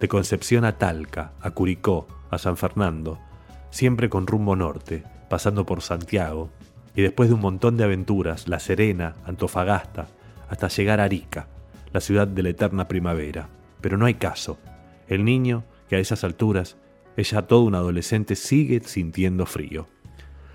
de 0.00 0.08
Concepción 0.08 0.64
a 0.64 0.76
Talca, 0.76 1.34
a 1.40 1.52
Curicó, 1.52 2.08
a 2.30 2.38
San 2.38 2.56
Fernando, 2.56 3.20
siempre 3.70 4.10
con 4.10 4.26
rumbo 4.26 4.56
norte, 4.56 5.04
pasando 5.28 5.64
por 5.64 5.82
Santiago, 5.82 6.50
y 6.94 7.02
después 7.02 7.28
de 7.28 7.34
un 7.34 7.40
montón 7.40 7.76
de 7.76 7.84
aventuras, 7.84 8.48
La 8.48 8.58
Serena, 8.58 9.16
Antofagasta, 9.24 10.08
hasta 10.48 10.68
llegar 10.68 11.00
a 11.00 11.04
Arica, 11.04 11.48
la 11.92 12.00
ciudad 12.00 12.26
de 12.26 12.42
la 12.42 12.50
eterna 12.50 12.88
primavera. 12.88 13.48
Pero 13.80 13.96
no 13.96 14.06
hay 14.06 14.14
caso. 14.14 14.58
El 15.08 15.24
niño, 15.24 15.64
que 15.88 15.96
a 15.96 15.98
esas 15.98 16.24
alturas 16.24 16.76
es 17.16 17.30
ya 17.30 17.42
todo 17.42 17.62
un 17.62 17.74
adolescente, 17.74 18.36
sigue 18.36 18.80
sintiendo 18.80 19.46
frío. 19.46 19.88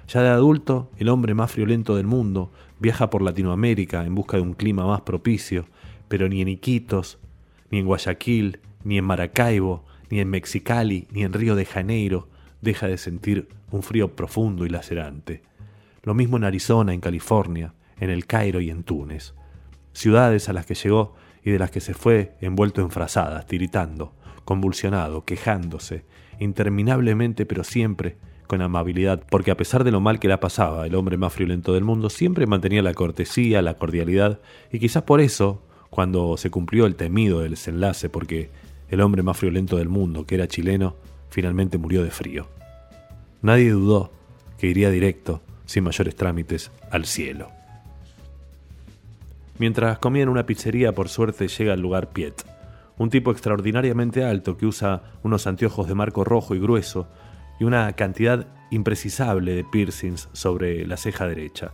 Ya 0.08 0.22
de 0.22 0.30
adulto, 0.30 0.92
el 0.98 1.10
hombre 1.10 1.34
más 1.34 1.52
friolento 1.52 1.96
del 1.96 2.06
mundo 2.06 2.52
viaja 2.80 3.10
por 3.10 3.22
Latinoamérica 3.22 4.06
en 4.06 4.16
busca 4.16 4.38
de 4.38 4.44
un 4.44 4.54
clima 4.54 4.86
más 4.86 5.02
propicio, 5.02 5.66
pero 6.08 6.30
ni 6.30 6.42
en 6.42 6.48
Iquitos, 6.48 7.18
ni 7.72 7.80
en 7.80 7.86
Guayaquil, 7.86 8.60
ni 8.84 8.98
en 8.98 9.06
Maracaibo, 9.06 9.86
ni 10.10 10.20
en 10.20 10.30
Mexicali, 10.30 11.08
ni 11.12 11.24
en 11.24 11.34
Río 11.34 11.56
de 11.56 11.66
Janeiro 11.66 12.30
deja 12.62 12.88
de 12.88 12.98
sentir 12.98 13.48
un 13.72 13.84
frío 13.84 14.16
profundo 14.16 14.66
y 14.66 14.70
lacerante. 14.70 15.44
Lo 16.06 16.14
mismo 16.14 16.38
en 16.38 16.44
Arizona, 16.44 16.94
en 16.94 17.02
California, 17.02 17.74
en 18.00 18.12
el 18.12 18.28
Cairo 18.28 18.62
y 18.62 18.70
en 18.70 18.84
Túnez. 18.84 19.34
Ciudades 19.92 20.48
a 20.48 20.54
las 20.54 20.68
que 20.68 20.76
llegó 20.76 21.16
y 21.44 21.50
de 21.50 21.58
las 21.58 21.72
que 21.72 21.82
se 21.82 21.96
fue 21.96 22.36
envuelto 22.42 22.82
en 22.82 22.92
frazadas, 22.92 23.48
tiritando, 23.48 24.14
convulsionado, 24.46 25.26
quejándose, 25.26 26.06
interminablemente 26.40 27.48
pero 27.48 27.64
siempre 27.64 28.18
con 28.46 28.62
amabilidad, 28.62 29.24
porque 29.32 29.50
a 29.50 29.58
pesar 29.58 29.84
de 29.84 29.90
lo 29.90 30.00
mal 30.00 30.20
que 30.20 30.28
la 30.28 30.40
pasaba, 30.40 30.86
el 30.86 30.94
hombre 30.94 31.18
más 31.18 31.34
friolento 31.34 31.74
del 31.74 31.84
mundo 31.84 32.12
siempre 32.12 32.46
mantenía 32.46 32.84
la 32.84 32.94
cortesía, 32.94 33.64
la 33.64 33.74
cordialidad, 33.74 34.40
y 34.72 34.78
quizás 34.78 35.02
por 35.02 35.22
eso, 35.22 35.64
cuando 35.90 36.38
se 36.38 36.52
cumplió 36.52 36.86
el 36.86 36.96
temido 36.96 37.40
desenlace, 37.40 38.10
porque 38.10 38.52
el 38.90 39.02
hombre 39.02 39.24
más 39.24 39.38
friolento 39.38 39.78
del 39.78 39.90
mundo, 39.90 40.28
que 40.28 40.36
era 40.36 40.48
chileno, 40.48 40.96
finalmente 41.30 41.80
murió 41.80 42.04
de 42.04 42.12
frío. 42.12 42.48
Nadie 43.42 43.72
dudó 43.72 44.12
que 44.60 44.68
iría 44.68 44.92
directo, 44.92 45.42
sin 45.66 45.84
mayores 45.84 46.16
trámites, 46.16 46.72
al 46.92 47.06
cielo. 47.06 47.50
Mientras 49.58 50.00
comía 50.00 50.24
en 50.24 50.30
una 50.30 50.46
pizzería, 50.46 50.94
por 50.94 51.10
suerte 51.10 51.48
llega 51.48 51.74
al 51.74 51.82
lugar 51.82 52.10
Piet, 52.10 52.44
un 52.98 53.10
tipo 53.10 53.32
extraordinariamente 53.32 54.24
alto 54.24 54.58
que 54.58 54.66
usa 54.66 55.04
unos 55.24 55.48
anteojos 55.48 55.88
de 55.88 55.96
marco 55.96 56.24
rojo 56.24 56.56
y 56.56 56.60
grueso 56.60 57.08
y 57.60 57.64
una 57.64 57.92
cantidad 57.94 58.48
imprecisable 58.72 59.54
de 59.54 59.64
piercings 59.64 60.30
sobre 60.34 60.86
la 60.86 60.98
ceja 60.98 61.28
derecha. 61.28 61.72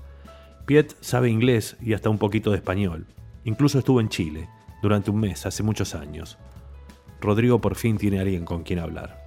Piet 0.65 0.95
sabe 1.01 1.29
inglés 1.29 1.75
y 1.81 1.93
hasta 1.93 2.09
un 2.09 2.17
poquito 2.17 2.51
de 2.51 2.57
español. 2.57 3.07
Incluso 3.45 3.79
estuvo 3.79 3.99
en 3.99 4.09
Chile 4.09 4.47
durante 4.81 5.11
un 5.11 5.19
mes, 5.19 5.45
hace 5.45 5.63
muchos 5.63 5.95
años. 5.95 6.37
Rodrigo 7.19 7.61
por 7.61 7.75
fin 7.75 7.97
tiene 7.97 8.19
alguien 8.19 8.45
con 8.45 8.63
quien 8.63 8.79
hablar. 8.79 9.23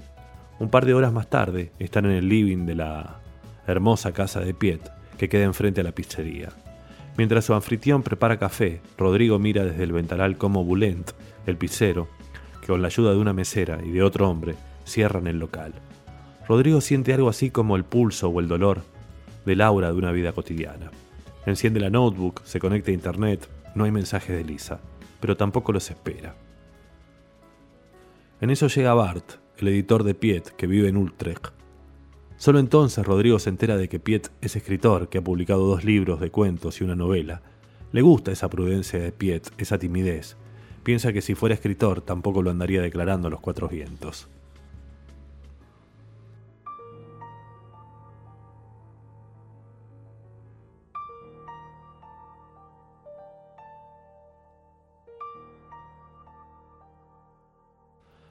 Un 0.58 0.68
par 0.68 0.84
de 0.84 0.94
horas 0.94 1.12
más 1.12 1.28
tarde 1.28 1.72
están 1.78 2.04
en 2.04 2.12
el 2.12 2.28
living 2.28 2.66
de 2.66 2.76
la 2.76 3.20
hermosa 3.66 4.12
casa 4.12 4.40
de 4.40 4.54
Piet 4.54 4.80
que 5.16 5.28
queda 5.28 5.44
enfrente 5.44 5.80
a 5.80 5.84
la 5.84 5.92
pizzería. 5.92 6.50
Mientras 7.16 7.44
su 7.44 7.54
anfitrión 7.54 8.02
prepara 8.02 8.38
café, 8.38 8.80
Rodrigo 8.98 9.38
mira 9.38 9.64
desde 9.64 9.84
el 9.84 9.92
ventanal 9.92 10.36
cómo 10.36 10.64
Bulent, 10.64 11.12
el 11.46 11.56
pizzero, 11.56 12.08
que 12.60 12.66
con 12.66 12.82
la 12.82 12.88
ayuda 12.88 13.12
de 13.12 13.18
una 13.18 13.32
mesera 13.32 13.78
y 13.84 13.90
de 13.90 14.02
otro 14.02 14.28
hombre, 14.28 14.56
cierran 14.84 15.26
el 15.26 15.38
local. 15.38 15.72
Rodrigo 16.48 16.80
siente 16.80 17.14
algo 17.14 17.28
así 17.28 17.50
como 17.50 17.76
el 17.76 17.84
pulso 17.84 18.28
o 18.28 18.40
el 18.40 18.48
dolor 18.48 18.82
del 19.46 19.60
aura 19.60 19.92
de 19.92 19.98
una 19.98 20.12
vida 20.12 20.32
cotidiana. 20.32 20.90
Enciende 21.46 21.80
la 21.80 21.90
notebook, 21.90 22.42
se 22.44 22.58
conecta 22.58 22.90
a 22.90 22.94
internet, 22.94 23.48
no 23.74 23.84
hay 23.84 23.90
mensajes 23.90 24.36
de 24.36 24.44
Lisa, 24.44 24.80
pero 25.20 25.36
tampoco 25.36 25.72
los 25.72 25.90
espera. 25.90 26.34
En 28.40 28.50
eso 28.50 28.66
llega 28.66 28.94
Bart, 28.94 29.34
el 29.58 29.68
editor 29.68 30.02
de 30.04 30.14
Piet, 30.14 30.48
que 30.50 30.66
vive 30.66 30.88
en 30.88 30.96
Utrecht. 30.96 31.48
Solo 32.44 32.58
entonces 32.58 33.06
Rodrigo 33.06 33.38
se 33.38 33.48
entera 33.48 33.78
de 33.78 33.88
que 33.88 33.98
Piet 33.98 34.30
es 34.42 34.54
escritor, 34.54 35.08
que 35.08 35.16
ha 35.16 35.24
publicado 35.24 35.66
dos 35.66 35.82
libros 35.82 36.20
de 36.20 36.30
cuentos 36.30 36.78
y 36.78 36.84
una 36.84 36.94
novela. 36.94 37.40
Le 37.90 38.02
gusta 38.02 38.32
esa 38.32 38.50
prudencia 38.50 38.98
de 38.98 39.12
Piet, 39.12 39.50
esa 39.56 39.78
timidez. 39.78 40.36
Piensa 40.82 41.14
que 41.14 41.22
si 41.22 41.34
fuera 41.34 41.54
escritor 41.54 42.02
tampoco 42.02 42.42
lo 42.42 42.50
andaría 42.50 42.82
declarando 42.82 43.28
a 43.28 43.30
los 43.30 43.40
cuatro 43.40 43.66
vientos. 43.66 44.28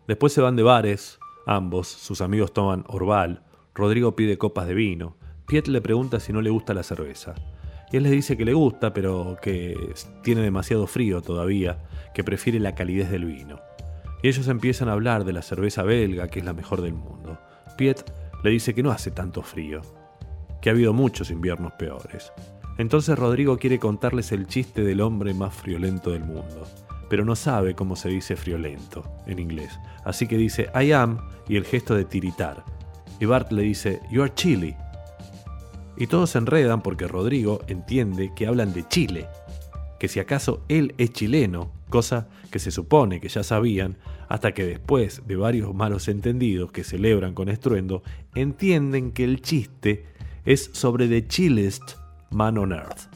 Después 0.06 0.32
se 0.34 0.42
van 0.42 0.56
de 0.56 0.62
bares, 0.62 1.18
ambos, 1.48 1.88
sus 1.88 2.22
amigos 2.22 2.54
toman 2.54 2.84
Orval, 2.88 3.42
Rodrigo 3.74 4.16
pide 4.16 4.38
copas 4.38 4.68
de 4.68 4.74
vino, 4.74 5.18
Piet 5.48 5.68
le 5.68 5.82
pregunta 5.82 6.20
si 6.20 6.32
no 6.32 6.42
le 6.42 6.50
gusta 6.50 6.74
la 6.74 6.84
cerveza. 6.84 7.36
Y 7.92 7.98
él 7.98 8.04
le 8.04 8.12
dice 8.12 8.38
que 8.38 8.46
le 8.46 8.54
gusta, 8.54 8.94
pero 8.94 9.38
que 9.42 9.76
tiene 10.24 10.42
demasiado 10.42 10.88
frío 10.88 11.22
todavía, 11.22 11.84
que 12.14 12.24
prefiere 12.24 12.60
la 12.60 12.76
calidez 12.76 13.12
del 13.12 13.26
vino. 13.26 13.60
Y 14.22 14.30
ellos 14.30 14.48
empiezan 14.48 14.90
a 14.90 14.94
hablar 14.94 15.26
de 15.26 15.34
la 15.34 15.42
cerveza 15.42 15.84
belga, 15.84 16.28
que 16.28 16.40
es 16.40 16.46
la 16.46 16.54
mejor 16.54 16.82
del 16.82 16.94
mundo. 16.94 17.38
Piet 17.78 18.04
le 18.44 18.50
dice 18.50 18.74
que 18.74 18.84
no 18.84 18.92
hace 18.92 19.12
tanto 19.12 19.42
frío, 19.42 19.82
que 20.62 20.70
ha 20.70 20.74
habido 20.74 20.94
muchos 20.94 21.30
inviernos 21.30 21.74
peores. 21.74 22.32
Entonces 22.78 23.20
Rodrigo 23.20 23.58
quiere 23.58 23.80
contarles 23.80 24.32
el 24.32 24.48
chiste 24.48 24.84
del 24.84 25.02
hombre 25.02 25.34
más 25.34 25.54
friolento 25.54 26.12
del 26.12 26.24
mundo 26.24 26.66
pero 27.14 27.26
no 27.26 27.36
sabe 27.36 27.76
cómo 27.76 27.96
se 27.96 28.10
dice 28.10 28.36
friolento 28.36 29.04
en 29.28 29.38
inglés. 29.38 29.80
Así 30.04 30.26
que 30.26 30.36
dice 30.36 30.72
I 30.74 30.94
am 30.94 31.20
y 31.48 31.58
el 31.58 31.64
gesto 31.64 31.94
de 31.94 32.06
tiritar. 32.06 32.64
Y 33.20 33.26
Bart 33.26 33.52
le 33.52 33.64
dice 33.64 34.02
You 34.12 34.24
are 34.24 34.34
chilly. 34.34 34.76
Y 35.98 36.08
todos 36.08 36.32
se 36.32 36.40
enredan 36.40 36.82
porque 36.82 37.08
Rodrigo 37.08 37.62
entiende 37.68 38.32
que 38.36 38.48
hablan 38.48 38.74
de 38.74 38.88
Chile, 38.88 39.28
que 40.00 40.08
si 40.08 40.20
acaso 40.20 40.64
él 40.68 40.96
es 40.98 41.12
chileno, 41.12 41.72
cosa 41.90 42.28
que 42.52 42.60
se 42.60 42.72
supone 42.72 43.22
que 43.22 43.30
ya 43.30 43.44
sabían, 43.44 43.98
hasta 44.28 44.54
que 44.54 44.66
después 44.66 45.22
de 45.28 45.36
varios 45.36 45.76
malos 45.76 46.08
entendidos 46.08 46.72
que 46.72 46.84
celebran 46.84 47.34
con 47.34 47.50
estruendo, 47.50 48.02
entienden 48.34 49.12
que 49.12 49.24
el 49.24 49.42
chiste 49.42 50.06
es 50.46 50.72
sobre 50.74 51.08
The 51.08 51.28
Chillest 51.28 51.94
Man 52.32 52.58
on 52.58 52.72
Earth. 52.72 53.10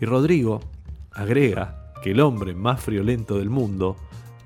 Y 0.00 0.06
Rodrigo 0.06 0.60
agrega 1.12 1.92
que 2.02 2.12
el 2.12 2.20
hombre 2.20 2.54
más 2.54 2.80
friolento 2.80 3.38
del 3.38 3.50
mundo 3.50 3.96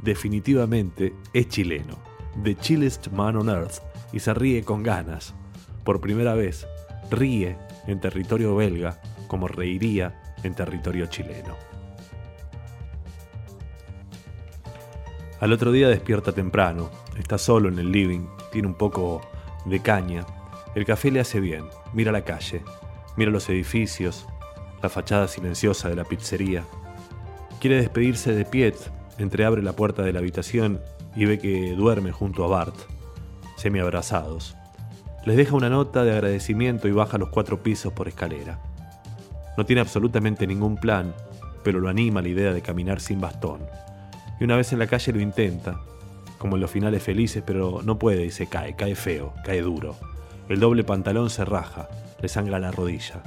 definitivamente 0.03 1.15
es 1.33 1.49
chileno, 1.49 1.99
The 2.43 2.57
Chillest 2.57 3.09
Man 3.09 3.37
on 3.37 3.49
Earth, 3.49 3.81
y 4.13 4.21
se 4.21 4.35
ríe 4.35 4.65
con 4.65 4.83
ganas. 4.83 5.35
Por 5.85 6.01
primera 6.01 6.35
vez, 6.35 6.67
ríe 7.11 7.57
en 7.87 8.01
territorio 8.01 8.55
belga 8.55 9.01
como 9.27 9.49
reiría 9.49 10.35
en 10.43 10.55
territorio 10.55 11.07
chileno. 11.07 11.57
Al 15.41 15.53
otro 15.53 15.73
día 15.73 15.89
despierta 15.89 16.33
temprano, 16.33 16.91
está 17.19 17.37
solo 17.37 17.69
en 17.69 17.79
el 17.79 17.91
living, 17.91 18.27
tiene 18.53 18.69
un 18.69 18.75
poco 18.75 19.21
de 19.65 19.81
caña. 19.81 20.25
El 20.75 20.85
café 20.85 21.11
le 21.11 21.21
hace 21.21 21.41
bien, 21.41 21.65
mira 21.93 22.13
la 22.13 22.25
calle, 22.25 22.63
mira 23.17 23.31
los 23.31 23.49
edificios, 23.49 24.27
la 24.83 24.89
fachada 24.89 25.27
silenciosa 25.27 25.89
de 25.89 25.97
la 25.97 26.05
pizzería. 26.05 26.65
Quiere 27.61 27.77
despedirse 27.77 28.35
de 28.35 28.45
Piet, 28.45 28.77
entreabre 29.19 29.63
la 29.63 29.75
puerta 29.75 30.03
de 30.03 30.13
la 30.13 30.21
habitación 30.21 30.81
y 31.17 31.25
ve 31.25 31.39
que 31.39 31.75
duerme 31.75 32.13
junto 32.13 32.45
a 32.45 32.49
Bart, 32.49 32.77
semi-abrazados. 33.63 34.57
Les 35.25 35.37
deja 35.37 35.55
una 35.55 35.71
nota 35.71 36.03
de 36.03 36.13
agradecimiento 36.13 36.89
y 36.89 36.93
baja 36.93 37.17
los 37.17 37.29
cuatro 37.29 37.63
pisos 37.63 37.93
por 37.93 38.09
escalera. 38.09 38.59
No 39.57 39.65
tiene 39.65 39.81
absolutamente 39.81 40.49
ningún 40.49 40.77
plan, 40.77 41.15
pero 41.63 41.79
lo 41.79 41.89
anima 41.89 42.23
la 42.23 42.29
idea 42.29 42.53
de 42.53 42.61
caminar 42.61 43.01
sin 43.01 43.21
bastón. 43.21 43.61
Y 44.41 44.45
una 44.45 44.57
vez 44.57 44.73
en 44.73 44.81
la 44.81 44.89
calle 44.89 45.13
lo 45.13 45.21
intenta, 45.21 45.81
como 46.39 46.57
en 46.57 46.63
los 46.63 46.73
finales 46.73 47.05
felices, 47.05 47.45
pero 47.47 47.83
no 47.85 48.01
puede 48.01 48.25
y 48.25 48.33
se 48.33 48.49
cae, 48.49 48.75
cae 48.75 48.97
feo, 48.97 49.33
cae 49.45 49.63
duro. 49.63 49.95
El 50.49 50.59
doble 50.59 50.83
pantalón 50.83 51.31
se 51.31 51.45
raja, 51.45 51.89
le 52.21 52.29
sangra 52.29 52.59
la 52.59 52.73
rodilla. 52.73 53.23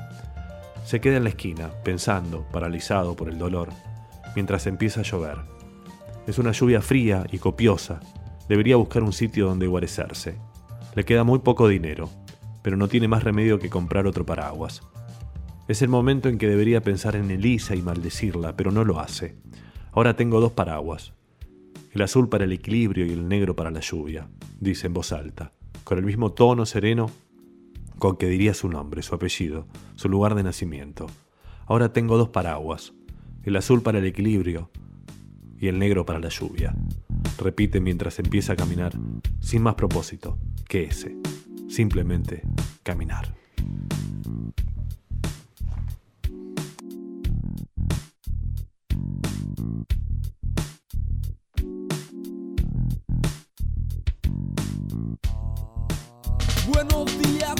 Se 0.84 1.00
queda 1.00 1.16
en 1.16 1.24
la 1.24 1.30
esquina, 1.30 1.70
pensando, 1.86 2.46
paralizado 2.52 3.16
por 3.16 3.30
el 3.30 3.38
dolor, 3.38 3.70
mientras 4.36 4.68
empieza 4.68 5.00
a 5.00 5.04
llover. 5.04 5.38
Es 6.28 6.40
una 6.40 6.52
lluvia 6.52 6.82
fría 6.82 7.26
y 7.32 7.38
copiosa. 7.38 8.02
Debería 8.48 8.76
buscar 8.76 9.04
un 9.04 9.14
sitio 9.14 9.48
donde 9.48 9.68
guarecerse. 9.68 10.38
Le 10.96 11.04
queda 11.04 11.24
muy 11.24 11.40
poco 11.40 11.68
dinero, 11.68 12.10
pero 12.62 12.78
no 12.78 12.88
tiene 12.88 13.08
más 13.08 13.24
remedio 13.24 13.60
que 13.60 13.70
comprar 13.70 14.08
otro 14.08 14.26
paraguas. 14.26 14.82
Es 15.68 15.82
el 15.82 15.90
momento 15.90 16.30
en 16.30 16.38
que 16.38 16.48
debería 16.48 16.82
pensar 16.82 17.16
en 17.16 17.32
Elisa 17.32 17.76
y 17.76 17.82
maldecirla, 17.82 18.56
pero 18.56 18.72
no 18.72 18.84
lo 18.84 19.00
hace. 19.00 19.36
Ahora 19.92 20.16
tengo 20.16 20.40
dos 20.40 20.52
paraguas. 20.52 21.14
El 21.92 22.02
azul 22.02 22.30
para 22.30 22.44
el 22.44 22.52
equilibrio 22.52 23.06
y 23.06 23.12
el 23.12 23.28
negro 23.28 23.56
para 23.56 23.72
la 23.72 23.80
lluvia, 23.80 24.28
dice 24.60 24.88
en 24.88 24.94
voz 24.94 25.12
alta, 25.12 25.54
con 25.84 25.98
el 25.98 26.06
mismo 26.06 26.34
tono 26.34 26.66
sereno 26.66 27.10
con 27.98 28.18
que 28.18 28.28
diría 28.28 28.54
su 28.54 28.68
nombre, 28.70 29.02
su 29.02 29.16
apellido, 29.16 29.68
su 29.96 30.10
lugar 30.10 30.36
de 30.36 30.44
nacimiento. 30.44 31.08
Ahora 31.66 31.94
tengo 31.94 32.18
dos 32.18 32.30
paraguas, 32.30 32.94
el 33.44 33.56
azul 33.56 33.82
para 33.82 34.00
el 34.00 34.06
equilibrio 34.06 34.70
y 35.60 35.68
el 35.68 35.80
negro 35.80 36.06
para 36.06 36.20
la 36.20 36.30
lluvia. 36.30 36.76
Repite 37.38 37.80
mientras 37.80 38.20
empieza 38.20 38.54
a 38.54 38.56
caminar, 38.56 38.94
sin 39.40 39.62
más 39.62 39.76
propósito 39.76 40.38
que 40.68 40.84
ese, 40.84 41.16
simplemente 41.68 42.42
caminar. 42.84 43.36
Buenos 56.68 57.06
días, 57.20 57.56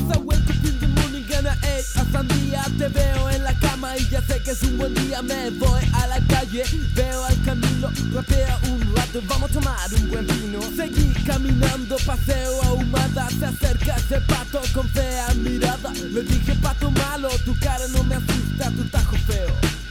I 1.48 1.54
wake 1.54 1.98
up 1.98 2.22
in 2.22 2.28
the 2.28 2.36
morning 2.36 2.56
and 2.56 2.66
I 2.66 2.66
ate 2.66 2.66
a 2.66 2.66
sandía 2.66 2.66
Te 2.78 2.88
veo 2.88 3.30
en 3.30 3.44
la 3.44 3.54
cama 3.60 3.98
y 3.98 4.08
ya 4.10 4.22
sé 4.22 4.42
que 4.42 4.52
es 4.52 4.64
un 4.64 4.78
buen 4.78 4.94
día. 4.94 5.22
Me 5.22 5.50
voy 5.52 5.82
a 5.94 6.08
la 6.08 6.20
calle, 6.28 6.64
veo 6.96 7.26
al 7.26 7.44
camino 7.44 7.92
Rapea 8.14 8.60
un 8.70 8.96
rato, 8.96 9.22
vamos 9.28 9.52
a 9.52 9.54
tomar 9.54 9.94
un 9.94 10.10
buen 10.10 10.28
vino. 10.28 10.60
Seguí 10.76 11.14
caminando, 11.26 11.98
paseo 12.06 12.62
ahumada 12.64 13.30
Se 13.40 13.46
acerca 13.46 13.96
ese 13.96 14.20
pato 14.22 14.62
con 14.74 14.88
fea 14.90 15.34
mirada. 15.36 15.92
Le 15.94 16.24
dije 16.24 16.56
pato 16.56 16.92
malo, 16.92 17.30
tu 17.46 17.58
cara 17.60 17.88
no 17.90 18.04
me 18.04 18.16
asusta, 18.16 18.72
tu 18.72 18.84
tajo 18.86 19.16
feo 19.28 19.85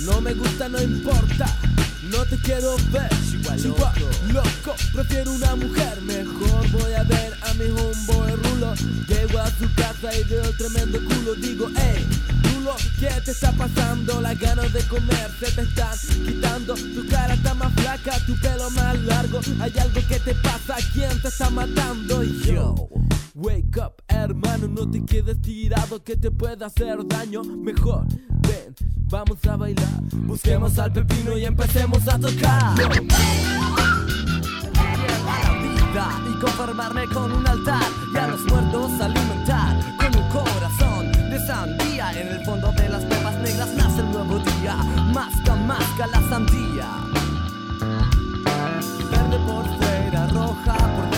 no 0.00 0.20
me 0.20 0.34
gusta, 0.34 0.68
no 0.68 0.80
importa, 0.82 1.46
no 2.10 2.24
te 2.26 2.36
quiero 2.38 2.76
ver. 2.90 3.08
Chihuahua 3.56 3.94
loco, 4.32 4.74
prefiero 4.92 5.32
una 5.32 5.54
mujer. 5.54 6.00
Mejor 6.02 6.68
voy 6.70 6.92
a 6.92 7.02
ver 7.04 7.34
a 7.42 7.54
mi 7.54 7.66
homeboy 7.66 8.32
Rulo. 8.32 8.74
Llego 9.06 9.38
a 9.38 9.50
su 9.50 9.72
casa 9.74 10.14
y 10.16 10.24
veo 10.24 10.44
el 10.44 10.56
tremendo 10.56 10.98
culo. 11.04 11.34
Digo, 11.34 11.68
hey, 11.76 12.06
Rulo, 12.42 12.74
¿qué 12.98 13.08
te 13.24 13.30
está 13.30 13.52
pasando? 13.52 14.20
Las 14.20 14.38
ganas 14.38 14.72
de 14.72 14.80
comer 14.82 15.30
se 15.38 15.50
te 15.52 15.62
están 15.62 15.98
quitando. 16.26 16.74
Tu 16.74 17.06
cara 17.08 17.34
está 17.34 17.54
más 17.54 17.72
flaca, 17.74 18.18
tu 18.26 18.34
pelo 18.36 18.70
más 18.70 18.98
largo. 19.00 19.40
Hay 19.60 19.72
algo 19.78 20.00
que 20.08 20.18
te 20.20 20.34
pasa, 20.34 20.76
¿quién 20.92 21.20
te 21.20 21.28
está 21.28 21.50
matando? 21.50 22.22
Yo. 22.22 22.74
Wake 23.36 23.76
up, 23.78 24.00
hermano, 24.06 24.68
no 24.68 24.88
te 24.88 25.04
quedes 25.04 25.42
tirado 25.42 26.00
que 26.04 26.16
te 26.16 26.30
puede 26.30 26.64
hacer 26.64 27.04
daño. 27.04 27.42
Mejor, 27.42 28.06
ven, 28.42 28.72
vamos 29.10 29.44
a 29.44 29.56
bailar. 29.56 29.88
Busquemos 30.18 30.78
al 30.78 30.92
pepino 30.92 31.36
y 31.36 31.44
empecemos 31.44 32.06
a 32.06 32.16
tocar. 32.16 32.76
Y 36.30 36.40
conformarme 36.40 37.08
con 37.08 37.32
un 37.32 37.44
altar 37.44 37.82
y 38.14 38.16
a 38.16 38.28
los 38.28 38.40
muertos 38.42 39.00
alimentar 39.00 39.96
con 39.96 40.22
un 40.22 40.28
corazón 40.30 41.10
de 41.28 41.44
sandía. 41.44 42.12
En 42.12 42.28
el 42.28 42.44
fondo 42.44 42.70
de 42.70 42.88
las 42.88 43.02
pepas 43.04 43.34
negras 43.40 43.74
nace 43.76 44.00
el 44.00 44.12
nuevo 44.12 44.38
día. 44.38 44.76
Masca, 45.12 45.56
masca 45.56 46.06
la 46.06 46.28
sandía. 46.28 46.88
Verde 49.10 49.38
por 49.44 49.64
fuera, 49.76 50.28
roja 50.28 50.76
por 50.76 51.13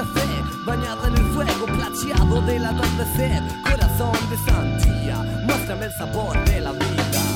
café. 0.00 0.28
Bañada 0.64 1.08
en 1.08 1.16
el 1.16 1.24
fuego 1.34 1.66
plateado 1.66 2.40
del 2.42 2.64
atardecer. 2.64 3.42
Corazón 3.62 4.16
de 4.30 4.36
sandía, 4.38 5.16
muéstrame 5.44 5.86
el 5.86 5.92
sabor 5.92 6.44
de 6.44 6.60
la 6.60 6.72
vida. 6.72 7.29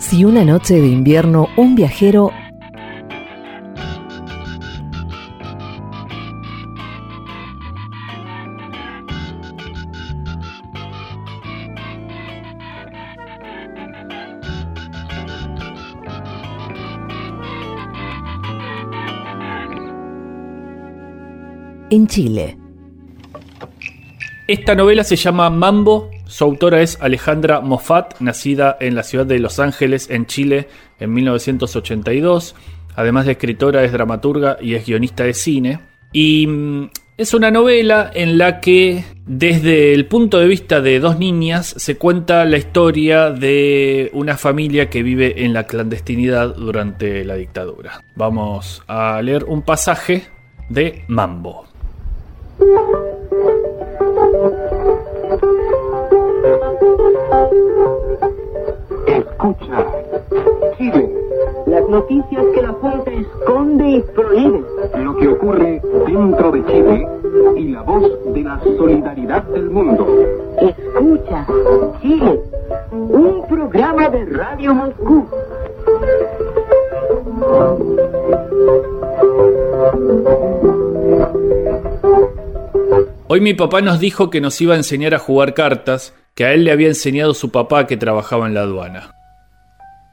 Si 0.00 0.24
una 0.24 0.44
noche 0.44 0.80
de 0.80 0.88
invierno 0.88 1.48
un 1.56 1.76
viajero 1.76 2.32
en 21.90 22.06
Chile. 22.06 22.56
Esta 24.48 24.74
novela 24.74 25.04
se 25.04 25.16
llama 25.16 25.50
Mambo. 25.50 26.10
Su 26.30 26.44
autora 26.44 26.80
es 26.80 26.96
Alejandra 27.00 27.60
Moffat, 27.60 28.20
nacida 28.20 28.76
en 28.78 28.94
la 28.94 29.02
ciudad 29.02 29.26
de 29.26 29.40
Los 29.40 29.58
Ángeles, 29.58 30.08
en 30.10 30.26
Chile, 30.26 30.68
en 31.00 31.12
1982. 31.12 32.54
Además 32.94 33.26
de 33.26 33.32
escritora, 33.32 33.82
es 33.82 33.90
dramaturga 33.90 34.56
y 34.60 34.76
es 34.76 34.86
guionista 34.86 35.24
de 35.24 35.34
cine. 35.34 35.80
Y 36.12 36.46
mm, 36.46 36.90
es 37.16 37.34
una 37.34 37.50
novela 37.50 38.12
en 38.14 38.38
la 38.38 38.60
que 38.60 39.04
desde 39.26 39.92
el 39.92 40.06
punto 40.06 40.38
de 40.38 40.46
vista 40.46 40.80
de 40.80 41.00
dos 41.00 41.18
niñas 41.18 41.74
se 41.76 41.96
cuenta 41.96 42.44
la 42.44 42.58
historia 42.58 43.32
de 43.32 44.12
una 44.14 44.36
familia 44.36 44.88
que 44.88 45.02
vive 45.02 45.44
en 45.44 45.52
la 45.52 45.64
clandestinidad 45.64 46.54
durante 46.54 47.24
la 47.24 47.34
dictadura. 47.34 48.04
Vamos 48.14 48.84
a 48.86 49.20
leer 49.20 49.42
un 49.42 49.62
pasaje 49.62 50.28
de 50.68 51.02
Mambo. 51.08 51.66
Escucha, 59.06 59.86
Chile, 60.76 61.16
Las 61.66 61.88
noticias 61.88 62.44
que 62.54 62.62
la 62.62 62.72
Junta 62.72 63.10
esconde 63.10 63.88
y 63.88 64.00
prohíbe. 64.14 64.62
lo 65.02 65.16
que 65.16 65.28
ocurre 65.28 65.82
dentro 66.06 66.50
de 66.52 66.64
Chile 66.66 67.08
y 67.56 67.68
la 67.72 67.82
voz 67.82 68.10
de 68.32 68.42
la 68.42 68.60
solidaridad 68.60 69.42
del 69.44 69.70
mundo. 69.70 70.06
Escucha, 70.60 71.46
Chile, 72.00 72.40
un 72.92 73.44
programa 73.48 74.08
de 74.08 74.24
Radio 74.26 74.74
Moscú. 74.74 75.26
Hoy 83.28 83.40
mi 83.40 83.54
papá 83.54 83.80
nos 83.80 84.00
dijo 84.00 84.28
que 84.28 84.40
nos 84.40 84.60
iba 84.60 84.74
a 84.74 84.76
enseñar 84.76 85.14
a 85.14 85.18
jugar 85.18 85.54
cartas, 85.54 86.14
que 86.40 86.46
a 86.46 86.54
él 86.54 86.64
le 86.64 86.72
había 86.72 86.88
enseñado 86.88 87.34
su 87.34 87.50
papá 87.50 87.86
que 87.86 87.98
trabajaba 87.98 88.46
en 88.46 88.54
la 88.54 88.62
aduana. 88.62 89.14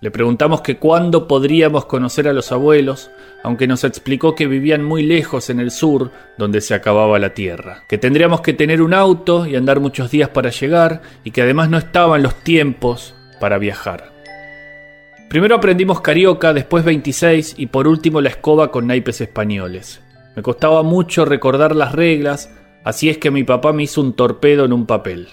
Le 0.01 0.11
preguntamos 0.11 0.59
que 0.59 0.75
cuándo 0.75 1.25
podríamos 1.25 1.85
conocer 1.85 2.27
a 2.27 2.33
los 2.33 2.51
abuelos, 2.51 3.11
aunque 3.45 3.65
nos 3.65 3.85
explicó 3.85 4.35
que 4.35 4.45
vivían 4.45 4.83
muy 4.83 5.03
lejos 5.03 5.49
en 5.49 5.61
el 5.61 5.71
sur, 5.71 6.11
donde 6.37 6.59
se 6.59 6.73
acababa 6.73 7.17
la 7.17 7.33
tierra, 7.33 7.83
que 7.87 7.97
tendríamos 7.97 8.41
que 8.41 8.51
tener 8.51 8.81
un 8.81 8.93
auto 8.93 9.47
y 9.47 9.55
andar 9.55 9.79
muchos 9.79 10.11
días 10.11 10.27
para 10.27 10.49
llegar, 10.49 11.01
y 11.23 11.31
que 11.31 11.43
además 11.43 11.69
no 11.69 11.77
estaban 11.77 12.21
los 12.23 12.35
tiempos 12.43 13.15
para 13.39 13.57
viajar. 13.57 14.11
Primero 15.29 15.55
aprendimos 15.55 16.01
carioca, 16.01 16.51
después 16.51 16.83
26 16.83 17.55
y 17.57 17.67
por 17.67 17.87
último 17.87 18.19
la 18.19 18.27
escoba 18.27 18.69
con 18.69 18.85
naipes 18.85 19.21
españoles. 19.21 20.01
Me 20.35 20.43
costaba 20.43 20.83
mucho 20.83 21.23
recordar 21.23 21.73
las 21.73 21.93
reglas, 21.93 22.51
así 22.83 23.07
es 23.07 23.17
que 23.17 23.31
mi 23.31 23.45
papá 23.45 23.71
me 23.71 23.83
hizo 23.83 24.01
un 24.01 24.11
torpedo 24.11 24.65
en 24.65 24.73
un 24.73 24.85
papel. 24.85 25.29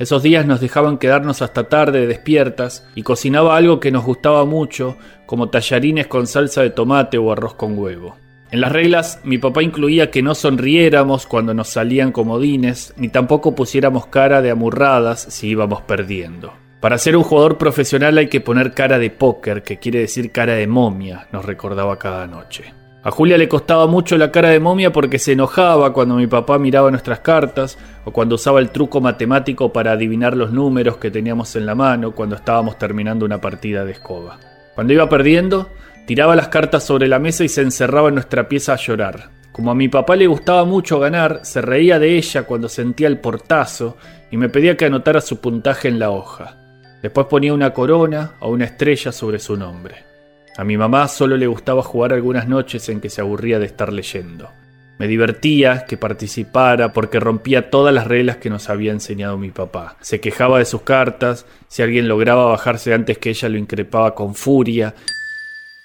Esos 0.00 0.22
días 0.22 0.46
nos 0.46 0.62
dejaban 0.62 0.96
quedarnos 0.96 1.42
hasta 1.42 1.68
tarde 1.68 2.06
despiertas 2.06 2.86
y 2.94 3.02
cocinaba 3.02 3.54
algo 3.54 3.80
que 3.80 3.90
nos 3.90 4.02
gustaba 4.02 4.46
mucho, 4.46 4.96
como 5.26 5.50
tallarines 5.50 6.06
con 6.06 6.26
salsa 6.26 6.62
de 6.62 6.70
tomate 6.70 7.18
o 7.18 7.30
arroz 7.30 7.52
con 7.52 7.78
huevo. 7.78 8.16
En 8.50 8.62
las 8.62 8.72
reglas, 8.72 9.20
mi 9.24 9.36
papá 9.36 9.62
incluía 9.62 10.10
que 10.10 10.22
no 10.22 10.34
sonriéramos 10.34 11.26
cuando 11.26 11.52
nos 11.52 11.68
salían 11.68 12.12
comodines, 12.12 12.94
ni 12.96 13.10
tampoco 13.10 13.54
pusiéramos 13.54 14.06
cara 14.06 14.40
de 14.40 14.50
amurradas 14.50 15.20
si 15.20 15.48
íbamos 15.48 15.82
perdiendo. 15.82 16.54
Para 16.80 16.96
ser 16.96 17.14
un 17.14 17.22
jugador 17.22 17.58
profesional 17.58 18.16
hay 18.16 18.28
que 18.28 18.40
poner 18.40 18.72
cara 18.72 18.98
de 18.98 19.10
póker, 19.10 19.62
que 19.62 19.78
quiere 19.78 19.98
decir 19.98 20.32
cara 20.32 20.54
de 20.54 20.66
momia, 20.66 21.28
nos 21.30 21.44
recordaba 21.44 21.98
cada 21.98 22.26
noche. 22.26 22.72
A 23.02 23.10
Julia 23.10 23.38
le 23.38 23.48
costaba 23.48 23.86
mucho 23.86 24.18
la 24.18 24.30
cara 24.30 24.50
de 24.50 24.60
momia 24.60 24.92
porque 24.92 25.18
se 25.18 25.32
enojaba 25.32 25.94
cuando 25.94 26.16
mi 26.16 26.26
papá 26.26 26.58
miraba 26.58 26.90
nuestras 26.90 27.20
cartas 27.20 27.78
o 28.04 28.10
cuando 28.10 28.34
usaba 28.34 28.60
el 28.60 28.68
truco 28.68 29.00
matemático 29.00 29.72
para 29.72 29.92
adivinar 29.92 30.36
los 30.36 30.52
números 30.52 30.98
que 30.98 31.10
teníamos 31.10 31.56
en 31.56 31.64
la 31.64 31.74
mano 31.74 32.12
cuando 32.12 32.36
estábamos 32.36 32.76
terminando 32.76 33.24
una 33.24 33.40
partida 33.40 33.86
de 33.86 33.92
escoba. 33.92 34.38
Cuando 34.74 34.92
iba 34.92 35.08
perdiendo, 35.08 35.70
tiraba 36.06 36.36
las 36.36 36.48
cartas 36.48 36.84
sobre 36.84 37.08
la 37.08 37.18
mesa 37.18 37.42
y 37.42 37.48
se 37.48 37.62
encerraba 37.62 38.08
en 38.08 38.16
nuestra 38.16 38.48
pieza 38.48 38.74
a 38.74 38.76
llorar. 38.76 39.30
Como 39.50 39.70
a 39.70 39.74
mi 39.74 39.88
papá 39.88 40.14
le 40.14 40.26
gustaba 40.26 40.66
mucho 40.66 40.98
ganar, 40.98 41.40
se 41.42 41.62
reía 41.62 41.98
de 41.98 42.18
ella 42.18 42.42
cuando 42.42 42.68
sentía 42.68 43.08
el 43.08 43.18
portazo 43.18 43.96
y 44.30 44.36
me 44.36 44.50
pedía 44.50 44.76
que 44.76 44.84
anotara 44.84 45.22
su 45.22 45.40
puntaje 45.40 45.88
en 45.88 45.98
la 45.98 46.10
hoja. 46.10 46.58
Después 47.02 47.28
ponía 47.28 47.54
una 47.54 47.72
corona 47.72 48.32
o 48.40 48.50
una 48.50 48.66
estrella 48.66 49.10
sobre 49.10 49.38
su 49.38 49.56
nombre. 49.56 50.09
A 50.56 50.64
mi 50.64 50.76
mamá 50.76 51.08
solo 51.08 51.36
le 51.36 51.46
gustaba 51.46 51.82
jugar 51.82 52.12
algunas 52.12 52.48
noches 52.48 52.88
en 52.88 53.00
que 53.00 53.10
se 53.10 53.20
aburría 53.20 53.58
de 53.58 53.66
estar 53.66 53.92
leyendo. 53.92 54.50
Me 54.98 55.08
divertía 55.08 55.86
que 55.86 55.96
participara 55.96 56.92
porque 56.92 57.20
rompía 57.20 57.70
todas 57.70 57.94
las 57.94 58.06
reglas 58.06 58.36
que 58.36 58.50
nos 58.50 58.68
había 58.68 58.92
enseñado 58.92 59.38
mi 59.38 59.50
papá. 59.50 59.96
Se 60.00 60.20
quejaba 60.20 60.58
de 60.58 60.66
sus 60.66 60.82
cartas, 60.82 61.46
si 61.68 61.82
alguien 61.82 62.06
lograba 62.06 62.44
bajarse 62.46 62.92
antes 62.92 63.16
que 63.16 63.30
ella 63.30 63.48
lo 63.48 63.56
increpaba 63.56 64.14
con 64.14 64.34
furia, 64.34 64.94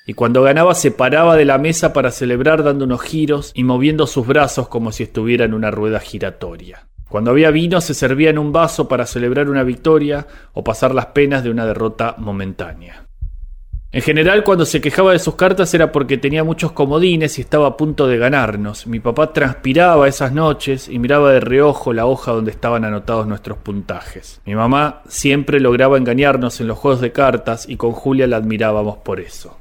y 0.05 0.13
cuando 0.13 0.43
ganaba 0.43 0.75
se 0.75 0.91
paraba 0.91 1.35
de 1.35 1.45
la 1.45 1.57
mesa 1.57 1.93
para 1.93 2.11
celebrar 2.11 2.63
dando 2.63 2.85
unos 2.85 3.01
giros 3.01 3.51
y 3.55 3.63
moviendo 3.63 4.05
sus 4.05 4.27
brazos 4.27 4.67
como 4.67 4.91
si 4.91 5.03
estuviera 5.03 5.45
en 5.45 5.53
una 5.53 5.71
rueda 5.71 5.99
giratoria. 5.99 6.85
Cuando 7.09 7.31
había 7.31 7.49
vino 7.49 7.81
se 7.81 7.93
servía 7.93 8.29
en 8.29 8.37
un 8.37 8.51
vaso 8.51 8.87
para 8.87 9.05
celebrar 9.05 9.49
una 9.49 9.63
victoria 9.63 10.27
o 10.53 10.63
pasar 10.63 10.93
las 10.93 11.07
penas 11.07 11.43
de 11.43 11.49
una 11.49 11.65
derrota 11.65 12.15
momentánea. 12.17 13.04
En 13.95 14.01
general, 14.01 14.43
cuando 14.43 14.65
se 14.65 14.81
quejaba 14.81 15.13
de 15.13 15.19
sus 15.19 15.35
cartas 15.35 15.73
era 15.73 15.93
porque 15.93 16.17
tenía 16.17 16.43
muchos 16.43 16.73
comodines 16.73 17.39
y 17.39 17.41
estaba 17.41 17.67
a 17.67 17.77
punto 17.77 18.07
de 18.07 18.17
ganarnos. 18.17 18.87
Mi 18.87 18.99
papá 18.99 19.31
transpiraba 19.31 20.09
esas 20.09 20.33
noches 20.33 20.89
y 20.89 20.99
miraba 20.99 21.31
de 21.31 21.39
reojo 21.39 21.93
la 21.93 22.05
hoja 22.05 22.33
donde 22.33 22.51
estaban 22.51 22.83
anotados 22.83 23.25
nuestros 23.25 23.57
puntajes. 23.57 24.41
Mi 24.45 24.53
mamá 24.53 25.01
siempre 25.07 25.61
lograba 25.61 25.97
engañarnos 25.97 26.59
en 26.59 26.67
los 26.67 26.77
juegos 26.77 26.99
de 26.99 27.13
cartas 27.13 27.69
y 27.69 27.77
con 27.77 27.93
Julia 27.93 28.27
la 28.27 28.35
admirábamos 28.35 28.97
por 28.97 29.21
eso. 29.21 29.55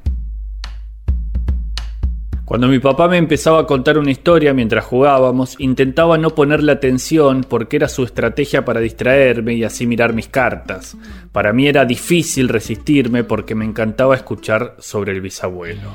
Cuando 2.44 2.68
mi 2.68 2.78
papá 2.78 3.08
me 3.08 3.16
empezaba 3.16 3.60
a 3.60 3.66
contar 3.66 3.96
una 3.96 4.10
historia 4.10 4.52
mientras 4.52 4.84
jugábamos, 4.84 5.56
intentaba 5.58 6.18
no 6.18 6.30
ponerle 6.30 6.72
atención 6.72 7.46
porque 7.48 7.76
era 7.76 7.88
su 7.88 8.04
estrategia 8.04 8.66
para 8.66 8.80
distraerme 8.80 9.54
y 9.54 9.64
así 9.64 9.86
mirar 9.86 10.12
mis 10.12 10.28
cartas. 10.28 10.94
Para 11.32 11.54
mí 11.54 11.66
era 11.66 11.86
difícil 11.86 12.50
resistirme 12.50 13.24
porque 13.24 13.54
me 13.54 13.64
encantaba 13.64 14.14
escuchar 14.14 14.76
sobre 14.78 15.12
el 15.12 15.22
bisabuelo. 15.22 15.94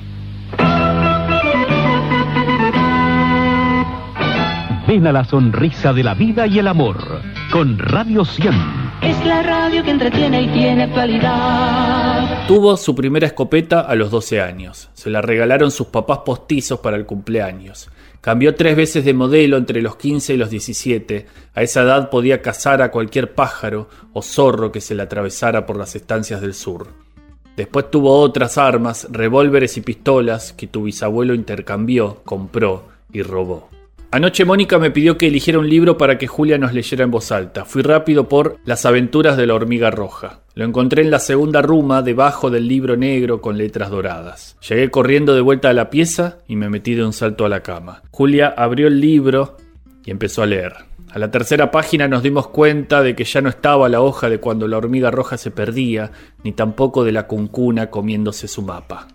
Ven 4.87 5.05
a 5.05 5.11
la 5.11 5.23
sonrisa 5.23 5.93
de 5.93 6.03
la 6.03 6.15
vida 6.15 6.47
y 6.47 6.57
el 6.57 6.67
amor 6.67 6.97
con 7.51 7.77
Radio 7.77 8.25
100. 8.25 8.78
Es 9.01 9.25
la 9.25 9.41
radio 9.41 9.81
que 9.81 9.91
entretiene 9.91 10.41
y 10.41 10.47
tiene 10.49 10.83
actualidad. 10.83 12.47
Tuvo 12.47 12.75
su 12.75 12.93
primera 12.93 13.27
escopeta 13.27 13.81
a 13.81 13.95
los 13.95 14.11
12 14.11 14.41
años. 14.41 14.89
Se 14.93 15.09
la 15.09 15.21
regalaron 15.21 15.71
sus 15.71 15.87
papás 15.87 16.19
postizos 16.25 16.79
para 16.79 16.97
el 16.97 17.05
cumpleaños. 17.05 17.89
Cambió 18.19 18.55
tres 18.55 18.75
veces 18.75 19.05
de 19.05 19.13
modelo 19.13 19.55
entre 19.55 19.81
los 19.81 19.95
15 19.95 20.33
y 20.33 20.37
los 20.37 20.49
17. 20.49 21.27
A 21.55 21.61
esa 21.61 21.83
edad 21.83 22.09
podía 22.09 22.41
cazar 22.41 22.81
a 22.81 22.91
cualquier 22.91 23.33
pájaro 23.33 23.87
o 24.11 24.21
zorro 24.21 24.71
que 24.71 24.81
se 24.81 24.95
le 24.95 25.03
atravesara 25.03 25.65
por 25.65 25.77
las 25.77 25.95
estancias 25.95 26.41
del 26.41 26.53
sur. 26.53 26.87
Después 27.55 27.89
tuvo 27.89 28.19
otras 28.19 28.57
armas, 28.57 29.07
revólveres 29.11 29.77
y 29.77 29.81
pistolas 29.81 30.51
que 30.51 30.67
tu 30.67 30.83
bisabuelo 30.83 31.33
intercambió, 31.33 32.21
compró 32.25 32.89
y 33.13 33.21
robó. 33.21 33.69
Anoche 34.11 34.43
Mónica 34.43 34.79
me 34.79 34.89
pidió 34.89 35.19
que 35.19 35.27
eligiera 35.27 35.59
un 35.59 35.69
libro 35.69 35.95
para 35.95 36.17
que 36.17 36.25
Julia 36.25 36.57
nos 36.57 36.73
leyera 36.73 37.03
en 37.03 37.11
voz 37.11 37.31
alta. 37.31 37.63
Fui 37.63 37.83
rápido 37.83 38.27
por 38.27 38.57
Las 38.65 38.87
aventuras 38.87 39.37
de 39.37 39.45
la 39.45 39.53
hormiga 39.53 39.91
roja. 39.91 40.39
Lo 40.55 40.65
encontré 40.65 41.03
en 41.03 41.11
la 41.11 41.19
segunda 41.19 41.61
ruma, 41.61 42.01
debajo 42.01 42.49
del 42.49 42.67
libro 42.67 42.97
negro 42.97 43.39
con 43.39 43.59
letras 43.59 43.91
doradas. 43.91 44.57
Llegué 44.67 44.89
corriendo 44.89 45.35
de 45.35 45.41
vuelta 45.41 45.69
a 45.69 45.73
la 45.73 45.91
pieza 45.91 46.39
y 46.47 46.55
me 46.55 46.69
metí 46.69 46.95
de 46.95 47.05
un 47.05 47.13
salto 47.13 47.45
a 47.45 47.49
la 47.49 47.61
cama. 47.61 48.01
Julia 48.09 48.47
abrió 48.57 48.87
el 48.87 48.99
libro 48.99 49.57
y 50.03 50.09
empezó 50.09 50.41
a 50.41 50.47
leer. 50.47 50.73
A 51.11 51.19
la 51.19 51.29
tercera 51.29 51.69
página 51.69 52.07
nos 52.07 52.23
dimos 52.23 52.47
cuenta 52.47 53.03
de 53.03 53.15
que 53.15 53.25
ya 53.25 53.41
no 53.41 53.49
estaba 53.49 53.89
la 53.89 54.01
hoja 54.01 54.27
de 54.27 54.39
cuando 54.39 54.67
la 54.67 54.77
hormiga 54.77 55.11
roja 55.11 55.37
se 55.37 55.51
perdía, 55.51 56.11
ni 56.43 56.51
tampoco 56.51 57.03
de 57.03 57.11
la 57.11 57.27
cuncuna 57.27 57.91
comiéndose 57.91 58.47
su 58.47 58.63
mapa. 58.63 59.07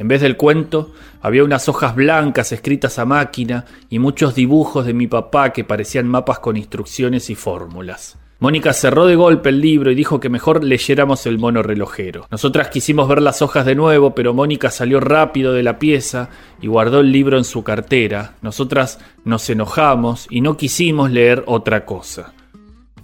En 0.00 0.08
vez 0.08 0.22
del 0.22 0.38
cuento, 0.38 0.92
había 1.20 1.44
unas 1.44 1.68
hojas 1.68 1.94
blancas 1.94 2.52
escritas 2.52 2.98
a 2.98 3.04
máquina 3.04 3.66
y 3.90 3.98
muchos 3.98 4.34
dibujos 4.34 4.86
de 4.86 4.94
mi 4.94 5.06
papá 5.06 5.52
que 5.52 5.62
parecían 5.62 6.08
mapas 6.08 6.38
con 6.38 6.56
instrucciones 6.56 7.28
y 7.28 7.34
fórmulas. 7.34 8.16
Mónica 8.38 8.72
cerró 8.72 9.04
de 9.04 9.14
golpe 9.14 9.50
el 9.50 9.60
libro 9.60 9.90
y 9.90 9.94
dijo 9.94 10.18
que 10.18 10.30
mejor 10.30 10.64
leyéramos 10.64 11.26
el 11.26 11.38
mono 11.38 11.62
relojero. 11.62 12.26
Nosotras 12.30 12.68
quisimos 12.68 13.08
ver 13.08 13.20
las 13.20 13.42
hojas 13.42 13.66
de 13.66 13.74
nuevo, 13.74 14.14
pero 14.14 14.32
Mónica 14.32 14.70
salió 14.70 15.00
rápido 15.00 15.52
de 15.52 15.62
la 15.62 15.78
pieza 15.78 16.30
y 16.62 16.66
guardó 16.66 17.00
el 17.00 17.12
libro 17.12 17.36
en 17.36 17.44
su 17.44 17.62
cartera. 17.62 18.36
Nosotras 18.40 19.00
nos 19.26 19.50
enojamos 19.50 20.28
y 20.30 20.40
no 20.40 20.56
quisimos 20.56 21.10
leer 21.10 21.44
otra 21.46 21.84
cosa. 21.84 22.32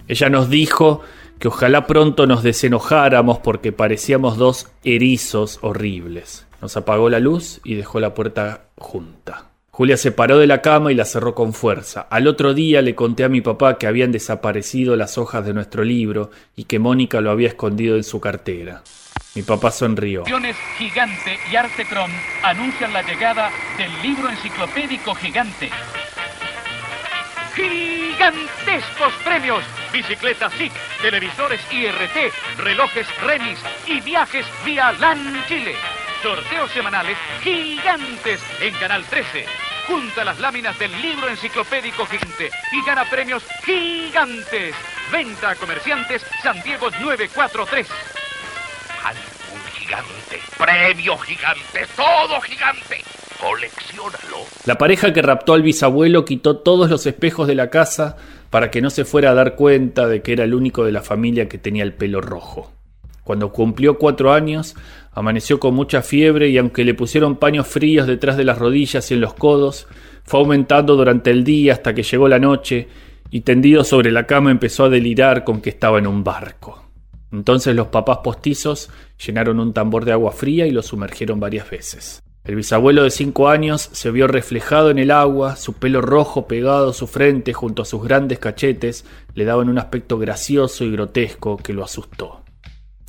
Ella 0.07 0.29
nos 0.29 0.49
dijo 0.49 1.01
que 1.37 1.49
ojalá 1.49 1.85
pronto 1.85 2.25
nos 2.25 2.41
desenojáramos 2.41 3.37
porque 3.37 3.71
parecíamos 3.71 4.37
dos 4.37 4.71
erizos 4.83 5.59
horribles. 5.61 6.46
Nos 6.61 6.75
apagó 6.77 7.09
la 7.09 7.19
luz 7.19 7.61
y 7.63 7.75
dejó 7.75 7.99
la 7.99 8.13
puerta 8.13 8.65
junta. 8.77 9.45
Julia 9.77 9.95
se 9.95 10.11
paró 10.11 10.39
de 10.39 10.47
la 10.47 10.63
cama 10.63 10.91
y 10.91 10.95
la 10.95 11.05
cerró 11.05 11.35
con 11.35 11.53
fuerza. 11.53 12.07
Al 12.09 12.27
otro 12.27 12.55
día 12.55 12.81
le 12.81 12.95
conté 12.95 13.23
a 13.23 13.29
mi 13.29 13.41
papá 13.41 13.77
que 13.77 13.85
habían 13.85 14.11
desaparecido 14.11 14.95
las 14.95 15.19
hojas 15.19 15.45
de 15.45 15.53
nuestro 15.53 15.83
libro 15.83 16.31
y 16.55 16.63
que 16.63 16.79
Mónica 16.79 17.21
lo 17.21 17.29
había 17.29 17.49
escondido 17.49 17.95
en 17.95 18.03
su 18.03 18.19
cartera. 18.19 18.81
Mi 19.35 19.43
papá 19.43 19.69
sonrió. 19.69 20.23
Gigante 20.79 21.37
y 21.51 21.55
Artecron 21.55 22.09
anuncian 22.41 22.91
la 22.91 23.03
llegada 23.03 23.51
del 23.77 23.91
libro 24.01 24.27
enciclopédico 24.29 25.13
gigante. 25.13 25.69
Gigantescos 27.53 29.13
premios, 29.23 29.63
bicicletas 29.93 30.51
SIC, 30.53 30.71
televisores 31.03 31.61
IRT, 31.71 32.33
relojes 32.57 33.07
Remis 33.21 33.59
y 33.85 34.01
viajes 34.01 34.47
vía 34.65 34.91
LAN 34.93 35.43
Chile. 35.47 35.75
Sorteos 36.27 36.69
semanales 36.71 37.17
gigantes 37.41 38.41
en 38.59 38.73
Canal 38.73 39.01
13. 39.05 39.45
Junta 39.87 40.25
las 40.25 40.37
láminas 40.41 40.77
del 40.77 40.91
libro 41.01 41.29
enciclopédico 41.29 42.05
gigante 42.05 42.49
y 42.73 42.85
gana 42.85 43.05
premios 43.09 43.45
gigantes. 43.63 44.75
Venta 45.09 45.51
a 45.51 45.55
comerciantes 45.55 46.25
Santiago 46.43 46.89
943. 46.99 47.87
Álbum 49.05 49.61
gigante, 49.71 50.39
premio 50.57 51.17
gigante, 51.19 51.87
todo 51.95 52.41
gigante. 52.41 53.01
Colecciónalo. 53.39 54.47
La 54.65 54.77
pareja 54.77 55.13
que 55.13 55.21
raptó 55.21 55.53
al 55.53 55.61
bisabuelo 55.61 56.25
quitó 56.25 56.57
todos 56.57 56.89
los 56.89 57.05
espejos 57.05 57.47
de 57.47 57.55
la 57.55 57.69
casa 57.69 58.17
para 58.49 58.69
que 58.69 58.81
no 58.81 58.89
se 58.89 59.05
fuera 59.05 59.29
a 59.29 59.33
dar 59.33 59.55
cuenta 59.55 60.09
de 60.09 60.21
que 60.21 60.33
era 60.33 60.43
el 60.43 60.55
único 60.55 60.83
de 60.83 60.91
la 60.91 61.03
familia 61.03 61.47
que 61.47 61.57
tenía 61.57 61.83
el 61.83 61.93
pelo 61.93 62.19
rojo. 62.19 62.73
Cuando 63.27 63.51
cumplió 63.51 63.97
cuatro 63.97 64.31
años, 64.31 64.73
amaneció 65.17 65.59
con 65.59 65.73
mucha 65.73 66.03
fiebre 66.03 66.49
y 66.49 66.59
aunque 66.59 66.85
le 66.85 66.93
pusieron 66.93 67.37
paños 67.37 67.65
fríos 67.65 68.05
detrás 68.05 68.37
de 68.37 68.43
las 68.43 68.59
rodillas 68.59 69.09
y 69.09 69.15
en 69.15 69.21
los 69.21 69.33
codos, 69.33 69.87
fue 70.23 70.41
aumentando 70.41 70.95
durante 70.95 71.31
el 71.31 71.43
día 71.43 71.73
hasta 71.73 71.95
que 71.95 72.03
llegó 72.03 72.27
la 72.27 72.37
noche 72.37 72.87
y 73.31 73.41
tendido 73.41 73.83
sobre 73.83 74.11
la 74.11 74.27
cama 74.27 74.51
empezó 74.51 74.83
a 74.83 74.89
delirar 74.89 75.43
con 75.43 75.59
que 75.59 75.71
estaba 75.71 75.97
en 75.97 76.05
un 76.05 76.23
barco. 76.23 76.85
Entonces 77.31 77.75
los 77.75 77.87
papás 77.87 78.19
postizos 78.23 78.91
llenaron 79.25 79.59
un 79.59 79.73
tambor 79.73 80.05
de 80.05 80.11
agua 80.11 80.31
fría 80.33 80.67
y 80.67 80.71
lo 80.71 80.83
sumergieron 80.83 81.39
varias 81.39 81.67
veces. 81.67 82.21
El 82.43 82.55
bisabuelo 82.55 83.01
de 83.01 83.09
cinco 83.09 83.49
años 83.49 83.89
se 83.93 84.11
vio 84.11 84.27
reflejado 84.27 84.91
en 84.91 84.99
el 84.99 85.09
agua, 85.09 85.55
su 85.55 85.73
pelo 85.73 85.99
rojo 85.99 86.47
pegado 86.47 86.91
a 86.91 86.93
su 86.93 87.07
frente 87.07 87.53
junto 87.53 87.81
a 87.81 87.85
sus 87.85 88.03
grandes 88.03 88.37
cachetes 88.37 89.03
le 89.33 89.45
daban 89.45 89.67
un 89.67 89.79
aspecto 89.79 90.19
gracioso 90.19 90.83
y 90.83 90.91
grotesco 90.91 91.57
que 91.57 91.73
lo 91.73 91.83
asustó. 91.83 92.43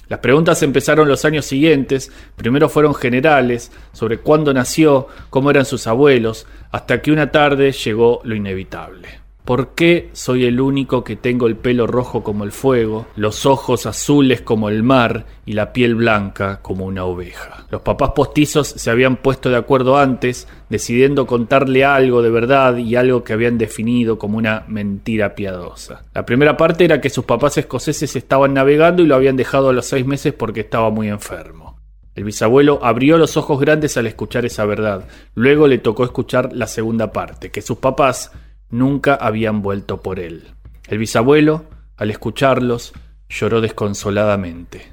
Las 0.09 0.21
preguntas 0.21 0.63
empezaron 0.63 1.07
los 1.07 1.25
años 1.25 1.45
siguientes, 1.45 2.11
primero 2.35 2.69
fueron 2.69 2.95
generales, 2.95 3.71
sobre 3.93 4.19
cuándo 4.19 4.55
nació, 4.55 5.09
cómo 5.29 5.51
eran 5.51 5.67
sus 5.67 5.87
abuelos, 5.87 6.47
hasta 6.71 7.03
que 7.03 7.13
una 7.13 7.31
tarde 7.31 7.73
llegó 7.73 8.21
lo 8.25 8.35
inevitable. 8.35 9.28
¿Por 9.49 9.69
qué 9.69 10.11
soy 10.13 10.45
el 10.45 10.61
único 10.61 11.05
que 11.05 11.17
tengo 11.17 11.47
el 11.47 11.57
pelo 11.57 11.87
rojo 11.87 12.23
como 12.23 12.45
el 12.45 12.53
fuego, 12.53 13.07
los 13.17 13.47
ojos 13.47 13.87
azules 13.87 14.43
como 14.43 14.69
el 14.69 14.83
mar 14.83 15.25
y 15.47 15.55
la 15.55 15.73
piel 15.73 15.95
blanca 15.95 16.61
como 16.61 16.85
una 16.85 17.07
oveja? 17.07 17.65
Los 17.71 17.81
papás 17.81 18.11
postizos 18.15 18.69
se 18.69 18.91
habían 18.91 19.17
puesto 19.17 19.49
de 19.49 19.57
acuerdo 19.57 19.97
antes, 19.97 20.49
decidiendo 20.69 21.27
contarle 21.27 21.83
algo 21.87 22.21
de 22.21 22.29
verdad 22.29 22.77
y 22.77 22.95
algo 22.95 23.25
que 23.25 23.33
habían 23.33 23.57
definido 23.57 24.19
como 24.19 24.37
una 24.37 24.65
mentira 24.69 25.35
piadosa. 25.35 26.03
La 26.13 26.27
primera 26.27 26.59
parte 26.59 26.85
era 26.85 27.01
que 27.01 27.09
sus 27.09 27.25
papás 27.25 27.57
escoceses 27.57 28.17
estaban 28.17 28.53
navegando 28.53 29.03
y 29.03 29.07
lo 29.07 29.15
habían 29.15 29.37
dejado 29.37 29.71
a 29.71 29.73
los 29.73 29.87
seis 29.87 30.05
meses 30.05 30.35
porque 30.35 30.61
estaba 30.61 30.91
muy 30.91 31.09
enfermo. 31.09 31.79
El 32.15 32.25
bisabuelo 32.25 32.81
abrió 32.83 33.17
los 33.17 33.39
ojos 33.39 33.59
grandes 33.59 33.97
al 33.97 34.09
escuchar 34.09 34.45
esa 34.45 34.67
verdad. 34.67 35.07
Luego 35.35 35.67
le 35.69 35.79
tocó 35.79 36.05
escuchar 36.05 36.53
la 36.53 36.67
segunda 36.67 37.13
parte, 37.13 37.51
que 37.51 37.63
sus 37.63 37.79
papás 37.79 38.33
nunca 38.71 39.15
habían 39.15 39.63
vuelto 39.63 40.01
por 40.01 40.19
él. 40.19 40.45
El 40.89 40.99
bisabuelo, 40.99 41.65
al 41.97 42.11
escucharlos, 42.11 42.93
lloró 43.29 43.61
desconsoladamente. 43.61 44.93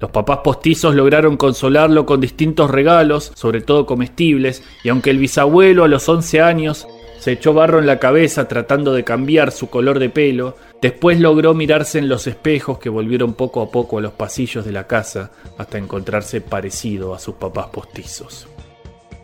Los 0.00 0.10
papás 0.10 0.38
postizos 0.44 0.94
lograron 0.94 1.36
consolarlo 1.36 2.06
con 2.06 2.20
distintos 2.20 2.70
regalos, 2.70 3.32
sobre 3.34 3.60
todo 3.60 3.84
comestibles, 3.84 4.62
y 4.84 4.90
aunque 4.90 5.10
el 5.10 5.18
bisabuelo 5.18 5.84
a 5.84 5.88
los 5.88 6.08
once 6.08 6.40
años 6.40 6.86
se 7.18 7.32
echó 7.32 7.52
barro 7.52 7.80
en 7.80 7.86
la 7.86 7.98
cabeza 7.98 8.46
tratando 8.46 8.92
de 8.92 9.02
cambiar 9.02 9.50
su 9.50 9.68
color 9.68 9.98
de 9.98 10.08
pelo, 10.08 10.56
después 10.80 11.18
logró 11.18 11.52
mirarse 11.52 11.98
en 11.98 12.08
los 12.08 12.28
espejos 12.28 12.78
que 12.78 12.88
volvieron 12.88 13.34
poco 13.34 13.60
a 13.60 13.72
poco 13.72 13.98
a 13.98 14.00
los 14.00 14.12
pasillos 14.12 14.64
de 14.64 14.70
la 14.70 14.86
casa 14.86 15.32
hasta 15.58 15.78
encontrarse 15.78 16.40
parecido 16.40 17.12
a 17.14 17.18
sus 17.18 17.34
papás 17.34 17.66
postizos. 17.66 18.46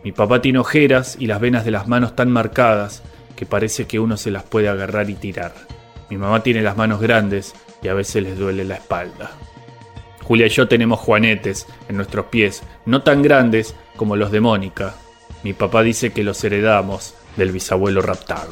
Mi 0.03 0.11
papá 0.11 0.41
tiene 0.41 0.59
ojeras 0.59 1.15
y 1.19 1.27
las 1.27 1.39
venas 1.39 1.63
de 1.63 1.71
las 1.71 1.87
manos 1.87 2.15
tan 2.17 2.29
marcadas 2.29 3.01
que 3.35 3.45
parece 3.45 3.85
que 3.85 3.99
uno 3.99 4.17
se 4.17 4.31
las 4.31 4.43
puede 4.43 4.69
agarrar 4.69 5.09
y 5.09 5.15
tirar. 5.15 5.53
Mi 6.09 6.17
mamá 6.17 6.43
tiene 6.43 6.61
las 6.61 6.77
manos 6.77 7.01
grandes 7.01 7.53
y 7.81 7.87
a 7.87 7.93
veces 7.93 8.23
les 8.23 8.37
duele 8.37 8.63
la 8.63 8.75
espalda. 8.75 9.31
Julia 10.23 10.47
y 10.47 10.49
yo 10.49 10.67
tenemos 10.67 10.99
juanetes 10.99 11.67
en 11.87 11.97
nuestros 11.97 12.27
pies, 12.27 12.63
no 12.85 13.03
tan 13.03 13.21
grandes 13.21 13.75
como 13.95 14.15
los 14.15 14.31
de 14.31 14.41
Mónica. 14.41 14.95
Mi 15.43 15.53
papá 15.53 15.83
dice 15.83 16.11
que 16.11 16.23
los 16.23 16.43
heredamos 16.43 17.13
del 17.37 17.51
bisabuelo 17.51 18.01
raptado. 18.01 18.49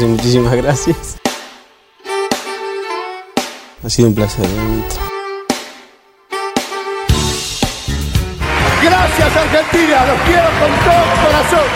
Y 0.00 0.06
muchísimas 0.06 0.54
gracias. 0.54 1.18
Ha 3.84 3.90
sido 3.90 4.08
un 4.08 4.14
placer. 4.14 4.46
Gracias 8.82 9.36
Argentina, 9.36 10.06
los 10.06 10.20
quiero 10.22 10.48
con 10.60 10.70
todo 10.84 11.02
mi 11.04 11.16
corazón. 11.26 11.68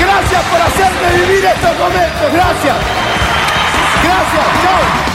Gracias 0.00 0.42
por 0.44 0.60
hacerme 0.60 1.26
vivir 1.26 1.44
estos 1.44 1.78
momentos. 1.78 2.32
Gracias. 2.32 2.76
Gracias. 4.02 4.46
Chao. 4.62 5.11